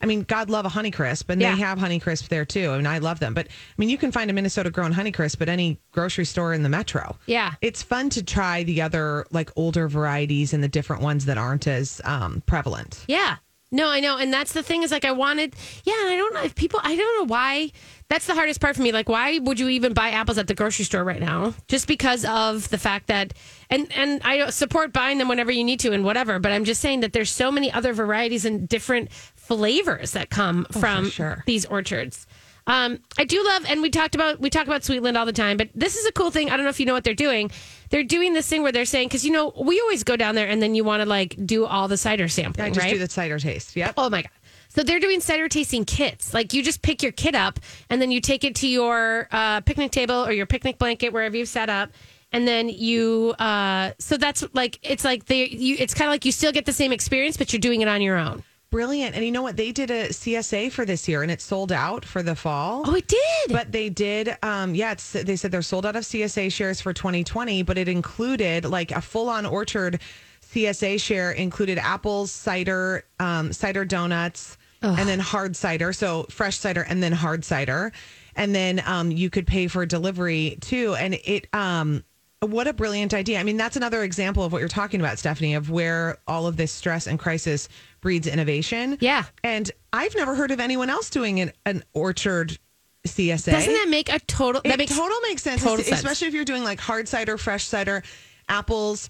I 0.01 0.05
mean, 0.05 0.23
God 0.23 0.49
love 0.49 0.65
a 0.65 0.69
Honeycrisp, 0.69 1.29
and 1.29 1.39
Yeah. 1.41 1.55
they 1.55 1.61
have 1.61 1.77
Honeycrisp 1.79 2.27
there 2.27 2.43
too, 2.43 2.71
I 2.71 2.73
and 2.73 2.83
mean, 2.83 2.87
I 2.87 2.97
love 2.97 3.19
them. 3.19 3.33
But 3.33 3.47
I 3.47 3.51
mean, 3.77 3.87
you 3.89 3.97
can 3.97 4.11
find 4.11 4.29
a 4.29 4.33
Minnesota 4.33 4.69
grown 4.69 4.93
Honeycrisp 4.93 5.41
at 5.41 5.47
any 5.47 5.79
grocery 5.93 6.25
store 6.25 6.53
in 6.53 6.61
the 6.61 6.67
metro. 6.69 7.17
Yeah. 7.25 7.53
it's 7.61 7.81
fun 7.81 8.09
to 8.11 8.23
try 8.23 8.63
the 8.63 8.81
other 8.81 9.25
like 9.31 9.49
older 9.55 9.87
varieties 9.87 10.53
and 10.53 10.61
the 10.61 10.67
different 10.67 11.01
ones 11.03 11.23
that 11.25 11.37
aren't 11.37 11.67
as 11.67 12.01
um, 12.03 12.43
prevalent. 12.45 13.05
Yeah. 13.07 13.37
No, 13.73 13.89
I 13.89 13.99
know. 14.01 14.17
And 14.17 14.31
that's 14.31 14.53
the 14.53 14.61
thing 14.61 14.83
is 14.83 14.91
like, 14.91 15.03
I 15.03 15.11
wanted, 15.11 15.55
yeah, 15.83 15.99
and 15.99 16.09
I 16.11 16.15
don't 16.15 16.33
know 16.35 16.43
if 16.43 16.53
people, 16.53 16.79
I 16.83 16.95
don't 16.95 17.19
know 17.19 17.33
why. 17.33 17.71
That's 18.07 18.27
the 18.27 18.35
hardest 18.35 18.61
part 18.61 18.75
for 18.75 18.83
me. 18.83 18.91
Like, 18.91 19.09
why 19.09 19.39
would 19.39 19.59
you 19.59 19.67
even 19.69 19.93
buy 19.93 20.09
apples 20.09 20.37
at 20.37 20.45
the 20.45 20.53
grocery 20.53 20.85
store 20.85 21.03
right 21.03 21.19
now? 21.19 21.55
Just 21.67 21.87
because 21.87 22.23
of 22.23 22.69
the 22.69 22.77
fact 22.77 23.07
that, 23.07 23.33
and, 23.71 23.91
and 23.93 24.21
I 24.23 24.51
support 24.51 24.93
buying 24.93 25.17
them 25.17 25.27
whenever 25.27 25.51
you 25.51 25.63
need 25.63 25.79
to 25.79 25.91
and 25.91 26.05
whatever, 26.05 26.37
but 26.37 26.51
I'm 26.51 26.65
just 26.65 26.81
saying 26.81 26.99
that 26.99 27.13
there's 27.13 27.31
so 27.31 27.51
many 27.51 27.71
other 27.71 27.93
varieties 27.93 28.45
and 28.45 28.69
different 28.69 29.11
flavors 29.11 30.11
that 30.11 30.29
come 30.29 30.67
oh, 30.75 30.79
from 30.79 31.09
sure. 31.09 31.43
these 31.47 31.65
orchards. 31.65 32.27
Um, 32.65 32.99
I 33.17 33.25
do 33.25 33.43
love, 33.43 33.65
and 33.67 33.81
we 33.81 33.89
talked 33.89 34.15
about 34.15 34.39
we 34.39 34.49
talk 34.49 34.65
about 34.65 34.81
Sweetland 34.81 35.17
all 35.17 35.25
the 35.25 35.33
time, 35.33 35.57
but 35.57 35.69
this 35.75 35.97
is 35.97 36.05
a 36.05 36.11
cool 36.11 36.31
thing. 36.31 36.49
I 36.49 36.55
don't 36.55 36.63
know 36.63 36.69
if 36.69 36.79
you 36.79 36.85
know 36.85 36.93
what 36.93 37.03
they're 37.03 37.13
doing. 37.13 37.51
They're 37.89 38.03
doing 38.03 38.33
this 38.33 38.47
thing 38.47 38.63
where 38.63 38.71
they're 38.71 38.85
saying 38.85 39.09
because 39.09 39.25
you 39.25 39.31
know 39.31 39.53
we 39.59 39.79
always 39.81 40.03
go 40.03 40.15
down 40.15 40.35
there 40.35 40.47
and 40.47 40.61
then 40.61 40.73
you 40.73 40.83
want 40.83 41.01
to 41.01 41.05
like 41.05 41.35
do 41.45 41.65
all 41.65 41.87
the 41.87 41.97
cider 41.97 42.27
sampling, 42.27 42.67
I 42.67 42.69
just 42.69 42.85
right? 42.85 42.93
do 42.93 42.99
the 42.99 43.09
cider 43.09 43.37
taste. 43.37 43.75
Yep. 43.75 43.95
Oh 43.97 44.09
my 44.09 44.21
god. 44.21 44.31
So 44.69 44.81
they're 44.81 44.99
doing 44.99 45.19
cider 45.19 45.47
tasting 45.49 45.85
kits. 45.85 46.33
Like 46.33 46.53
you 46.53 46.63
just 46.63 46.81
pick 46.81 47.03
your 47.03 47.11
kit 47.11 47.35
up 47.35 47.59
and 47.89 48.01
then 48.01 48.09
you 48.09 48.19
take 48.19 48.43
it 48.43 48.55
to 48.55 48.67
your 48.67 49.27
uh, 49.31 49.61
picnic 49.61 49.91
table 49.91 50.25
or 50.25 50.31
your 50.31 50.47
picnic 50.47 50.79
blanket 50.79 51.13
wherever 51.13 51.37
you've 51.37 51.49
set 51.49 51.69
up. 51.69 51.91
And 52.31 52.47
then 52.47 52.69
you, 52.69 53.35
uh, 53.37 53.91
so 53.99 54.17
that's 54.17 54.43
like 54.53 54.79
it's 54.81 55.05
like 55.05 55.25
they, 55.25 55.45
you, 55.45 55.75
it's 55.77 55.93
kind 55.93 56.07
of 56.07 56.11
like 56.11 56.25
you 56.25 56.31
still 56.31 56.51
get 56.51 56.65
the 56.65 56.73
same 56.73 56.91
experience, 56.91 57.37
but 57.37 57.53
you're 57.53 57.59
doing 57.59 57.81
it 57.81 57.87
on 57.87 58.01
your 58.01 58.17
own. 58.17 58.41
Brilliant. 58.73 59.13
And 59.13 59.23
you 59.23 59.31
know 59.31 59.43
what? 59.43 59.55
They 59.55 59.71
did 59.71 59.91
a 59.91 60.09
CSA 60.09 60.71
for 60.71 60.83
this 60.83 61.07
year 61.07 61.21
and 61.21 61.29
it 61.29 61.41
sold 61.41 61.71
out 61.71 62.03
for 62.03 62.23
the 62.23 62.35
fall. 62.35 62.81
Oh, 62.87 62.95
it 62.95 63.07
did. 63.07 63.49
But 63.49 63.71
they 63.71 63.87
did, 63.87 64.35
um, 64.41 64.73
yeah, 64.73 64.93
it's, 64.93 65.11
they 65.11 65.35
said 65.35 65.51
they're 65.51 65.61
sold 65.61 65.85
out 65.85 65.95
of 65.95 66.03
CSA 66.03 66.51
shares 66.51 66.81
for 66.81 66.91
2020, 66.91 67.61
but 67.61 67.77
it 67.77 67.87
included 67.87 68.65
like 68.65 68.89
a 68.89 68.99
full 68.99 69.29
on 69.29 69.45
orchard 69.45 70.01
CSA 70.41 70.99
share 70.99 71.31
included 71.31 71.77
apples, 71.77 72.31
cider, 72.31 73.05
um, 73.19 73.53
cider 73.53 73.85
donuts, 73.85 74.57
and 74.81 75.07
then 75.07 75.19
hard 75.19 75.55
cider. 75.55 75.93
So 75.93 76.25
fresh 76.31 76.57
cider 76.57 76.81
and 76.81 77.03
then 77.03 77.11
hard 77.11 77.45
cider. 77.45 77.91
And 78.35 78.55
then 78.55 78.81
um, 78.87 79.11
you 79.11 79.29
could 79.29 79.45
pay 79.45 79.67
for 79.67 79.85
delivery 79.85 80.57
too. 80.61 80.95
And 80.95 81.13
it, 81.13 81.45
um, 81.53 82.03
what 82.39 82.67
a 82.67 82.73
brilliant 82.73 83.13
idea. 83.13 83.39
I 83.39 83.43
mean, 83.43 83.57
that's 83.57 83.77
another 83.77 84.03
example 84.03 84.43
of 84.43 84.51
what 84.51 84.59
you're 84.59 84.67
talking 84.67 84.99
about, 84.99 85.19
Stephanie, 85.19 85.53
of 85.53 85.69
where 85.69 86.17
all 86.27 86.47
of 86.47 86.57
this 86.57 86.71
stress 86.71 87.07
and 87.07 87.19
crisis 87.19 87.69
breeds 88.03 88.27
innovation. 88.27 88.97
Yeah. 89.01 89.23
And 89.43 89.71
I've 89.91 90.13
never 90.15 90.35
heard 90.35 90.51
of 90.51 90.59
anyone 90.59 90.91
else 90.91 91.09
doing 91.09 91.39
an, 91.39 91.51
an 91.65 91.83
orchard 91.93 92.59
CSA. 93.07 93.51
Doesn't 93.51 93.73
that 93.73 93.87
make 93.89 94.13
a 94.13 94.19
total? 94.19 94.61
It 94.63 94.67
that 94.69 94.77
makes 94.77 94.95
total 94.95 95.17
makes 95.23 95.41
sense, 95.41 95.63
total 95.63 95.83
sense. 95.83 95.97
especially 95.97 96.27
if 96.27 96.33
you're 96.35 96.45
doing 96.45 96.63
like 96.63 96.79
hard 96.79 97.07
cider, 97.07 97.37
fresh 97.39 97.63
cider, 97.63 98.03
apples, 98.47 99.09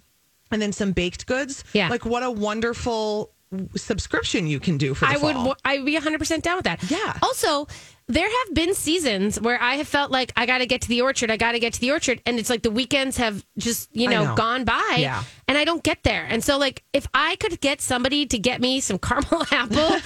and 0.52 0.62
then 0.62 0.72
some 0.72 0.94
baked 0.94 1.26
goods. 1.26 1.64
Yeah. 1.74 1.90
like 1.90 2.06
what 2.06 2.24
a 2.24 2.32
wonderful 2.32 3.32
subscription 3.76 4.48
you 4.48 4.60
can 4.60 4.78
do 4.78 4.94
for 4.94 5.06
I 5.06 5.18
would. 5.18 5.36
fall. 5.36 5.48
wa- 5.50 5.56
I'd 5.66 5.86
be 5.86 5.94
100 5.94 6.18
percent 6.20 6.44
down 6.44 6.56
with 6.56 6.66
that. 6.66 6.90
Yeah. 6.90 7.18
Also, 7.22 7.68
there 8.08 8.28
have 8.30 8.54
been 8.54 8.74
seasons 8.74 9.40
where 9.40 9.62
I 9.62 9.76
have 9.76 9.88
felt 9.88 10.12
like 10.12 10.32
I 10.36 10.46
got 10.46 10.60
to 10.60 10.66
get 10.66 10.82
to 10.82 10.90
the 10.90 11.02
orchard. 11.02 11.32
I 11.32 11.38
got 11.38 11.54
to 11.54 11.60
get 11.60 11.74
to 11.74 11.80
the 11.80 11.92
orchard, 11.92 12.22
and 12.26 12.38
it's 12.40 12.50
like 12.50 12.62
the 12.62 12.72
weekends 12.72 13.18
have 13.18 13.46
just 13.58 13.96
you 13.96 14.10
know, 14.10 14.26
know. 14.26 14.36
gone 14.36 14.66
by. 14.66 14.98
Yeah. 14.98 15.24
And 15.48 15.58
I 15.58 15.66
don't 15.66 15.84
get 15.84 16.04
there. 16.04 16.26
And 16.28 16.44
so, 16.44 16.58
like, 16.58 16.84
if 16.94 17.06
I 17.14 17.36
could 17.36 17.60
get 17.60 17.82
somebody 17.82 18.26
to 18.28 18.40
get 18.40 18.62
me 18.62 18.80
some 18.80 18.98
caramel 19.00 19.46
apple, 19.52 20.00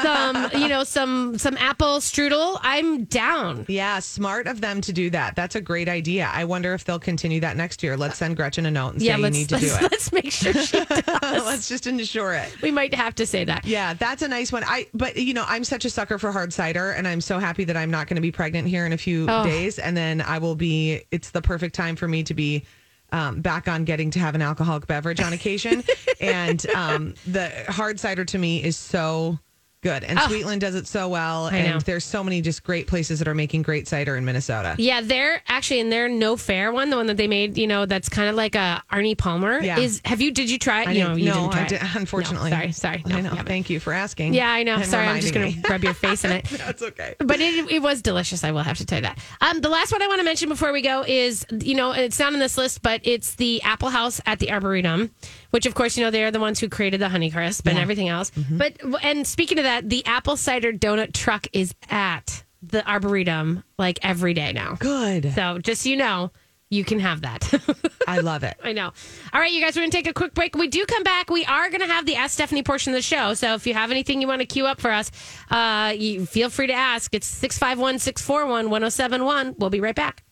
some 0.00 0.50
you 0.60 0.68
know, 0.68 0.84
some 0.84 1.36
some 1.38 1.56
apple 1.58 1.98
strudel, 1.98 2.58
I'm 2.62 3.04
down. 3.04 3.66
yeah, 3.68 3.98
smart 3.98 4.46
of 4.46 4.60
them 4.60 4.80
to 4.82 4.92
do 4.92 5.10
that. 5.10 5.36
That's 5.36 5.54
a 5.54 5.60
great 5.60 5.88
idea. 5.88 6.30
I 6.32 6.44
wonder 6.44 6.74
if 6.74 6.84
they'll 6.84 6.98
continue 6.98 7.40
that 7.40 7.56
next 7.56 7.82
year. 7.82 7.96
Let's 7.96 8.18
send 8.18 8.36
Gretchen 8.36 8.66
a 8.66 8.70
note 8.70 8.94
and 8.94 9.00
say 9.00 9.08
yeah, 9.08 9.16
you 9.16 9.30
need 9.30 9.48
to 9.48 9.58
do 9.58 9.66
it. 9.66 9.82
let's 9.82 10.12
make 10.12 10.30
sure 10.32 10.52
she 10.52 10.84
does. 10.84 11.02
let's 11.22 11.68
just 11.68 11.86
ensure 11.86 12.32
it. 12.34 12.62
we 12.62 12.70
might 12.70 12.94
have 12.94 13.14
to 13.16 13.26
say 13.26 13.44
that. 13.44 13.64
Yeah, 13.64 13.94
that's 13.94 14.22
a 14.22 14.28
nice 14.28 14.52
one. 14.52 14.64
I 14.64 14.86
but 14.94 15.16
you 15.16 15.34
know, 15.34 15.44
I'm 15.46 15.64
such 15.64 15.84
a 15.84 15.90
sucker 15.90 16.18
for 16.18 16.32
hard 16.32 16.52
cider 16.52 16.92
and 16.92 17.06
I'm 17.06 17.20
so 17.20 17.38
happy 17.44 17.64
that 17.64 17.76
I'm 17.76 17.90
not 17.90 18.06
going 18.06 18.14
to 18.16 18.22
be 18.22 18.32
pregnant 18.32 18.66
here 18.68 18.86
in 18.86 18.92
a 18.94 18.96
few 18.96 19.26
Oh. 19.28 19.44
days 19.44 19.78
and 19.78 19.94
then 19.94 20.22
I 20.22 20.38
will 20.38 20.54
be 20.56 21.02
it's 21.10 21.30
the 21.30 21.42
perfect 21.42 21.74
time 21.74 21.94
for 21.94 22.08
me 22.08 22.22
to 22.24 22.32
be 22.32 22.64
um, 23.12 23.42
back 23.42 23.68
on 23.68 23.84
getting 23.84 24.10
to 24.12 24.18
have 24.18 24.34
an 24.34 24.40
alcoholic 24.40 24.86
beverage 24.86 25.20
on 25.20 25.32
occasion. 25.34 25.84
and 26.20 26.64
um, 26.70 27.14
the 27.26 27.50
hard 27.68 28.00
cider 28.00 28.24
to 28.24 28.38
me 28.38 28.62
is 28.64 28.76
so 28.78 29.38
good. 29.84 30.02
And 30.02 30.18
Sweetland 30.18 30.58
does 30.58 30.74
it 30.74 30.86
so 30.88 31.08
well. 31.08 31.50
know. 31.50 31.56
And 31.56 31.80
there's 31.82 32.02
so 32.04 32.24
many 32.24 32.40
just 32.40 32.64
great 32.64 32.86
places 32.88 33.20
that 33.20 33.28
are 33.28 33.34
making 33.34 33.62
great 33.62 33.86
cider 33.86 34.16
in 34.16 34.24
Minnesota. 34.24 34.74
Yeah, 34.78 35.00
they're 35.02 35.42
actually 35.46 35.78
in 35.80 35.90
their 35.90 36.08
no 36.08 36.36
fair 36.36 36.72
one, 36.72 36.90
the 36.90 36.96
one 36.96 37.06
that 37.06 37.16
they 37.16 37.28
made, 37.28 37.56
you 37.56 37.66
know, 37.68 37.86
that's 37.86 38.08
kind 38.08 38.28
of 38.28 38.34
like 38.34 38.54
a 38.56 38.82
Arnie 38.90 39.16
Palmer. 39.16 39.60
Yeah. 39.60 39.78
Is 39.78 40.00
have 40.04 40.20
you 40.20 40.32
did 40.32 40.50
you 40.50 40.58
try 40.58 40.82
it? 40.82 40.88
I 40.88 40.92
you 40.92 40.98
didn't- 41.04 41.10
know, 41.10 41.16
you 41.16 41.24
no, 41.26 41.34
didn't 41.34 41.52
try 41.52 41.60
I 41.60 41.64
it. 41.64 41.68
did, 41.68 41.80
unfortunately. 41.96 42.50
No, 42.50 42.56
sorry, 42.56 42.72
sorry. 42.72 43.02
No, 43.06 43.16
I 43.16 43.20
know. 43.20 43.34
Thank 43.44 43.70
you 43.70 43.78
for 43.78 43.92
asking. 43.92 44.34
Yeah, 44.34 44.50
I 44.50 44.62
know. 44.64 44.82
Sorry, 44.82 45.06
I'm 45.06 45.20
just 45.20 45.34
going 45.34 45.50
to 45.52 45.56
me. 45.58 45.62
rub 45.68 45.84
your 45.84 45.94
face 45.94 46.24
in 46.24 46.32
it. 46.32 46.44
That's 46.50 46.82
okay. 46.82 47.14
But 47.24 47.40
it, 47.40 47.70
it 47.70 47.82
was 47.82 48.00
delicious. 48.02 48.44
I 48.44 48.52
will 48.52 48.62
have 48.62 48.78
to 48.78 48.86
tell 48.86 48.98
you 48.98 49.02
that. 49.02 49.18
Um, 49.40 49.60
the 49.60 49.68
last 49.68 49.92
one 49.92 50.00
I 50.02 50.06
want 50.06 50.20
to 50.20 50.24
mention 50.24 50.48
before 50.48 50.72
we 50.72 50.82
go 50.82 51.04
is, 51.06 51.44
you 51.50 51.74
know, 51.74 51.92
it's 51.92 52.18
not 52.18 52.32
on 52.32 52.38
this 52.38 52.56
list, 52.56 52.80
but 52.82 53.00
it's 53.04 53.34
the 53.34 53.60
Apple 53.62 53.88
House 53.90 54.20
at 54.24 54.38
the 54.38 54.50
Arboretum, 54.52 55.10
which 55.50 55.66
of 55.66 55.74
course, 55.74 55.96
you 55.96 56.04
know, 56.04 56.10
they 56.10 56.22
are 56.24 56.30
the 56.30 56.38
ones 56.40 56.60
who 56.60 56.68
created 56.68 57.00
the 57.00 57.08
Honeycrisp 57.08 57.68
and 57.68 57.78
everything 57.78 58.08
else. 58.08 58.30
Mm-hmm. 58.30 58.58
But 58.58 58.76
and 59.02 59.26
speaking 59.26 59.58
of 59.58 59.64
that, 59.64 59.73
the 59.82 60.04
apple 60.06 60.36
cider 60.36 60.72
donut 60.72 61.12
truck 61.12 61.46
is 61.52 61.74
at 61.90 62.44
the 62.62 62.86
Arboretum 62.88 63.62
like 63.78 63.98
every 64.02 64.34
day 64.34 64.52
now. 64.52 64.76
Good. 64.78 65.32
So 65.34 65.58
just 65.58 65.82
so 65.82 65.88
you 65.88 65.96
know, 65.96 66.30
you 66.70 66.84
can 66.84 66.98
have 66.98 67.22
that. 67.22 67.52
I 68.08 68.18
love 68.18 68.42
it. 68.42 68.56
I 68.62 68.72
know. 68.72 68.92
All 69.32 69.40
right, 69.40 69.52
you 69.52 69.60
guys, 69.60 69.76
we're 69.76 69.82
going 69.82 69.90
to 69.90 69.96
take 69.96 70.08
a 70.08 70.12
quick 70.12 70.34
break. 70.34 70.56
We 70.56 70.68
do 70.68 70.84
come 70.86 71.02
back. 71.02 71.30
We 71.30 71.44
are 71.44 71.68
going 71.68 71.80
to 71.80 71.86
have 71.86 72.06
the 72.06 72.16
Ask 72.16 72.34
Stephanie 72.34 72.62
portion 72.62 72.92
of 72.92 72.96
the 72.96 73.02
show. 73.02 73.34
So 73.34 73.54
if 73.54 73.66
you 73.66 73.74
have 73.74 73.90
anything 73.90 74.20
you 74.20 74.26
want 74.26 74.40
to 74.40 74.46
queue 74.46 74.66
up 74.66 74.80
for 74.80 74.90
us, 74.90 75.10
uh, 75.50 75.94
you 75.96 76.26
feel 76.26 76.50
free 76.50 76.66
to 76.66 76.72
ask. 76.72 77.14
It's 77.14 77.26
651 77.26 77.98
641 78.00 78.70
1071. 78.70 79.54
We'll 79.58 79.70
be 79.70 79.80
right 79.80 79.94
back. 79.94 80.24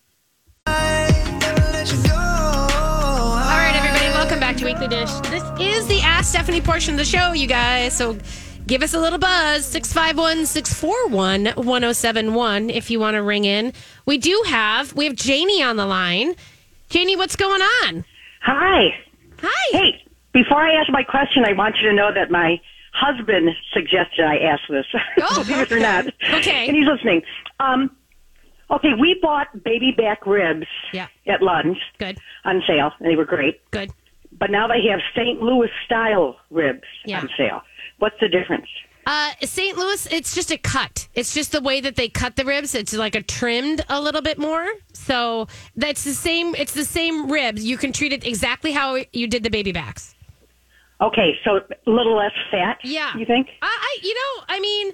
All 0.66 0.74
right, 3.59 3.74
everybody, 3.76 4.07
welcome 4.12 4.40
back 4.40 4.57
to 4.57 4.64
Weekly 4.64 4.88
Dish. 4.88 5.11
This 5.31 5.42
is 5.61 5.87
the 5.87 6.00
Ask 6.00 6.31
Stephanie 6.31 6.61
portion 6.61 6.94
of 6.94 6.98
the 6.98 7.05
show, 7.05 7.33
you 7.33 7.46
guys. 7.46 7.94
So 7.94 8.16
give 8.72 8.82
us 8.82 8.94
a 8.94 8.98
little 8.98 9.18
buzz 9.18 9.66
651 9.66 10.46
641 10.46 11.44
1071 11.62 12.70
if 12.70 12.90
you 12.90 12.98
want 12.98 13.16
to 13.16 13.22
ring 13.22 13.44
in. 13.44 13.70
We 14.06 14.16
do 14.16 14.42
have, 14.46 14.94
we 14.94 15.04
have 15.04 15.14
Janie 15.14 15.62
on 15.62 15.76
the 15.76 15.85
line. 15.85 16.35
Janie, 16.88 17.14
what's 17.14 17.37
going 17.37 17.61
on? 17.61 18.02
Hi. 18.40 18.94
Hi. 19.42 19.78
Hey, 19.78 20.02
before 20.32 20.62
I 20.62 20.72
ask 20.80 20.88
my 20.90 21.02
question, 21.02 21.44
I 21.44 21.52
want 21.52 21.76
you 21.82 21.90
to 21.90 21.94
know 21.94 22.14
that 22.14 22.30
my 22.30 22.58
husband 22.94 23.50
suggested 23.74 24.24
I 24.24 24.38
ask 24.38 24.62
this. 24.70 24.87
Oh, 25.22 25.44
Believe 25.46 25.70
it 25.70 25.72
or 25.72 25.78
not. 25.78 26.06
Okay. 26.32 26.66
And 26.66 26.74
he's 26.74 26.87
listening. 26.87 27.20
Um, 27.61 27.94
okay, 28.70 28.94
we 28.98 29.18
bought 29.20 29.48
baby 29.62 29.92
back 29.94 30.26
ribs 30.26 30.66
Yeah. 30.94 31.08
at 31.26 31.42
Lunds 31.42 31.76
Good. 31.98 32.16
on 32.46 32.62
sale. 32.66 32.90
and 33.00 33.11
They 33.11 33.16
were 33.16 33.26
great. 33.26 33.61
Good. 33.70 33.90
But 34.38 34.50
now 34.50 34.66
they 34.66 34.80
have 34.90 35.00
St. 35.14 35.42
Louis 35.42 35.68
style 35.85 36.37
ribs 36.50 36.85
Yeah. 37.04 37.20
on 37.20 37.28
sale. 37.37 37.61
What's 38.02 38.18
the 38.18 38.26
difference? 38.26 38.66
Uh, 39.06 39.30
St. 39.42 39.78
Louis, 39.78 40.08
it's 40.10 40.34
just 40.34 40.50
a 40.50 40.56
cut. 40.56 41.06
It's 41.14 41.32
just 41.32 41.52
the 41.52 41.60
way 41.60 41.80
that 41.80 41.94
they 41.94 42.08
cut 42.08 42.34
the 42.34 42.44
ribs. 42.44 42.74
It's 42.74 42.92
like 42.92 43.14
a 43.14 43.22
trimmed 43.22 43.84
a 43.88 44.00
little 44.00 44.22
bit 44.22 44.38
more. 44.38 44.66
So 44.92 45.46
that's 45.76 46.02
the 46.02 46.12
same. 46.12 46.56
It's 46.56 46.74
the 46.74 46.84
same 46.84 47.30
ribs. 47.30 47.64
You 47.64 47.76
can 47.76 47.92
treat 47.92 48.12
it 48.12 48.26
exactly 48.26 48.72
how 48.72 48.98
you 49.12 49.28
did 49.28 49.44
the 49.44 49.50
baby 49.50 49.70
backs. 49.70 50.16
Okay, 51.00 51.38
so 51.44 51.58
a 51.58 51.90
little 51.90 52.16
less 52.16 52.32
fat. 52.50 52.78
Yeah. 52.82 53.16
You 53.16 53.24
think? 53.24 53.50
I, 53.62 53.68
I 53.68 53.98
you 54.02 54.14
know, 54.14 54.44
I 54.48 54.58
mean, 54.58 54.92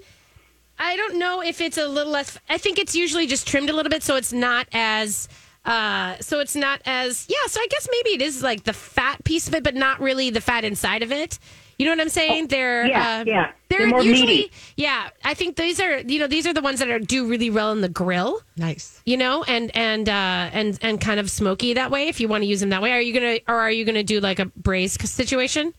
I 0.78 0.94
don't 0.94 1.18
know 1.18 1.40
if 1.40 1.62
it's 1.62 1.78
a 1.78 1.88
little 1.88 2.12
less. 2.12 2.38
I 2.50 2.58
think 2.58 2.78
it's 2.78 2.94
usually 2.94 3.26
just 3.26 3.48
trimmed 3.48 3.70
a 3.70 3.72
little 3.72 3.90
bit, 3.90 4.02
so 4.02 4.16
it's 4.16 4.34
not 4.34 4.68
as. 4.72 5.30
Uh, 5.64 6.16
so 6.20 6.40
it's 6.40 6.54
not 6.54 6.82
as 6.84 7.24
yeah. 7.30 7.46
So 7.46 7.58
I 7.58 7.68
guess 7.70 7.88
maybe 7.90 8.10
it 8.16 8.20
is 8.20 8.42
like 8.42 8.64
the 8.64 8.74
fat 8.74 9.24
piece 9.24 9.48
of 9.48 9.54
it, 9.54 9.64
but 9.64 9.74
not 9.74 9.98
really 9.98 10.28
the 10.28 10.42
fat 10.42 10.62
inside 10.64 11.02
of 11.02 11.10
it. 11.10 11.38
You 11.78 11.86
know 11.86 11.92
what 11.92 12.00
I'm 12.00 12.08
saying? 12.08 12.48
they're 12.48 12.82
Oh, 12.82 12.86
yeah, 12.86 13.18
uh, 13.20 13.24
yeah. 13.24 13.52
They're, 13.68 13.78
They're 13.78 13.88
more 13.88 14.02
usually 14.02 14.26
meaty. 14.26 14.52
yeah. 14.76 15.10
I 15.24 15.34
think 15.34 15.56
these 15.56 15.78
are 15.80 15.98
you 15.98 16.18
know 16.18 16.26
these 16.26 16.46
are 16.46 16.52
the 16.52 16.60
ones 16.62 16.80
that 16.80 16.88
are 16.88 16.98
do 16.98 17.28
really 17.28 17.50
well 17.50 17.70
in 17.72 17.80
the 17.82 17.88
grill. 17.88 18.40
Nice. 18.56 19.00
You 19.06 19.16
know, 19.16 19.44
and 19.44 19.70
and 19.76 20.08
uh, 20.08 20.50
and 20.52 20.78
and 20.82 21.00
kind 21.00 21.20
of 21.20 21.30
smoky 21.30 21.74
that 21.74 21.90
way. 21.90 22.08
If 22.08 22.20
you 22.20 22.26
want 22.28 22.42
to 22.42 22.46
use 22.46 22.60
them 22.60 22.70
that 22.70 22.82
way, 22.82 22.92
are 22.92 23.00
you 23.00 23.12
gonna 23.14 23.38
or 23.46 23.54
are 23.54 23.70
you 23.70 23.84
gonna 23.84 24.02
do 24.02 24.18
like 24.20 24.38
a 24.40 24.46
braised 24.46 25.00
situation? 25.02 25.72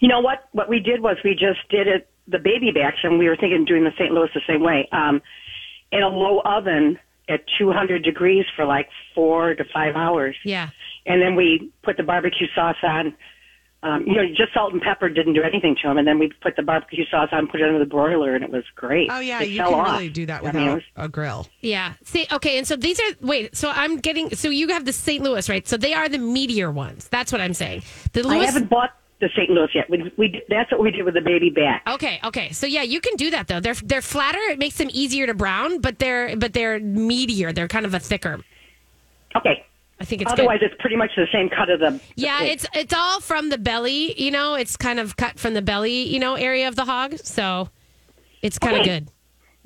You 0.00 0.08
know 0.08 0.20
what? 0.20 0.48
What 0.52 0.68
we 0.68 0.78
did 0.80 1.00
was 1.02 1.16
we 1.24 1.32
just 1.32 1.60
did 1.70 1.86
it 1.86 2.08
the 2.28 2.38
baby 2.38 2.70
backs, 2.72 2.98
and 3.02 3.18
we 3.18 3.28
were 3.28 3.36
thinking 3.36 3.60
of 3.60 3.66
doing 3.66 3.84
the 3.84 3.92
St. 3.98 4.10
Louis 4.12 4.28
the 4.34 4.40
same 4.48 4.62
way. 4.62 4.88
Um, 4.92 5.20
in 5.92 6.02
a 6.02 6.08
low 6.08 6.40
oven 6.44 6.98
at 7.28 7.40
200 7.58 8.02
degrees 8.02 8.44
for 8.56 8.64
like 8.64 8.88
four 9.14 9.54
to 9.54 9.64
five 9.72 9.94
hours, 9.96 10.34
Yeah. 10.44 10.70
and 11.06 11.20
then 11.22 11.34
we 11.36 11.70
put 11.82 11.96
the 11.96 12.02
barbecue 12.02 12.46
sauce 12.54 12.76
on. 12.82 13.14
Um, 13.86 14.04
you 14.04 14.14
know, 14.14 14.26
just 14.36 14.52
salt 14.52 14.72
and 14.72 14.82
pepper 14.82 15.08
didn't 15.08 15.34
do 15.34 15.42
anything 15.44 15.76
to 15.80 15.86
them, 15.88 15.96
and 15.96 16.08
then 16.08 16.18
we 16.18 16.32
put 16.42 16.56
the 16.56 16.62
barbecue 16.62 17.04
sauce 17.08 17.28
on, 17.30 17.46
put 17.46 17.60
it 17.60 17.66
under 17.68 17.78
the 17.78 17.84
broiler, 17.84 18.34
and 18.34 18.42
it 18.42 18.50
was 18.50 18.64
great. 18.74 19.08
Oh 19.12 19.20
yeah, 19.20 19.40
It 19.42 19.50
you 19.50 19.62
can 19.62 19.72
off. 19.74 19.92
really 19.92 20.08
do 20.08 20.26
that 20.26 20.44
I 20.44 20.50
mean, 20.50 20.74
was- 20.74 20.82
a 20.96 21.08
grill. 21.08 21.46
Yeah. 21.60 21.92
See, 22.02 22.26
okay, 22.32 22.58
and 22.58 22.66
so 22.66 22.74
these 22.74 22.98
are 22.98 23.12
wait. 23.20 23.54
So 23.56 23.70
I'm 23.70 23.98
getting. 23.98 24.34
So 24.34 24.48
you 24.48 24.68
have 24.68 24.86
the 24.86 24.92
St. 24.92 25.22
Louis, 25.22 25.48
right? 25.48 25.68
So 25.68 25.76
they 25.76 25.94
are 25.94 26.08
the 26.08 26.18
meteor 26.18 26.72
ones. 26.72 27.06
That's 27.08 27.30
what 27.30 27.40
I'm 27.40 27.54
saying. 27.54 27.82
The 28.12 28.20
I 28.20 28.22
Louis. 28.24 28.46
haven't 28.46 28.68
bought 28.70 28.90
the 29.20 29.28
St. 29.36 29.50
Louis 29.50 29.68
yet. 29.72 29.88
We, 29.88 30.12
we 30.16 30.42
that's 30.48 30.72
what 30.72 30.80
we 30.80 30.90
did 30.90 31.04
with 31.04 31.14
the 31.14 31.20
baby 31.20 31.50
back. 31.50 31.82
Okay, 31.86 32.18
okay. 32.24 32.50
So 32.50 32.66
yeah, 32.66 32.82
you 32.82 33.00
can 33.00 33.14
do 33.16 33.30
that 33.30 33.46
though. 33.46 33.60
They're 33.60 33.74
they're 33.74 34.02
flatter. 34.02 34.40
It 34.50 34.58
makes 34.58 34.78
them 34.78 34.88
easier 34.92 35.26
to 35.26 35.34
brown, 35.34 35.80
but 35.80 36.00
they're 36.00 36.36
but 36.36 36.54
they're 36.54 36.80
meatier. 36.80 37.54
They're 37.54 37.68
kind 37.68 37.86
of 37.86 37.94
a 37.94 38.00
thicker. 38.00 38.40
Okay. 39.36 39.64
I 39.98 40.04
think 40.04 40.22
it's 40.22 40.30
Otherwise, 40.32 40.60
good. 40.60 40.72
it's 40.72 40.80
pretty 40.80 40.96
much 40.96 41.10
the 41.16 41.26
same 41.32 41.48
cut 41.48 41.70
of 41.70 41.80
the. 41.80 41.90
the 41.92 42.00
Yeah, 42.16 42.40
pig. 42.40 42.52
it's 42.52 42.66
it's 42.74 42.92
all 42.92 43.20
from 43.20 43.48
the 43.48 43.56
belly. 43.58 44.20
You 44.22 44.30
know, 44.30 44.54
it's 44.54 44.76
kind 44.76 45.00
of 45.00 45.16
cut 45.16 45.38
from 45.38 45.54
the 45.54 45.62
belly. 45.62 46.02
You 46.02 46.18
know, 46.18 46.34
area 46.34 46.68
of 46.68 46.76
the 46.76 46.84
hog. 46.84 47.16
So 47.18 47.70
it's 48.42 48.58
kind 48.58 48.76
of 48.76 48.80
Okay. 48.82 49.00
good. 49.00 49.08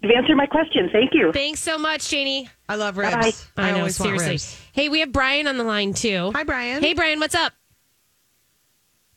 You've 0.02 0.12
answered 0.16 0.36
my 0.36 0.46
question. 0.46 0.88
Thank 0.92 1.10
you. 1.12 1.30
Thanks 1.32 1.60
so 1.60 1.76
much, 1.76 2.08
Janie. 2.08 2.48
I 2.68 2.76
love 2.76 2.96
ribs. 2.96 3.12
Bye-bye. 3.14 3.32
I, 3.62 3.72
know, 3.72 3.78
always 3.80 3.98
want 4.00 4.08
seriously. 4.18 4.30
ribs. 4.30 4.62
Hey, 4.72 4.88
we 4.88 5.00
have 5.00 5.12
Brian 5.12 5.46
on 5.46 5.58
the 5.58 5.64
line 5.64 5.92
too. 5.92 6.30
Hi, 6.34 6.42
Brian. 6.44 6.82
Hey, 6.82 6.94
Brian, 6.94 7.20
what's 7.20 7.34
up? 7.34 7.52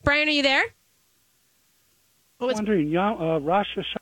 Brian, 0.02 0.28
are 0.28 0.32
you 0.32 0.42
there? 0.42 0.64
Oh, 2.40 2.48
it's, 2.48 2.56
wondering, 2.56 2.88
yeah, 2.88 3.12
uh, 3.14 3.38
Rosh 3.38 3.66
Hashanah. 3.76 3.96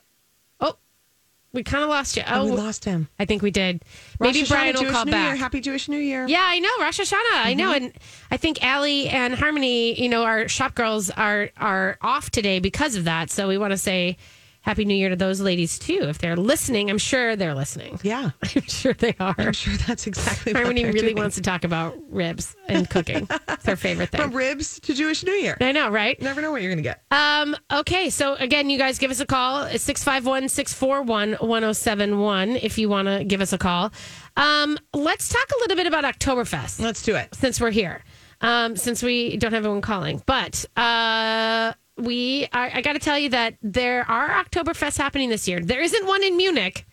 We 1.53 1.63
kind 1.63 1.85
of 1.85 1.91
lost 1.91 2.17
you. 2.17 2.23
Oh, 2.27 2.41
Oh, 2.43 2.45
we 2.47 2.51
lost 2.53 2.85
him. 2.85 3.09
I 3.19 3.25
think 3.27 3.43
we 3.43 3.51
did. 3.51 3.83
Rosh 4.19 4.35
Maybe 4.35 4.47
Hashanah, 4.47 4.49
Brian 4.49 4.75
will 4.75 4.81
Jewish 4.83 4.93
call 4.95 5.05
New 5.05 5.11
back. 5.13 5.27
Year. 5.29 5.37
Happy 5.37 5.61
Jewish 5.61 5.89
New 5.89 5.99
Year. 5.99 6.27
Yeah, 6.27 6.43
I 6.45 6.59
know 6.61 6.71
Rosh 6.81 7.01
Hashanah. 7.01 7.45
I 7.45 7.55
know, 7.55 7.73
Mm-hmm. 7.73 7.85
and 7.85 7.93
I 8.31 8.37
think 8.39 8.65
Allie 8.65 9.09
and 9.09 9.35
Harmony, 9.35 10.01
you 10.01 10.09
know, 10.09 10.25
our 10.25 10.49
shop 10.49 10.75
girls 10.75 11.11
are 11.11 11.51
are 11.59 11.99
off 12.01 12.31
today 12.31 12.59
because 12.59 12.97
of 12.97 13.05
that. 13.05 13.31
So 13.31 13.49
we 13.49 13.59
want 13.59 13.73
to 13.73 13.79
say 13.79 14.17
Happy 14.63 14.85
New 14.85 14.95
Year 14.95 15.09
to 15.09 15.17
those 15.17 15.41
ladies 15.41 15.79
too. 15.79 16.01
If 16.03 16.19
they're 16.19 16.37
listening, 16.37 16.89
I'm 16.89 16.99
sure 16.99 17.35
they're 17.37 17.55
listening. 17.55 17.99
Yeah. 18.03 18.31
I'm 18.43 18.63
sure 18.63 18.95
they 18.95 19.15
are. 19.21 19.35
I'm 19.37 19.53
sure 19.53 19.75
that's 19.89 20.07
exactly 20.07 20.53
what 20.53 20.63
Harmony 20.63 20.85
really 20.85 21.01
doing. 21.01 21.17
wants 21.17 21.35
to 21.37 21.43
talk 21.43 21.65
about 21.65 21.97
ribs 22.11 22.55
and 22.69 22.89
cooking. 22.89 23.27
it's 23.49 23.67
her 23.67 23.77
favorite 23.77 24.09
thing. 24.11 24.21
From 24.21 24.33
ribs 24.33 24.79
to 24.81 24.95
Jewish 24.95 25.25
New 25.25 25.33
Year. 25.33 25.57
I 25.61 25.73
know, 25.73 25.91
right? 25.91 26.21
Never 26.23 26.41
know 26.41 26.53
what 26.53 26.63
you're 26.63 26.71
going 26.73 26.83
to 26.83 26.89
get. 26.89 27.03
Um, 27.11 27.57
okay, 27.73 28.09
so 28.09 28.35
again, 28.37 28.71
you 28.71 28.79
guys 28.79 28.99
give 28.99 29.11
us 29.11 29.21
a 29.21 29.27
call. 29.27 29.65
It's 29.65 29.85
651 29.85 30.49
641 30.49 31.33
1071 31.49 32.51
if 32.57 32.79
you 32.79 32.89
want 32.89 33.09
to 33.09 33.25
give 33.25 33.41
us 33.41 33.53
a 33.53 33.59
call. 33.59 33.93
Um, 34.37 34.79
let's 34.95 35.29
talk 35.29 35.47
a 35.57 35.59
little 35.61 35.77
bit 35.77 35.87
about 35.87 36.05
Oktoberfest 36.05 36.81
Let's 36.81 37.03
do 37.03 37.17
it. 37.17 37.35
since 37.35 37.61
we're 37.61 37.71
here, 37.73 38.03
um, 38.41 38.77
since 38.77 39.03
we 39.03 39.37
don't 39.37 39.53
have 39.53 39.65
anyone 39.65 39.83
calling. 39.83 40.23
But 40.25 40.65
uh, 40.77 41.73
we 41.97 42.49
are, 42.53 42.71
I 42.73 42.81
got 42.81 42.95
to 42.95 42.99
tell 42.99 43.19
you 43.19 43.29
that 43.31 43.55
there 43.63 44.09
are 44.09 44.29
Oktoberfests 44.45 44.99
happening 44.99 45.29
this 45.29 45.47
year. 45.47 45.61
There 45.61 45.83
isn't 45.83 46.07
one 46.07 46.23
in 46.23 46.37
Munich. 46.37 46.87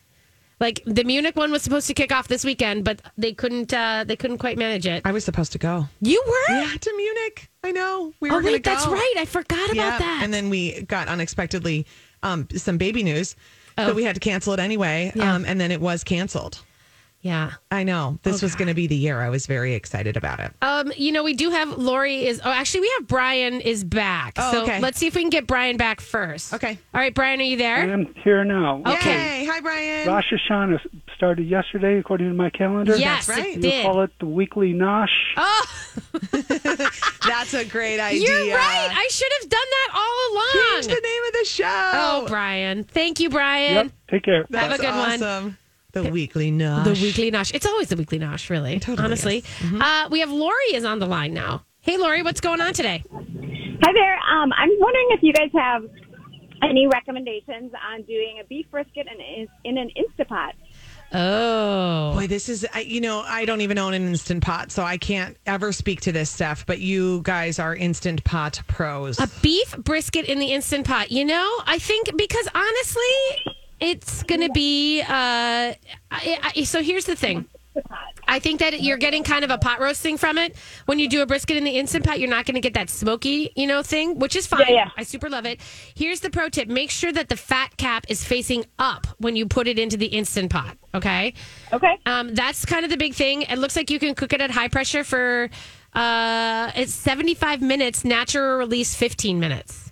Like 0.60 0.82
the 0.86 1.06
Munich 1.06 1.38
one 1.38 1.52
was 1.52 1.62
supposed 1.62 1.88
to 1.88 1.94
kick 1.94 2.12
off 2.12 2.28
this 2.28 2.44
weekend, 2.44 2.84
but 2.84 3.02
they 3.18 3.32
couldn't. 3.32 3.74
Uh, 3.74 4.04
they 4.06 4.18
couldn't 4.18 4.40
quite 4.40 4.58
manage 4.58 4.86
it. 4.86 5.04
I 5.06 5.14
was 5.14 5.24
supposed 5.24 5.54
to 5.54 5.58
go. 5.58 5.86
You 6.02 6.22
were? 6.28 6.54
Yeah, 6.54 6.74
to 6.78 6.94
Munich. 6.98 7.50
I 7.64 7.72
know. 7.72 8.14
We 8.20 8.30
Oh 8.30 8.36
were 8.36 8.42
going 8.42 8.52
to 8.52 8.58
wait, 8.58 8.64
go. 8.64 8.72
that's 8.72 8.86
right. 8.86 9.14
I 9.18 9.24
forgot 9.24 9.72
about 9.72 9.76
yeah. 9.76 9.98
that. 9.98 10.20
And 10.22 10.34
then 10.34 10.50
we 10.50 10.82
got 10.82 11.08
unexpectedly 11.08 11.86
um, 12.24 12.46
some 12.54 12.78
baby 12.78 13.04
news. 13.04 13.38
Oh. 13.78 13.88
So 13.88 13.94
we 13.94 14.04
had 14.04 14.16
to 14.16 14.20
cancel 14.20 14.52
it 14.52 14.60
anyway. 14.60 15.14
Yeah. 15.16 15.34
Um, 15.34 15.46
and 15.46 15.62
then 15.62 15.72
it 15.72 15.80
was 15.80 16.04
canceled. 16.04 16.62
Yeah. 17.22 17.52
I 17.72 17.84
know. 17.84 18.18
This 18.24 18.42
was 18.42 18.56
going 18.56 18.68
to 18.70 18.74
be 18.74 18.88
the 18.88 18.96
year. 18.96 19.20
I 19.22 19.30
was 19.30 19.46
very 19.46 19.74
excited 19.74 20.16
about 20.18 20.40
it. 20.40 20.52
Um, 20.62 20.92
you 20.96 21.12
know, 21.12 21.24
we 21.24 21.34
do 21.34 21.50
have 21.50 21.78
Lori 21.78 22.26
is. 22.28 22.42
Oh, 22.44 22.52
actually, 22.52 22.82
we 22.82 22.94
have 22.98 23.08
Brian 23.08 23.62
is 23.62 23.84
back. 23.84 24.34
Oh, 24.38 24.52
so 24.52 24.64
okay. 24.64 24.80
let's 24.80 24.98
see 24.98 25.08
if 25.08 25.16
we 25.16 25.22
can 25.22 25.30
get 25.30 25.46
Brian 25.48 25.78
back 25.78 26.02
first. 26.02 26.54
Okay. 26.54 26.78
All 26.94 27.00
right, 27.02 27.14
Brian, 27.14 27.40
are 27.40 27.44
you 27.44 27.58
there? 27.58 27.92
I'm 27.92 28.14
here 28.24 28.44
now. 28.44 28.82
Okay. 28.86 29.42
Yay. 29.42 29.46
Hi, 29.52 29.60
Brian. 29.60 30.08
Rosh 30.08 30.26
Hashanah 30.32 30.80
started 31.16 31.46
yesterday, 31.48 31.98
according 32.00 32.30
to 32.30 32.34
my 32.34 32.50
calendar. 32.50 32.96
Yes, 32.96 33.28
That's 33.28 33.38
right. 33.40 33.50
it 33.50 33.56
You 33.58 33.62
did. 33.62 33.86
call 33.86 34.02
it 34.04 34.12
the 34.20 34.26
weekly 34.26 34.74
nosh. 34.74 35.08
Oh, 35.36 35.66
That's 37.28 37.54
a 37.54 37.66
great 37.66 38.00
idea. 38.00 38.22
you're 38.22 38.56
right. 38.56 38.90
I 38.92 39.08
should 39.12 39.32
have 39.42 39.50
done 39.50 39.60
that 39.60 39.90
all 39.94 40.34
along. 40.34 40.74
Change 40.82 40.86
the 40.88 41.02
name 41.02 41.24
of 41.28 41.34
the 41.34 41.46
show. 41.46 41.92
Oh, 41.94 42.26
Brian. 42.28 42.84
Thank 42.86 43.20
you, 43.20 43.30
Brian. 43.30 43.74
Yep. 43.74 43.92
Take 44.10 44.24
care. 44.24 44.46
That's 44.50 44.68
Have 44.72 44.80
a 44.80 44.82
good 44.82 45.22
one. 45.22 45.58
Awesome. 45.96 46.06
The 46.06 46.12
weekly 46.12 46.52
nosh. 46.52 46.84
The 46.86 46.92
weekly 46.94 47.32
nosh. 47.32 47.54
It's 47.54 47.66
always 47.66 47.90
the 47.90 47.96
weekly 47.98 48.20
nosh, 48.20 48.50
really. 48.50 48.80
totally 48.80 49.06
honestly. 49.06 49.38
is. 49.40 49.44
Mm-hmm. 49.44 49.82
Uh, 49.82 50.10
we 50.10 50.20
have 50.20 50.32
Lori 50.32 50.74
is 50.74 50.86
on 50.86 51.00
the 51.00 51.06
line 51.08 51.34
now. 51.34 51.64
Hey, 51.82 51.98
Lori, 51.98 52.22
what's 52.24 52.42
going 52.42 52.62
on 52.62 52.74
today? 52.74 53.04
Hi 53.12 53.94
there. 53.94 54.16
Um, 54.18 54.52
I'm 54.54 54.70
wondering 54.80 55.08
if 55.12 55.24
you 55.24 55.32
guys 55.34 55.50
have 55.56 55.84
any 56.62 56.88
recommendations 56.88 57.72
on 57.92 58.02
doing 58.04 58.40
a 58.42 58.46
beef 58.48 58.66
brisket 58.70 59.08
in, 59.08 59.48
in 59.64 59.78
an 59.78 59.90
Instapot. 59.98 60.52
Oh, 61.12 62.14
Boy, 62.14 62.28
this 62.28 62.50
is, 62.50 62.68
I- 62.74 62.82
you 62.82 63.02
know, 63.02 63.22
I 63.22 63.46
don't 63.46 63.62
even 63.62 63.78
own 63.80 63.94
an 63.94 64.08
Instant 64.08 64.44
Pot, 64.44 64.72
so 64.72 64.84
I 64.84 64.98
can't 64.98 65.38
ever 65.48 65.72
speak 65.72 66.02
to 66.02 66.12
this 66.12 66.30
stuff, 66.30 66.66
but 66.68 66.80
you 66.80 67.22
guys 67.24 67.58
are 67.58 67.76
Instant 67.76 68.24
Pot 68.26 68.62
pros. 68.68 69.20
A 69.20 69.28
beef 69.42 69.76
brisket 69.78 70.26
in 70.26 70.38
the 70.40 70.48
instant 70.52 70.86
pot. 70.86 71.12
You 71.12 71.26
know, 71.26 71.50
I 71.66 71.80
think 71.80 72.16
because 72.16 72.48
honestly, 72.54 73.54
it's 73.80 74.24
going 74.24 74.42
to 74.42 74.50
be. 74.52 75.02
Uh, 75.02 75.06
I, 75.10 75.76
I, 76.12 76.64
so 76.64 76.82
here's 76.82 77.06
the 77.06 77.16
thing. 77.16 77.46
I 78.28 78.40
think 78.40 78.60
that 78.60 78.82
you're 78.82 78.98
getting 78.98 79.24
kind 79.24 79.44
of 79.44 79.50
a 79.50 79.58
pot 79.58 79.80
roasting 79.80 80.18
from 80.18 80.38
it. 80.38 80.56
When 80.86 81.00
you 81.00 81.10
do 81.10 81.22
a 81.22 81.26
brisket 81.26 81.58
in 81.58 81.64
the 81.64 81.72
instant 81.72 82.06
pot, 82.06 82.20
you're 82.20 82.30
not 82.30 82.46
going 82.46 82.56
to 82.56 82.62
get 82.62 82.74
that 82.76 82.90
smoky, 82.90 83.52
you 83.56 83.66
know, 83.66 83.82
thing, 83.82 84.20
which 84.20 84.36
is 84.36 84.46
fine. 84.46 84.66
Yeah, 84.68 84.74
yeah. 84.74 84.90
I 84.98 85.04
super 85.04 85.30
love 85.30 85.46
it. 85.46 85.60
Here's 85.96 86.20
the 86.20 86.30
pro 86.30 86.50
tip: 86.50 86.68
make 86.68 86.92
sure 86.92 87.12
that 87.12 87.30
the 87.30 87.38
fat 87.38 87.78
cap 87.78 88.06
is 88.10 88.24
facing 88.24 88.66
up 88.78 89.08
when 89.18 89.36
you 89.36 89.48
put 89.48 89.68
it 89.68 89.80
into 89.80 89.98
the 89.98 90.08
instant 90.08 90.52
pot. 90.52 90.78
Okay. 90.94 91.34
Okay. 91.74 91.98
Um, 92.06 92.36
that's 92.36 92.66
kind 92.66 92.84
of 92.84 92.92
the 92.92 92.98
big 92.98 93.14
thing. 93.14 93.44
It 93.44 93.58
looks 93.58 93.76
like 93.76 93.90
you 93.90 94.00
can 94.00 94.14
cook 94.14 94.34
it 94.34 94.42
at 94.42 94.52
high 94.52 94.68
pressure 94.68 95.04
for 95.04 95.50
uh, 95.94 96.72
it's 96.76 96.94
75 96.94 97.62
minutes, 97.62 98.06
natural 98.06 98.58
release 98.58 98.96
15 98.96 99.40
minutes. 99.40 99.89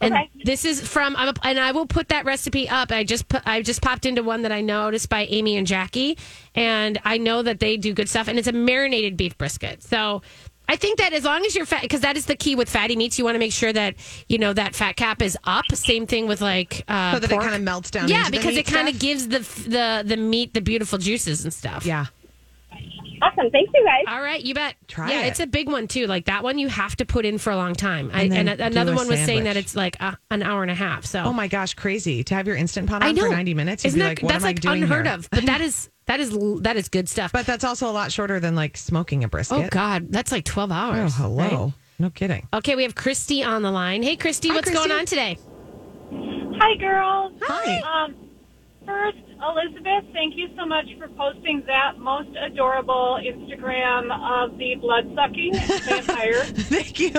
And 0.00 0.14
Okay. 0.14 0.30
this 0.44 0.64
is 0.64 0.80
from, 0.80 1.14
I'm 1.16 1.28
a, 1.28 1.34
and 1.42 1.58
I 1.60 1.72
will 1.72 1.86
put 1.86 2.08
that 2.08 2.24
recipe 2.24 2.68
up. 2.68 2.90
I 2.90 3.04
just 3.04 3.28
put, 3.28 3.42
I 3.46 3.60
just 3.62 3.82
popped 3.82 4.06
into 4.06 4.22
one 4.22 4.42
that 4.42 4.52
I 4.52 4.60
noticed 4.62 5.08
by 5.10 5.24
Amy 5.26 5.56
and 5.56 5.66
Jacky, 5.66 6.16
and 6.54 6.98
I 7.04 7.18
know 7.18 7.42
that 7.42 7.60
they 7.60 7.76
do 7.76 7.92
good 7.92 8.08
stuff. 8.08 8.26
And 8.28 8.38
it's 8.38 8.48
a 8.48 8.52
marinated 8.52 9.16
beef 9.16 9.36
brisket. 9.36 9.82
So 9.82 10.22
I 10.68 10.76
think 10.76 10.98
that 10.98 11.12
as 11.12 11.24
long 11.24 11.44
as 11.44 11.54
you're 11.54 11.66
fat, 11.66 11.82
because 11.82 12.00
that 12.00 12.16
is 12.16 12.26
the 12.26 12.36
key 12.36 12.54
with 12.54 12.70
fatty 12.70 12.96
meats, 12.96 13.18
you 13.18 13.24
want 13.24 13.34
to 13.34 13.38
make 13.40 13.52
sure 13.52 13.72
that 13.72 13.96
you 14.28 14.38
know 14.38 14.52
that 14.52 14.74
fat 14.74 14.96
cap 14.96 15.20
is 15.20 15.36
up. 15.44 15.64
Same 15.74 16.06
thing 16.06 16.26
with 16.28 16.40
like 16.40 16.84
uh, 16.88 17.14
so 17.14 17.18
that 17.18 17.28
pork. 17.28 17.42
it 17.42 17.44
kind 17.44 17.56
of 17.56 17.62
melts 17.62 17.90
down. 17.90 18.08
yeah, 18.08 18.30
because 18.30 18.56
it 18.56 18.66
kind 18.66 18.88
of 18.88 18.98
gives 18.98 19.28
the 19.28 19.40
the 19.68 20.02
the 20.06 20.16
meat 20.16 20.54
the 20.54 20.60
beautiful 20.60 20.96
juices 20.98 21.44
and 21.44 21.52
stuff. 21.52 21.84
Yeah. 21.84 22.06
Awesome. 23.22 23.50
Thanks, 23.50 23.70
you 23.74 23.84
guys. 23.84 24.14
All 24.14 24.22
right, 24.22 24.42
you 24.42 24.54
bet. 24.54 24.74
Try 24.88 25.10
yeah, 25.10 25.22
it. 25.22 25.28
it's 25.28 25.40
a 25.40 25.46
big 25.46 25.68
one 25.68 25.86
too. 25.88 26.06
Like 26.06 26.24
that 26.26 26.42
one, 26.42 26.58
you 26.58 26.68
have 26.68 26.96
to 26.96 27.04
put 27.04 27.24
in 27.26 27.38
for 27.38 27.50
a 27.50 27.56
long 27.56 27.74
time. 27.74 28.10
I, 28.14 28.22
And 28.22 28.32
and 28.32 28.48
then 28.48 28.56
do 28.58 28.62
another 28.64 28.92
a 28.92 28.96
one 28.96 29.08
was 29.08 29.20
saying 29.20 29.44
that 29.44 29.56
it's 29.56 29.76
like 29.76 29.96
a, 30.00 30.16
an 30.30 30.42
hour 30.42 30.62
and 30.62 30.70
a 30.70 30.74
half. 30.74 31.04
So 31.04 31.22
Oh 31.22 31.32
my 31.32 31.46
gosh, 31.48 31.74
crazy. 31.74 32.24
To 32.24 32.34
have 32.34 32.46
your 32.46 32.56
Instant 32.56 32.88
Pot 32.88 33.02
on 33.02 33.14
for 33.16 33.28
90 33.28 33.54
minutes, 33.54 33.84
you'd 33.84 33.88
Isn't 33.90 33.98
be 33.98 34.02
that, 34.02 34.08
like, 34.08 34.22
what 34.22 34.28
that's 34.32 34.44
am 34.44 34.48
like 34.48 34.56
I 34.56 34.60
doing 34.60 34.82
unheard 34.84 35.06
here? 35.06 35.14
of? 35.16 35.28
But 35.30 35.46
that 35.46 35.60
is 35.60 35.90
that 36.06 36.18
is 36.20 36.36
that 36.62 36.76
is 36.76 36.88
good 36.88 37.08
stuff. 37.08 37.30
But 37.32 37.46
that's 37.46 37.62
also 37.64 37.88
a 37.90 37.92
lot 37.92 38.10
shorter 38.10 38.40
than 38.40 38.54
like 38.56 38.76
smoking 38.76 39.22
a 39.24 39.28
brisket. 39.28 39.58
oh 39.58 39.68
God, 39.70 40.06
that's 40.10 40.32
like 40.32 40.44
twelve 40.44 40.72
hours. 40.72 41.12
Oh 41.18 41.22
hello. 41.22 41.64
right? 41.66 41.72
No 41.98 42.08
kidding. 42.10 42.48
Okay, 42.54 42.76
we 42.76 42.84
have 42.84 42.94
Christy 42.94 43.44
on 43.44 43.60
the 43.60 43.70
line. 43.70 44.02
Hey, 44.02 44.16
Christy, 44.16 44.48
Hi, 44.48 44.54
what's 44.54 44.70
Christy. 44.70 44.88
going 44.88 44.98
on 44.98 45.04
today? 45.04 45.36
Hi, 46.12 46.76
girls. 46.78 47.32
Hi. 47.42 48.04
Um, 48.04 48.14
first, 48.90 49.18
Elizabeth, 49.42 50.04
thank 50.12 50.36
you 50.36 50.48
so 50.56 50.66
much 50.66 50.84
for 50.98 51.08
posting 51.16 51.62
that 51.66 51.98
most 51.98 52.28
adorable 52.44 53.18
Instagram 53.24 54.10
of 54.12 54.58
the 54.58 54.74
blood 54.80 55.10
sucking 55.14 55.54
vampire. 55.54 56.42
Thank 56.44 56.98
you. 57.00 57.12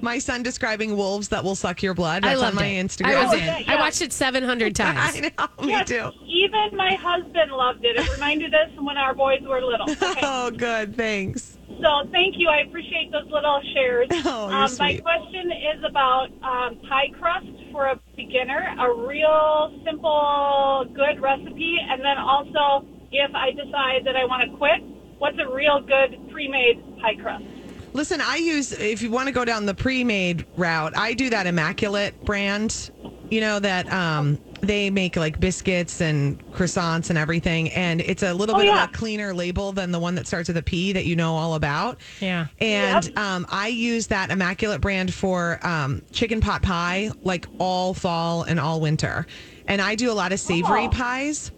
My 0.00 0.18
son 0.18 0.42
describing 0.42 0.96
wolves 0.96 1.28
that 1.30 1.42
will 1.42 1.56
suck 1.56 1.82
your 1.82 1.94
blood. 1.94 2.22
Um, 2.24 2.28
I 2.28 2.32
That's 2.34 2.42
loved 2.42 2.56
on 2.58 2.62
my 2.62 2.68
it. 2.68 2.86
Instagram. 2.86 3.14
I 3.16 3.24
was 3.24 3.34
Oh, 3.34 3.36
in. 3.38 3.44
yeah, 3.44 3.62
I 3.66 3.76
watched 3.80 4.00
it 4.02 4.12
seven 4.12 4.44
hundred 4.44 4.76
times. 4.84 5.16
I 5.16 5.20
know. 5.20 5.64
Me 5.66 5.72
Yes, 5.72 5.88
too. 5.88 6.10
Even 6.24 6.76
my 6.76 6.94
husband 6.94 7.50
loved 7.52 7.84
it. 7.84 7.96
It 7.96 8.12
reminded 8.14 8.54
us 8.54 8.70
when 8.78 8.96
our 8.96 9.14
boys 9.14 9.40
were 9.42 9.60
little. 9.62 9.86
Okay. 9.90 10.20
Oh, 10.22 10.50
good. 10.50 10.96
Thanks. 10.96 11.55
So 11.80 12.08
thank 12.10 12.34
you. 12.38 12.48
I 12.48 12.66
appreciate 12.66 13.12
those 13.12 13.30
little 13.30 13.60
shares. 13.74 14.08
Oh, 14.28 14.48
you're 14.48 14.58
um, 14.58 14.76
my 14.78 14.96
question 14.96 15.50
is 15.50 15.84
about 15.88 16.26
um, 16.42 16.80
pie 16.88 17.10
crust 17.18 17.46
for 17.70 17.86
a 17.86 18.00
beginner, 18.16 18.74
a 18.80 19.06
real 19.06 19.72
simple, 19.84 20.84
good 20.94 21.20
recipe, 21.20 21.76
and 21.88 22.00
then 22.00 22.18
also 22.18 22.86
if 23.12 23.34
I 23.34 23.50
decide 23.52 24.04
that 24.04 24.16
I 24.16 24.24
want 24.24 24.50
to 24.50 24.56
quit, 24.56 24.82
what's 25.18 25.36
a 25.38 25.52
real 25.54 25.80
good 25.80 26.30
pre-made 26.32 26.82
pie 27.00 27.14
crust? 27.20 27.44
Listen, 27.92 28.20
I 28.20 28.36
use, 28.36 28.72
if 28.72 29.00
you 29.00 29.10
want 29.10 29.28
to 29.28 29.32
go 29.32 29.44
down 29.44 29.66
the 29.66 29.74
pre 29.74 30.04
made 30.04 30.44
route, 30.56 30.96
I 30.96 31.14
do 31.14 31.30
that 31.30 31.46
Immaculate 31.46 32.24
brand, 32.24 32.90
you 33.30 33.40
know, 33.40 33.58
that 33.58 33.90
um, 33.92 34.38
they 34.66 34.90
make 34.90 35.16
like 35.16 35.38
biscuits 35.40 36.00
and 36.00 36.38
croissants 36.52 37.08
and 37.10 37.18
everything. 37.18 37.70
And 37.70 38.00
it's 38.00 38.22
a 38.22 38.32
little 38.34 38.54
Oh, 38.56 38.58
bit 38.58 38.66
yeah. 38.66 38.84
of 38.84 38.90
a 38.90 38.92
cleaner 38.92 39.34
label 39.34 39.72
than 39.72 39.92
the 39.92 39.98
one 39.98 40.14
that 40.16 40.26
starts 40.26 40.48
with 40.48 40.56
a 40.56 40.62
P 40.62 40.92
that 40.92 41.06
you 41.06 41.16
know 41.16 41.34
all 41.36 41.54
about. 41.54 42.00
Yeah. 42.20 42.46
And 42.60 43.10
um, 43.18 43.46
I 43.50 43.68
use 43.68 44.08
that 44.08 44.30
Immaculate 44.30 44.80
brand 44.80 45.12
for 45.14 45.58
um, 45.66 46.02
chicken 46.12 46.40
pot 46.40 46.62
pie, 46.62 47.10
like 47.22 47.46
all 47.58 47.94
fall 47.94 48.42
and 48.42 48.58
all 48.60 48.80
winter. 48.80 49.26
And 49.66 49.80
I 49.82 49.94
do 49.96 50.10
a 50.10 50.14
lot 50.14 50.32
of 50.32 50.40
savory 50.40 50.84
Oh. 50.86 50.88
pies. 50.90 51.50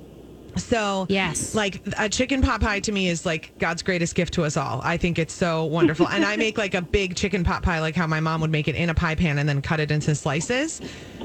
So 0.59 1.07
Yes. 1.09 1.55
like 1.55 1.83
a 1.99 2.09
chicken 2.09 2.43
pot 2.43 2.61
pie 2.61 2.81
to 2.81 2.93
me 2.93 3.09
is 3.09 3.25
like 3.25 3.53
God's 3.59 3.83
greatest 3.83 4.15
gift 4.15 4.35
to 4.35 4.45
us 4.45 4.57
all. 4.57 4.81
I 4.85 4.97
think 4.97 5.19
it's 5.19 5.35
so 5.35 5.65
wonderful, 5.65 6.09
and 6.09 6.25
I 6.25 6.37
make 6.37 6.59
like 6.59 6.75
a 6.75 6.83
big 6.83 7.17
chicken 7.17 7.45
pot 7.45 7.63
pie, 7.63 7.81
like 7.81 7.95
how 7.97 8.07
my 8.07 8.21
mom 8.21 8.41
would 8.41 8.51
make 8.51 8.69
it 8.69 8.75
in 8.75 8.91
a 8.91 8.95
pie 8.95 9.15
pan 9.15 9.39
and 9.39 9.49
then 9.49 9.63
cut 9.63 9.81
it 9.81 9.91
into 9.91 10.15
slices. 10.15 10.81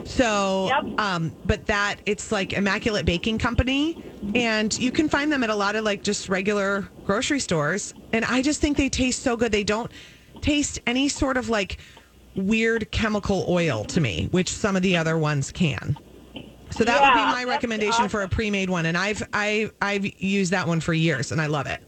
So, 0.05 0.67
Yep. 0.67 0.99
um, 0.99 1.36
but 1.43 1.65
that 1.67 1.97
it's 2.05 2.31
like 2.31 2.53
Immaculate 2.53 3.05
Baking 3.05 3.38
Company, 3.39 3.97
and 4.36 4.77
you 4.77 4.91
can 4.91 5.09
find 5.09 5.31
them 5.31 5.43
at 5.43 5.49
a 5.49 5.55
lot 5.55 5.75
of 5.75 5.84
like 5.86 6.03
just 6.03 6.29
regular 6.29 6.89
grocery 7.03 7.39
stores, 7.39 7.93
and 8.11 8.25
I 8.25 8.41
just 8.41 8.61
think 8.61 8.77
they 8.77 8.89
taste 8.89 9.21
so 9.21 9.38
good. 9.38 9.51
They 9.51 9.63
don't 9.63 9.91
taste 10.41 10.79
any 10.86 11.07
sort 11.09 11.38
of 11.38 11.49
like 11.49 11.77
weird 12.36 12.91
chemical 12.91 13.45
oil 13.47 13.86
to 13.86 14.01
me, 14.01 14.27
which 14.31 14.49
some 14.51 14.75
of 14.75 14.81
the 14.81 14.97
other 14.97 15.17
ones 15.17 15.51
can. 15.51 15.97
So 16.74 16.84
that 16.84 17.01
would 17.01 17.13
be 17.13 17.26
my 17.26 17.34
that's 17.34 17.47
recommendation 17.47 18.09
for 18.09 18.24
a 18.24 18.30
pre-made 18.30 18.69
one, 18.69 18.86
and 18.86 18.97
I've 18.97 19.24
I 19.34 19.71
I've 19.82 20.05
used 20.21 20.51
that 20.51 20.67
one 20.67 20.80
for 20.80 20.93
years, 20.93 21.32
and 21.32 21.41
I 21.41 21.47
love 21.47 21.67
it. 21.67 21.82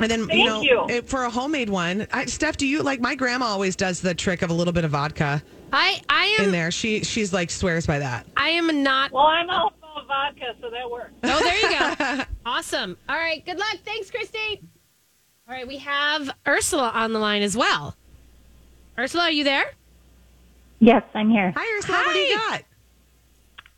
And 0.00 0.10
then 0.10 0.28
you 0.30 0.46
know, 0.46 0.62
you. 0.62 0.86
It, 0.88 1.08
for 1.08 1.24
a 1.24 1.30
homemade 1.30 1.68
one, 1.68 2.06
I, 2.12 2.24
Steph, 2.24 2.56
do 2.56 2.66
you 2.66 2.82
like 2.82 3.00
my 3.00 3.14
grandma 3.14 3.46
always 3.46 3.76
does 3.76 4.00
the 4.00 4.14
trick 4.14 4.42
of 4.42 4.50
a 4.50 4.54
little 4.54 4.72
bit 4.72 4.84
of 4.84 4.90
vodka 4.92 5.42
I 5.72 6.00
I 6.08 6.36
am 6.38 6.46
in 6.46 6.52
there? 6.52 6.70
She 6.70 7.04
she's 7.04 7.32
like 7.32 7.50
swears 7.50 7.86
by 7.86 7.98
that. 7.98 8.26
I 8.36 8.50
am 8.50 8.82
not. 8.82 9.12
Well, 9.12 9.24
I'm 9.24 9.48
all 9.50 9.72
about 9.78 10.06
vodka, 10.06 10.54
so 10.60 10.70
that 10.70 10.90
works. 10.90 11.12
Oh, 11.24 11.40
there 11.42 11.56
you 11.56 11.78
go. 11.78 12.24
awesome. 12.46 12.96
All 13.08 13.16
right. 13.16 13.44
Good 13.44 13.58
luck. 13.58 13.76
Thanks, 13.84 14.10
Christy. 14.10 14.62
All 15.48 15.54
right. 15.54 15.66
We 15.66 15.78
have 15.78 16.30
Ursula 16.46 16.90
on 16.94 17.12
the 17.12 17.18
line 17.18 17.42
as 17.42 17.56
well. 17.56 17.96
Ursula, 18.98 19.24
are 19.24 19.30
you 19.30 19.44
there? 19.44 19.72
Yes, 20.80 21.02
I'm 21.14 21.30
here. 21.30 21.52
Hi, 21.56 21.78
Ursula. 21.78 21.98
What 21.98 22.12
do 22.12 22.18
you 22.18 22.36
got? 22.36 22.62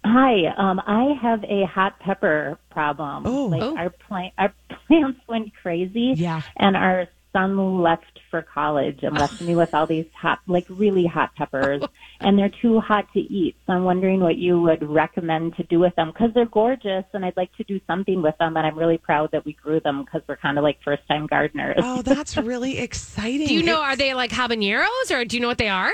Hi. 0.05 0.47
Um, 0.57 0.81
I 0.87 1.15
have 1.21 1.43
a 1.45 1.65
hot 1.65 1.99
pepper 2.01 2.59
problem. 2.71 3.27
Oh. 3.27 3.47
like 3.47 3.63
Oh. 3.63 3.77
our 3.77 3.91
plant, 3.91 4.35
our 4.39 4.53
plants 4.87 5.21
went 5.29 5.53
crazy. 5.63 6.15
Yeah. 6.17 6.43
And 6.57 6.77
our 6.77 7.09
son 7.33 7.83
left 7.83 8.21
for 8.31 8.43
college 8.43 9.01
and 9.03 9.19
left 9.19 9.41
me 9.41 9.57
with 9.57 9.75
all 9.75 9.87
these 9.89 10.07
hot, 10.15 10.39
like 10.47 10.67
really 10.69 11.05
hot 11.05 11.35
peppers, 11.35 11.83
and 12.21 12.39
they're 12.39 12.53
too 12.63 12.79
hot 12.79 13.07
to 13.13 13.19
eat. 13.19 13.57
So 13.67 13.73
I'm 13.73 13.83
wondering 13.85 14.21
what 14.21 14.37
you 14.37 14.61
would 14.61 14.89
recommend 14.89 15.57
to 15.57 15.65
do 15.65 15.81
with 15.81 15.97
them 15.97 16.13
because 16.13 16.33
they're 16.33 16.45
gorgeous, 16.47 17.05
and 17.13 17.25
I'd 17.25 17.37
like 17.37 17.53
to 17.57 17.65
do 17.65 17.81
something 17.89 18.23
with 18.23 18.37
them. 18.39 18.57
And 18.57 18.65
I'm 18.65 18.79
really 18.79 18.99
proud 18.99 19.31
that 19.33 19.45
we 19.45 19.55
grew 19.55 19.81
them 19.81 20.05
because 20.05 20.23
we're 20.29 20.37
kind 20.37 20.59
of 20.59 20.63
like 20.65 20.79
first 20.85 21.03
time 21.09 21.27
gardeners. 21.27 21.77
Oh, 21.79 22.03
that's 22.03 22.37
really 22.37 22.79
exciting. 22.89 23.49
Do 23.49 23.55
you 23.55 23.65
know, 23.65 23.81
It- 23.83 23.85
are 23.85 23.97
they 23.97 24.15
like 24.15 24.31
habaneros 24.31 25.11
or 25.11 25.25
do 25.25 25.37
you 25.37 25.41
know 25.41 25.49
what 25.49 25.59
they 25.59 25.71
are? 25.71 25.91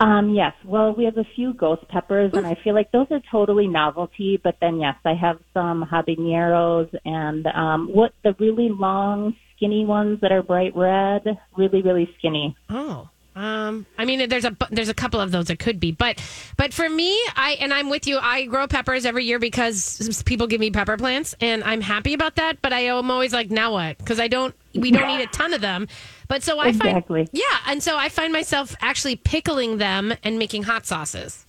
Um, 0.00 0.34
yes. 0.34 0.52
Well, 0.64 0.92
we 0.92 1.04
have 1.04 1.16
a 1.16 1.24
few 1.36 1.54
ghost 1.54 1.86
peppers, 1.88 2.32
and 2.34 2.46
I 2.46 2.56
feel 2.62 2.74
like 2.74 2.90
those 2.90 3.06
are 3.10 3.20
totally 3.30 3.68
novelty. 3.68 4.40
But 4.42 4.56
then, 4.60 4.80
yes, 4.80 4.96
I 5.04 5.14
have 5.14 5.38
some 5.52 5.84
habaneros 5.84 6.94
and 7.04 7.46
um, 7.46 7.88
what 7.92 8.12
the 8.22 8.34
really 8.38 8.68
long, 8.70 9.36
skinny 9.56 9.84
ones 9.84 10.20
that 10.20 10.32
are 10.32 10.42
bright 10.42 10.76
red, 10.76 11.38
really, 11.56 11.82
really 11.82 12.12
skinny. 12.18 12.56
Oh. 12.68 13.08
Um, 13.36 13.84
I 13.98 14.04
mean, 14.04 14.28
there's 14.28 14.44
a 14.44 14.56
there's 14.70 14.88
a 14.88 14.94
couple 14.94 15.20
of 15.20 15.32
those 15.32 15.50
it 15.50 15.58
could 15.58 15.80
be, 15.80 15.90
but 15.90 16.22
but 16.56 16.72
for 16.72 16.88
me, 16.88 17.20
I 17.34 17.56
and 17.58 17.74
I'm 17.74 17.90
with 17.90 18.06
you. 18.06 18.16
I 18.18 18.44
grow 18.46 18.68
peppers 18.68 19.04
every 19.04 19.24
year 19.24 19.40
because 19.40 20.22
people 20.24 20.46
give 20.46 20.60
me 20.60 20.70
pepper 20.70 20.96
plants, 20.96 21.34
and 21.40 21.64
I'm 21.64 21.80
happy 21.80 22.14
about 22.14 22.36
that. 22.36 22.62
But 22.62 22.72
I 22.72 22.80
am 22.80 23.10
always 23.10 23.32
like, 23.32 23.50
now 23.50 23.72
what? 23.72 23.98
Because 23.98 24.20
I 24.20 24.28
don't, 24.28 24.54
we 24.74 24.92
don't 24.92 25.10
eat 25.10 25.24
a 25.24 25.26
ton 25.26 25.52
of 25.52 25.60
them. 25.60 25.88
But 26.28 26.42
so 26.42 26.58
I 26.58 26.68
Exactly. 26.68 27.26
find, 27.26 27.30
yeah, 27.32 27.58
and 27.66 27.82
so 27.82 27.96
I 27.96 28.08
find 28.08 28.32
myself 28.32 28.74
actually 28.80 29.16
pickling 29.16 29.78
them 29.78 30.14
and 30.22 30.38
making 30.38 30.64
hot 30.64 30.86
sauces. 30.86 31.44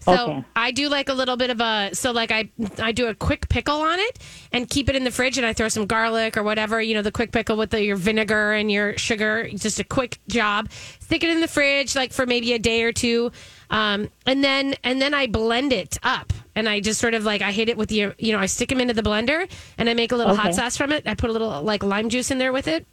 So 0.00 0.12
Okay. 0.12 0.44
I 0.54 0.70
do 0.70 0.90
like 0.90 1.08
a 1.08 1.14
little 1.14 1.38
bit 1.38 1.48
of 1.48 1.62
a 1.62 1.88
so 1.94 2.12
like 2.12 2.30
I 2.30 2.50
I 2.78 2.92
do 2.92 3.06
a 3.06 3.14
quick 3.14 3.48
pickle 3.48 3.80
on 3.80 3.98
it 3.98 4.18
and 4.52 4.68
keep 4.68 4.90
it 4.90 4.96
in 4.96 5.04
the 5.04 5.10
fridge 5.10 5.38
and 5.38 5.46
I 5.46 5.54
throw 5.54 5.68
some 5.70 5.86
garlic 5.86 6.36
or 6.36 6.42
whatever 6.42 6.82
you 6.82 6.92
know 6.92 7.00
the 7.00 7.10
quick 7.10 7.32
pickle 7.32 7.56
with 7.56 7.70
the, 7.70 7.82
your 7.82 7.96
vinegar 7.96 8.52
and 8.52 8.70
your 8.70 8.98
sugar 8.98 9.48
just 9.54 9.80
a 9.80 9.84
quick 9.84 10.18
job 10.28 10.70
stick 11.00 11.24
it 11.24 11.30
in 11.30 11.40
the 11.40 11.48
fridge 11.48 11.96
like 11.96 12.12
for 12.12 12.26
maybe 12.26 12.52
a 12.52 12.58
day 12.58 12.82
or 12.82 12.92
two 12.92 13.32
um, 13.70 14.10
and 14.26 14.44
then 14.44 14.74
and 14.84 15.00
then 15.00 15.14
I 15.14 15.26
blend 15.26 15.72
it 15.72 15.96
up 16.02 16.34
and 16.54 16.68
I 16.68 16.80
just 16.80 17.00
sort 17.00 17.14
of 17.14 17.24
like 17.24 17.40
I 17.40 17.50
hit 17.50 17.70
it 17.70 17.78
with 17.78 17.88
the 17.88 18.12
you 18.18 18.32
know 18.32 18.38
I 18.38 18.44
stick 18.46 18.68
them 18.68 18.82
into 18.82 18.92
the 18.92 19.02
blender 19.02 19.50
and 19.78 19.88
I 19.88 19.94
make 19.94 20.12
a 20.12 20.16
little 20.16 20.36
hot 20.36 20.54
sauce 20.54 20.76
from 20.76 20.92
it 20.92 21.04
I 21.08 21.14
put 21.14 21.30
a 21.30 21.32
little 21.32 21.62
like 21.62 21.82
lime 21.82 22.10
juice 22.10 22.30
in 22.30 22.36
there 22.36 22.52
with 22.52 22.68
it 22.68 22.86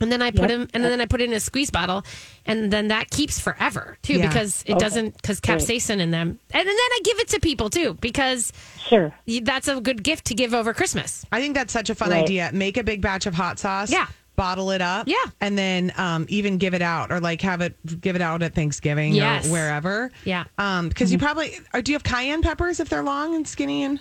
and 0.00 0.10
then 0.12 0.22
I 0.22 0.30
put 0.30 0.42
Yep. 0.42 0.50
him, 0.50 0.68
and 0.74 0.84
then 0.84 1.00
I 1.00 1.06
put 1.06 1.20
it 1.20 1.24
in 1.30 1.32
a 1.32 1.40
squeeze 1.40 1.70
bottle, 1.70 2.04
and 2.46 2.72
then 2.72 2.88
that 2.88 3.10
keeps 3.10 3.38
forever 3.40 3.96
too 4.02 4.14
Yeah. 4.18 4.28
because 4.28 4.62
it 4.66 4.72
Okay. 4.72 4.78
doesn't 4.78 5.16
because 5.16 5.40
capsaicin 5.40 6.00
in 6.00 6.10
them, 6.10 6.38
and 6.52 6.66
then 6.68 6.74
I 6.76 7.00
give 7.04 7.18
it 7.20 7.28
to 7.28 7.40
people 7.40 7.70
too 7.70 7.96
because 8.00 8.52
Sure. 8.88 9.14
that's 9.42 9.68
a 9.68 9.80
good 9.80 10.02
gift 10.02 10.26
to 10.26 10.34
give 10.34 10.54
over 10.54 10.74
Christmas. 10.74 11.24
I 11.32 11.40
think 11.40 11.54
that's 11.54 11.72
such 11.72 11.90
a 11.90 11.94
fun 11.94 12.10
Right. 12.10 12.24
idea. 12.24 12.50
Make 12.52 12.76
a 12.76 12.84
big 12.84 13.00
batch 13.00 13.26
of 13.26 13.34
hot 13.34 13.58
sauce. 13.58 13.90
Yeah. 13.90 14.06
Bottle 14.36 14.72
it 14.72 14.82
up. 14.82 15.06
Yeah. 15.06 15.14
And 15.40 15.56
then 15.56 15.92
um, 15.96 16.26
even 16.28 16.58
give 16.58 16.74
it 16.74 16.82
out 16.82 17.12
or 17.12 17.20
like 17.20 17.40
have 17.42 17.60
it 17.60 17.76
give 18.00 18.16
it 18.16 18.22
out 18.22 18.42
at 18.42 18.52
Thanksgiving 18.52 19.14
Yes. 19.14 19.46
or 19.46 19.50
wherever. 19.52 20.10
Yeah. 20.24 20.44
Um, 20.58 20.88
because 20.88 21.12
you 21.12 21.18
probably 21.18 21.56
or 21.72 21.82
do 21.82 21.92
you 21.92 21.94
have 21.94 22.02
cayenne 22.02 22.42
peppers 22.42 22.80
if 22.80 22.88
they're 22.88 23.04
long 23.04 23.36
and 23.36 23.46
skinny 23.46 23.84
and 23.84 24.00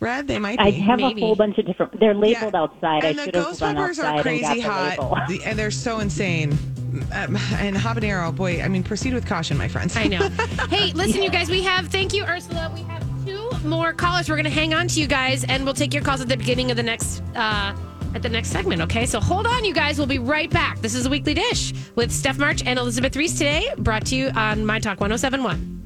red? 0.00 0.26
They 0.28 0.38
might 0.38 0.58
be. 0.58 0.64
I 0.64 0.70
have 0.70 0.98
Maybe. 0.98 1.22
a 1.22 1.24
whole 1.26 1.36
bunch 1.36 1.58
of 1.58 1.66
different. 1.66 1.98
They're 2.00 2.14
labeled 2.14 2.52
Yeah. 2.54 2.60
outside. 2.62 3.04
And 3.04 3.06
I 3.06 3.12
the 3.12 3.24
should 3.24 3.34
have 3.34 3.44
ghost 3.46 3.60
gone 3.60 3.74
peppers 3.76 3.98
are 3.98 4.06
outside 4.06 4.26
and 4.26 4.40
got 4.40 4.48
crazy 4.50 4.62
the 4.62 4.68
hot, 4.68 4.90
label. 4.90 5.18
The- 5.28 5.44
and 5.44 5.58
they're 5.58 5.70
so 5.70 5.98
insane. 6.00 6.52
Um, 7.12 7.36
and 7.58 7.76
habanero, 7.76 8.34
boy, 8.34 8.62
I 8.62 8.68
mean, 8.68 8.82
proceed 8.82 9.12
with 9.12 9.26
caution, 9.26 9.56
my 9.58 9.68
friends. 9.68 9.96
I 9.96 10.06
know. 10.06 10.28
hey, 10.70 10.92
listen, 10.92 11.22
you 11.22 11.30
guys, 11.30 11.50
we 11.50 11.62
have 11.62 11.88
thank 11.88 12.14
you, 12.14 12.24
Ursula. 12.24 12.70
We 12.74 12.80
have 12.82 13.02
two 13.26 13.50
more 13.66 13.92
callers. 13.92 14.30
We're 14.30 14.36
gonna 14.36 14.48
hang 14.50 14.72
on 14.72 14.88
to 14.88 15.00
you 15.00 15.06
guys, 15.06 15.44
and 15.44 15.64
we'll 15.64 15.74
take 15.74 15.92
your 15.92 16.02
calls 16.02 16.20
at 16.20 16.28
the 16.28 16.36
beginning 16.36 16.70
of 16.70 16.76
the 16.76 16.82
next. 16.82 17.22
Uh, 17.34 17.74
at 18.14 18.22
the 18.22 18.28
next 18.30 18.48
segment, 18.48 18.80
okay? 18.80 19.04
So 19.04 19.20
hold 19.20 19.46
on, 19.46 19.62
you 19.66 19.74
guys. 19.74 19.98
We'll 19.98 20.06
be 20.06 20.18
right 20.18 20.48
back. 20.48 20.80
This 20.80 20.94
is 20.94 21.04
a 21.04 21.10
weekly 21.10 21.34
dish 21.34 21.74
with 21.96 22.10
Steph 22.10 22.38
March 22.38 22.64
and 22.64 22.78
Elizabeth 22.78 23.14
Reese 23.14 23.34
today, 23.36 23.70
brought 23.76 24.06
to 24.06 24.16
you 24.16 24.30
on 24.30 24.64
My 24.64 24.78
Talk 24.78 25.00
1071. 25.00 25.85